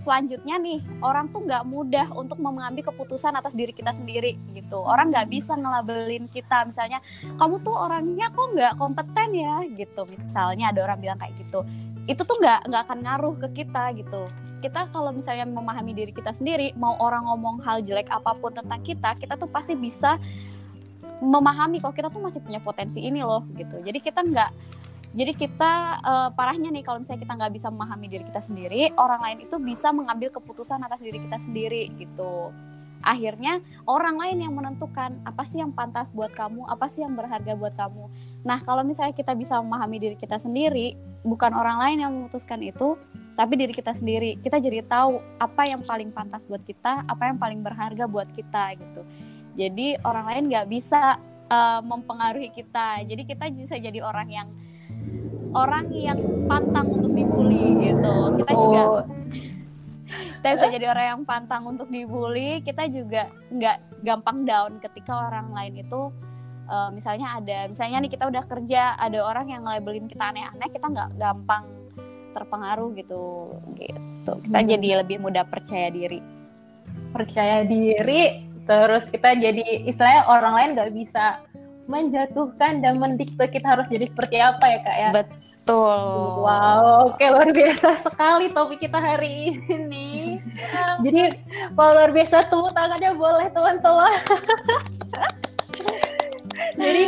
selanjutnya 0.00 0.56
nih 0.56 0.80
orang 1.04 1.28
tuh 1.28 1.44
nggak 1.44 1.68
mudah 1.68 2.08
untuk 2.16 2.40
mengambil 2.40 2.80
keputusan 2.88 3.36
atas 3.36 3.52
diri 3.52 3.76
kita 3.76 3.92
sendiri 3.92 4.40
gitu. 4.56 4.80
Orang 4.80 5.12
nggak 5.12 5.28
bisa 5.28 5.52
ngelabelin 5.52 6.32
kita 6.32 6.64
misalnya 6.64 7.04
kamu 7.36 7.60
tuh 7.60 7.76
orangnya 7.76 8.32
kok 8.32 8.56
nggak 8.56 8.80
kompeten 8.80 9.36
ya 9.36 9.60
gitu. 9.68 10.08
Misalnya 10.16 10.72
ada 10.72 10.80
orang 10.80 10.96
bilang 10.96 11.20
kayak 11.20 11.36
gitu. 11.44 11.60
Itu 12.08 12.24
tuh 12.24 12.40
nggak 12.40 12.72
nggak 12.72 12.82
akan 12.88 12.98
ngaruh 13.04 13.34
ke 13.44 13.48
kita 13.52 13.92
gitu. 14.00 14.24
Kita 14.64 14.88
kalau 14.88 15.12
misalnya 15.12 15.44
memahami 15.44 15.92
diri 15.92 16.16
kita 16.16 16.32
sendiri, 16.32 16.72
mau 16.80 16.96
orang 16.96 17.28
ngomong 17.28 17.60
hal 17.68 17.84
jelek 17.84 18.08
apa 18.08 18.32
pun 18.32 18.48
tentang 18.48 18.80
kita, 18.80 19.12
kita 19.20 19.36
tuh 19.36 19.52
pasti 19.52 19.76
bisa 19.76 20.16
memahami 21.20 21.84
kalau 21.84 21.92
kita 21.92 22.08
tuh 22.08 22.24
masih 22.24 22.40
punya 22.40 22.64
potensi 22.64 23.00
ini 23.00 23.24
loh 23.24 23.44
gitu 23.54 23.80
jadi 23.80 23.98
kita 24.00 24.20
nggak 24.24 24.50
jadi 25.14 25.32
kita 25.32 25.72
uh, 26.02 26.28
parahnya 26.34 26.74
nih 26.74 26.82
kalau 26.82 26.98
misalnya 26.98 27.22
kita 27.22 27.34
nggak 27.38 27.54
bisa 27.54 27.70
memahami 27.70 28.06
diri 28.10 28.24
kita 28.26 28.42
sendiri 28.42 28.90
orang 28.98 29.22
lain 29.22 29.38
itu 29.46 29.56
bisa 29.62 29.94
mengambil 29.94 30.34
keputusan 30.34 30.82
atas 30.82 30.98
diri 30.98 31.22
kita 31.22 31.38
sendiri 31.38 31.88
gitu 31.94 32.50
akhirnya 33.04 33.60
orang 33.84 34.16
lain 34.16 34.48
yang 34.48 34.52
menentukan 34.56 35.20
apa 35.28 35.44
sih 35.44 35.60
yang 35.60 35.76
pantas 35.76 36.16
buat 36.16 36.32
kamu, 36.32 36.64
apa 36.64 36.88
sih 36.88 37.04
yang 37.04 37.12
berharga 37.12 37.52
buat 37.52 37.76
kamu. 37.76 38.08
Nah, 38.48 38.64
kalau 38.64 38.80
misalnya 38.80 39.12
kita 39.12 39.36
bisa 39.36 39.60
memahami 39.60 40.00
diri 40.00 40.16
kita 40.16 40.40
sendiri, 40.40 40.96
bukan 41.20 41.52
orang 41.52 41.84
lain 41.84 41.98
yang 42.00 42.12
memutuskan 42.16 42.64
itu, 42.64 42.96
tapi 43.36 43.60
diri 43.60 43.76
kita 43.76 43.92
sendiri. 43.92 44.40
Kita 44.40 44.56
jadi 44.56 44.80
tahu 44.88 45.20
apa 45.36 45.62
yang 45.68 45.84
paling 45.84 46.10
pantas 46.16 46.48
buat 46.48 46.64
kita, 46.64 47.04
apa 47.04 47.28
yang 47.28 47.36
paling 47.36 47.60
berharga 47.60 48.08
buat 48.08 48.32
kita 48.32 48.80
gitu. 48.80 49.04
Jadi 49.54 50.00
orang 50.02 50.24
lain 50.26 50.42
nggak 50.50 50.66
bisa 50.72 51.20
uh, 51.52 51.80
mempengaruhi 51.84 52.50
kita. 52.50 53.04
Jadi 53.04 53.22
kita 53.28 53.44
bisa 53.52 53.76
jadi 53.78 54.00
orang 54.02 54.28
yang 54.32 54.48
orang 55.54 55.88
yang 55.94 56.18
pantang 56.50 56.90
untuk 56.90 57.14
dibully 57.14 57.90
gitu. 57.90 58.14
Kita 58.42 58.52
oh. 58.52 58.60
juga 58.60 58.82
kita 60.44 60.60
bisa 60.60 60.68
jadi 60.76 60.86
orang 60.92 61.06
yang 61.08 61.22
pantang 61.24 61.64
untuk 61.64 61.88
dibully 61.88 62.60
kita 62.60 62.84
juga 62.92 63.32
nggak 63.48 64.04
gampang 64.04 64.44
down 64.44 64.76
ketika 64.76 65.32
orang 65.32 65.48
lain 65.56 65.80
itu 65.80 66.12
uh, 66.68 66.92
misalnya 66.92 67.40
ada 67.40 67.64
misalnya 67.64 68.04
nih 68.04 68.12
kita 68.12 68.28
udah 68.28 68.44
kerja 68.44 68.92
ada 69.00 69.24
orang 69.24 69.48
yang 69.48 69.64
labelin 69.64 70.04
kita 70.04 70.20
aneh-aneh 70.20 70.68
kita 70.68 70.84
nggak 70.84 71.10
gampang 71.16 71.64
terpengaruh 72.36 72.92
gitu 72.92 73.56
gitu 73.80 74.32
kita 74.44 74.58
hmm. 74.60 74.68
jadi 74.76 74.88
lebih 75.00 75.16
mudah 75.24 75.48
percaya 75.48 75.88
diri 75.88 76.20
percaya 77.16 77.64
diri 77.64 78.44
terus 78.68 79.08
kita 79.08 79.40
jadi 79.40 79.88
istilahnya 79.88 80.28
orang 80.28 80.52
lain 80.60 80.70
nggak 80.76 80.92
bisa 80.92 81.40
menjatuhkan 81.88 82.80
dan 82.84 83.00
mendikte 83.00 83.44
kita 83.48 83.64
harus 83.64 83.88
jadi 83.88 84.08
seperti 84.08 84.36
apa 84.40 84.64
ya 84.68 84.78
kak 84.84 84.96
ya 84.96 85.10
betul 85.12 85.43
Betul. 85.64 86.44
Wow, 86.44 87.08
oke 87.08 87.24
luar 87.24 87.48
biasa 87.48 88.04
sekali 88.04 88.52
topik 88.52 88.84
kita 88.84 89.00
hari 89.00 89.64
ini. 89.64 90.36
Jadi 91.00 91.32
kalau 91.72 91.96
luar 91.96 92.12
biasa 92.12 92.52
tepuk 92.52 92.68
tangannya 92.76 93.16
boleh 93.16 93.48
teman-teman. 93.48 94.12
Jadi 96.76 97.02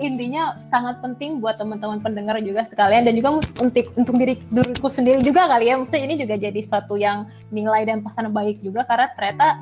intinya 0.00 0.56
sangat 0.72 0.96
penting 1.04 1.44
buat 1.44 1.60
teman-teman 1.60 2.00
pendengar 2.00 2.40
juga 2.40 2.64
sekalian 2.72 3.04
dan 3.04 3.12
juga 3.20 3.36
untuk 3.60 3.92
untuk 3.92 4.16
diri 4.16 4.40
diriku 4.48 4.88
sendiri 4.88 5.20
juga 5.20 5.44
kali 5.44 5.68
ya. 5.68 5.76
Maksudnya 5.76 6.08
ini 6.08 6.16
juga 6.16 6.40
jadi 6.40 6.60
satu 6.64 6.96
yang 6.96 7.28
nilai 7.52 7.84
dan 7.84 8.00
pesan 8.00 8.32
baik 8.32 8.64
juga 8.64 8.88
karena 8.88 9.12
ternyata 9.12 9.60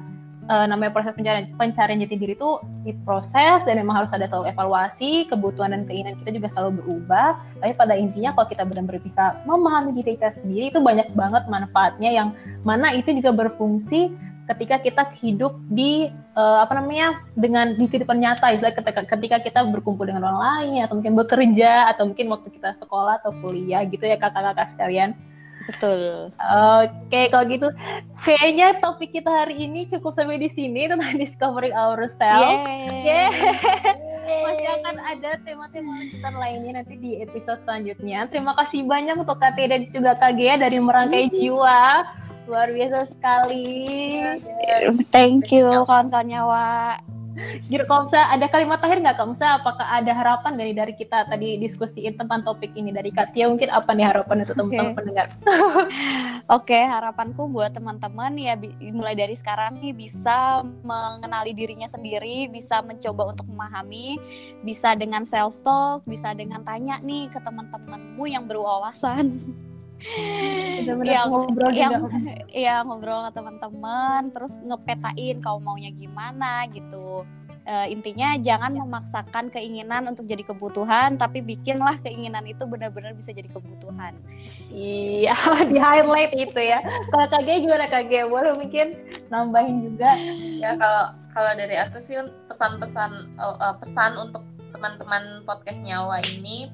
uh, 0.49 0.67
namanya 0.67 0.91
proses 0.91 1.15
pencarian 1.15 1.47
pencarian 1.55 2.01
jati 2.03 2.17
diri 2.17 2.35
itu 2.35 2.51
proses 3.05 3.63
dan 3.69 3.79
memang 3.79 4.05
harus 4.05 4.11
ada 4.11 4.27
selalu 4.27 4.51
evaluasi 4.51 5.29
kebutuhan 5.29 5.77
dan 5.77 5.85
keinginan 5.85 6.17
kita 6.25 6.41
juga 6.41 6.49
selalu 6.51 6.83
berubah. 6.83 7.39
Tapi 7.61 7.73
pada 7.77 7.95
intinya 7.95 8.35
kalau 8.35 8.49
kita 8.49 8.63
benar-benar 8.65 9.01
bisa 9.05 9.25
memahami 9.45 9.93
diri 9.95 10.17
kita 10.17 10.35
sendiri 10.41 10.73
itu 10.73 10.81
banyak 10.81 11.13
banget 11.13 11.45
manfaatnya 11.47 12.11
yang 12.11 12.29
mana 12.65 12.97
itu 12.97 13.13
juga 13.15 13.31
berfungsi 13.47 14.11
ketika 14.49 14.81
kita 14.81 15.03
hidup 15.21 15.61
di 15.69 16.09
uh, 16.33 16.65
apa 16.65 16.81
namanya 16.81 17.21
dengan 17.37 17.77
di 17.77 17.85
kehidupan 17.85 18.17
nyata. 18.17 18.57
Istilah 18.57 18.73
ketika, 18.73 19.05
ketika 19.05 19.37
kita 19.45 19.61
berkumpul 19.69 20.09
dengan 20.09 20.25
orang 20.25 20.41
lain 20.41 20.81
atau 20.89 20.97
mungkin 20.97 21.15
bekerja 21.21 21.93
atau 21.93 22.09
mungkin 22.09 22.33
waktu 22.33 22.49
kita 22.49 22.81
sekolah 22.81 23.21
atau 23.21 23.37
kuliah 23.45 23.85
gitu 23.85 24.09
ya 24.09 24.17
kakak-kakak 24.17 24.73
sekalian 24.73 25.13
Betul. 25.69 26.33
Oke, 26.81 27.29
kalau 27.29 27.45
gitu 27.45 27.69
kayaknya 28.25 28.81
topik 28.81 29.13
kita 29.13 29.29
hari 29.29 29.69
ini 29.69 29.85
cukup 29.93 30.17
sampai 30.17 30.41
di 30.41 30.49
sini 30.49 30.89
tentang 30.89 31.13
discovering 31.23 31.77
ourselves. 31.77 32.65
Yeah. 33.05 33.29
Masih 34.25 34.69
akan 34.81 34.97
ada 34.97 35.31
tema-tema 35.45 36.01
lanjutan 36.01 36.35
lainnya 36.41 36.73
nanti 36.81 36.97
di 36.97 37.21
episode 37.21 37.61
selanjutnya. 37.69 38.25
Terima 38.33 38.57
kasih 38.57 38.89
banyak 38.89 39.21
untuk 39.21 39.37
KT 39.37 39.59
dan 39.69 39.81
juga 39.93 40.17
KG 40.17 40.41
dari 40.65 40.79
Merangkai 40.81 41.29
Jiwa. 41.37 42.09
Luar 42.49 42.73
biasa 42.73 43.13
sekali. 43.13 43.77
Thank 45.13 45.53
you 45.53 45.69
kawan-kawannya, 45.85 46.41
Wak. 46.49 47.18
Gitu, 47.71 47.85
kalau 47.87 48.11
ada 48.11 48.47
kalimat 48.51 48.83
terakhir 48.83 48.99
nggak 49.05 49.17
kamu 49.19 49.35
apakah 49.39 49.87
ada 49.87 50.13
harapan 50.13 50.53
dari 50.59 50.73
dari 50.75 50.95
kita 50.97 51.31
tadi 51.31 51.55
diskusiin 51.63 52.19
tentang 52.19 52.43
topik 52.43 52.75
ini 52.75 52.91
dari 52.91 53.15
Katia 53.15 53.47
mungkin 53.47 53.71
apa 53.71 53.95
nih 53.95 54.07
harapan 54.11 54.43
untuk 54.43 54.57
teman-teman 54.59 54.91
okay. 54.91 54.99
pendengar? 54.99 55.27
Oke, 55.39 56.75
okay, 56.75 56.83
harapanku 56.89 57.47
buat 57.47 57.71
teman-teman 57.71 58.35
ya 58.35 58.59
mulai 58.91 59.15
dari 59.15 59.39
sekarang 59.39 59.79
nih 59.79 59.95
bisa 59.95 60.67
mengenali 60.83 61.55
dirinya 61.55 61.87
sendiri, 61.87 62.51
bisa 62.51 62.83
mencoba 62.83 63.37
untuk 63.37 63.47
memahami, 63.47 64.19
bisa 64.67 64.99
dengan 64.99 65.23
self 65.23 65.63
talk, 65.63 66.03
bisa 66.09 66.35
dengan 66.35 66.67
tanya 66.67 66.99
nih 66.99 67.31
ke 67.31 67.39
teman-temanmu 67.39 68.25
yang 68.27 68.45
berwawasan. 68.51 69.55
Yang 71.03 71.27
ngobrol 71.31 71.73
yang 71.75 72.07
ya 72.67 72.87
ngobrol 72.87 73.27
ke 73.29 73.31
teman-teman 73.35 74.31
terus 74.31 74.55
ngepetain 74.63 75.43
kau 75.43 75.59
maunya 75.59 75.91
gimana 75.91 76.67
gitu. 76.71 77.27
Uh, 77.69 77.85
intinya 77.85 78.33
jangan 78.41 78.73
memaksakan 78.73 79.53
keinginan 79.53 80.09
untuk 80.09 80.25
jadi 80.25 80.41
kebutuhan 80.41 81.21
tapi 81.21 81.45
bikinlah 81.45 82.01
keinginan 82.01 82.41
itu 82.49 82.65
benar-benar 82.65 83.13
bisa 83.13 83.29
jadi 83.29 83.45
kebutuhan. 83.53 84.17
Iya 84.73 85.37
di 85.71 85.77
highlight 85.77 86.33
itu 86.33 86.57
ya. 86.57 86.81
Kalau 87.13 87.29
KG 87.29 87.69
gimana 87.69 87.85
KG 87.93 88.25
boleh 88.25 88.57
mungkin 88.57 88.97
nambahin 89.29 89.85
juga? 89.85 90.17
Ya 90.65 90.81
kalau 90.81 91.13
kalau 91.37 91.53
dari 91.61 91.77
aku 91.77 92.01
sih 92.01 92.17
pesan-pesan 92.49 93.37
uh, 93.37 93.77
pesan 93.77 94.17
untuk 94.17 94.49
teman-teman 94.73 95.45
podcast 95.45 95.85
nyawa 95.85 96.25
ini 96.39 96.73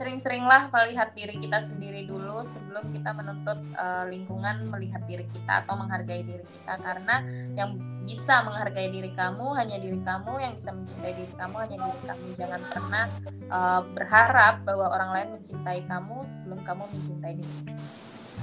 sering-seringlah 0.00 0.72
melihat 0.72 1.12
diri 1.12 1.36
kita 1.36 1.60
sendiri 1.60 2.08
dulu 2.08 2.40
sebelum 2.40 2.88
kita 2.96 3.12
menuntut 3.12 3.60
uh, 3.76 4.08
lingkungan 4.08 4.72
melihat 4.72 5.04
diri 5.04 5.28
kita 5.28 5.60
atau 5.60 5.76
menghargai 5.76 6.24
diri 6.24 6.40
kita. 6.40 6.80
Karena 6.80 7.20
yang 7.52 7.76
bisa 8.08 8.40
menghargai 8.48 8.88
diri 8.88 9.12
kamu 9.12 9.52
hanya 9.60 9.76
diri 9.76 10.00
kamu 10.00 10.40
yang 10.40 10.56
bisa 10.56 10.72
mencintai 10.72 11.12
diri 11.20 11.32
kamu 11.36 11.56
hanya 11.60 11.76
diri 11.84 12.00
kamu. 12.08 12.24
Jangan 12.40 12.60
pernah 12.72 13.04
uh, 13.52 13.80
berharap 13.92 14.64
bahwa 14.64 14.88
orang 14.88 15.10
lain 15.12 15.28
mencintai 15.36 15.84
kamu 15.84 16.24
sebelum 16.24 16.64
kamu 16.64 16.82
mencintai 16.96 17.36
diri 17.36 17.60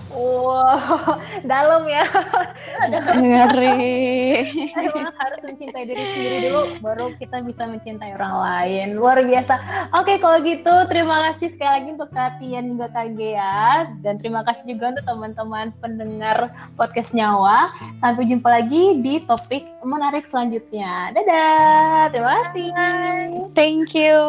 Wow, 0.07 1.19
dalam 1.51 1.83
ya. 1.87 2.07
Ngeri. 3.19 4.47
Emang 4.71 5.11
harus 5.11 5.41
mencintai 5.43 5.83
diri 5.83 6.03
sendiri 6.15 6.37
dulu, 6.47 6.61
baru 6.79 7.05
kita 7.19 7.43
bisa 7.43 7.67
mencintai 7.67 8.15
orang 8.15 8.35
lain. 8.39 8.87
Luar 8.95 9.19
biasa. 9.19 9.59
Oke, 9.99 10.15
kalau 10.23 10.39
gitu 10.47 10.71
terima 10.87 11.31
kasih 11.31 11.51
sekali 11.55 11.71
lagi 11.71 11.89
untuk 11.99 12.11
Katian 12.15 12.65
juga 12.71 12.87
Kak 12.91 13.19
ya. 13.19 13.91
Dan 13.99 14.19
terima 14.23 14.47
kasih 14.47 14.77
juga 14.77 14.95
untuk 14.95 15.05
teman-teman 15.05 15.67
pendengar 15.83 16.37
podcast 16.79 17.11
Nyawa. 17.11 17.75
Sampai 17.99 18.31
jumpa 18.31 18.47
lagi 18.47 19.03
di 19.03 19.19
topik 19.27 19.67
menarik 19.83 20.23
selanjutnya. 20.23 21.11
Dadah. 21.11 22.15
Terima 22.15 22.31
kasih. 22.47 22.67
Thank 23.51 23.91
you. 23.91 24.23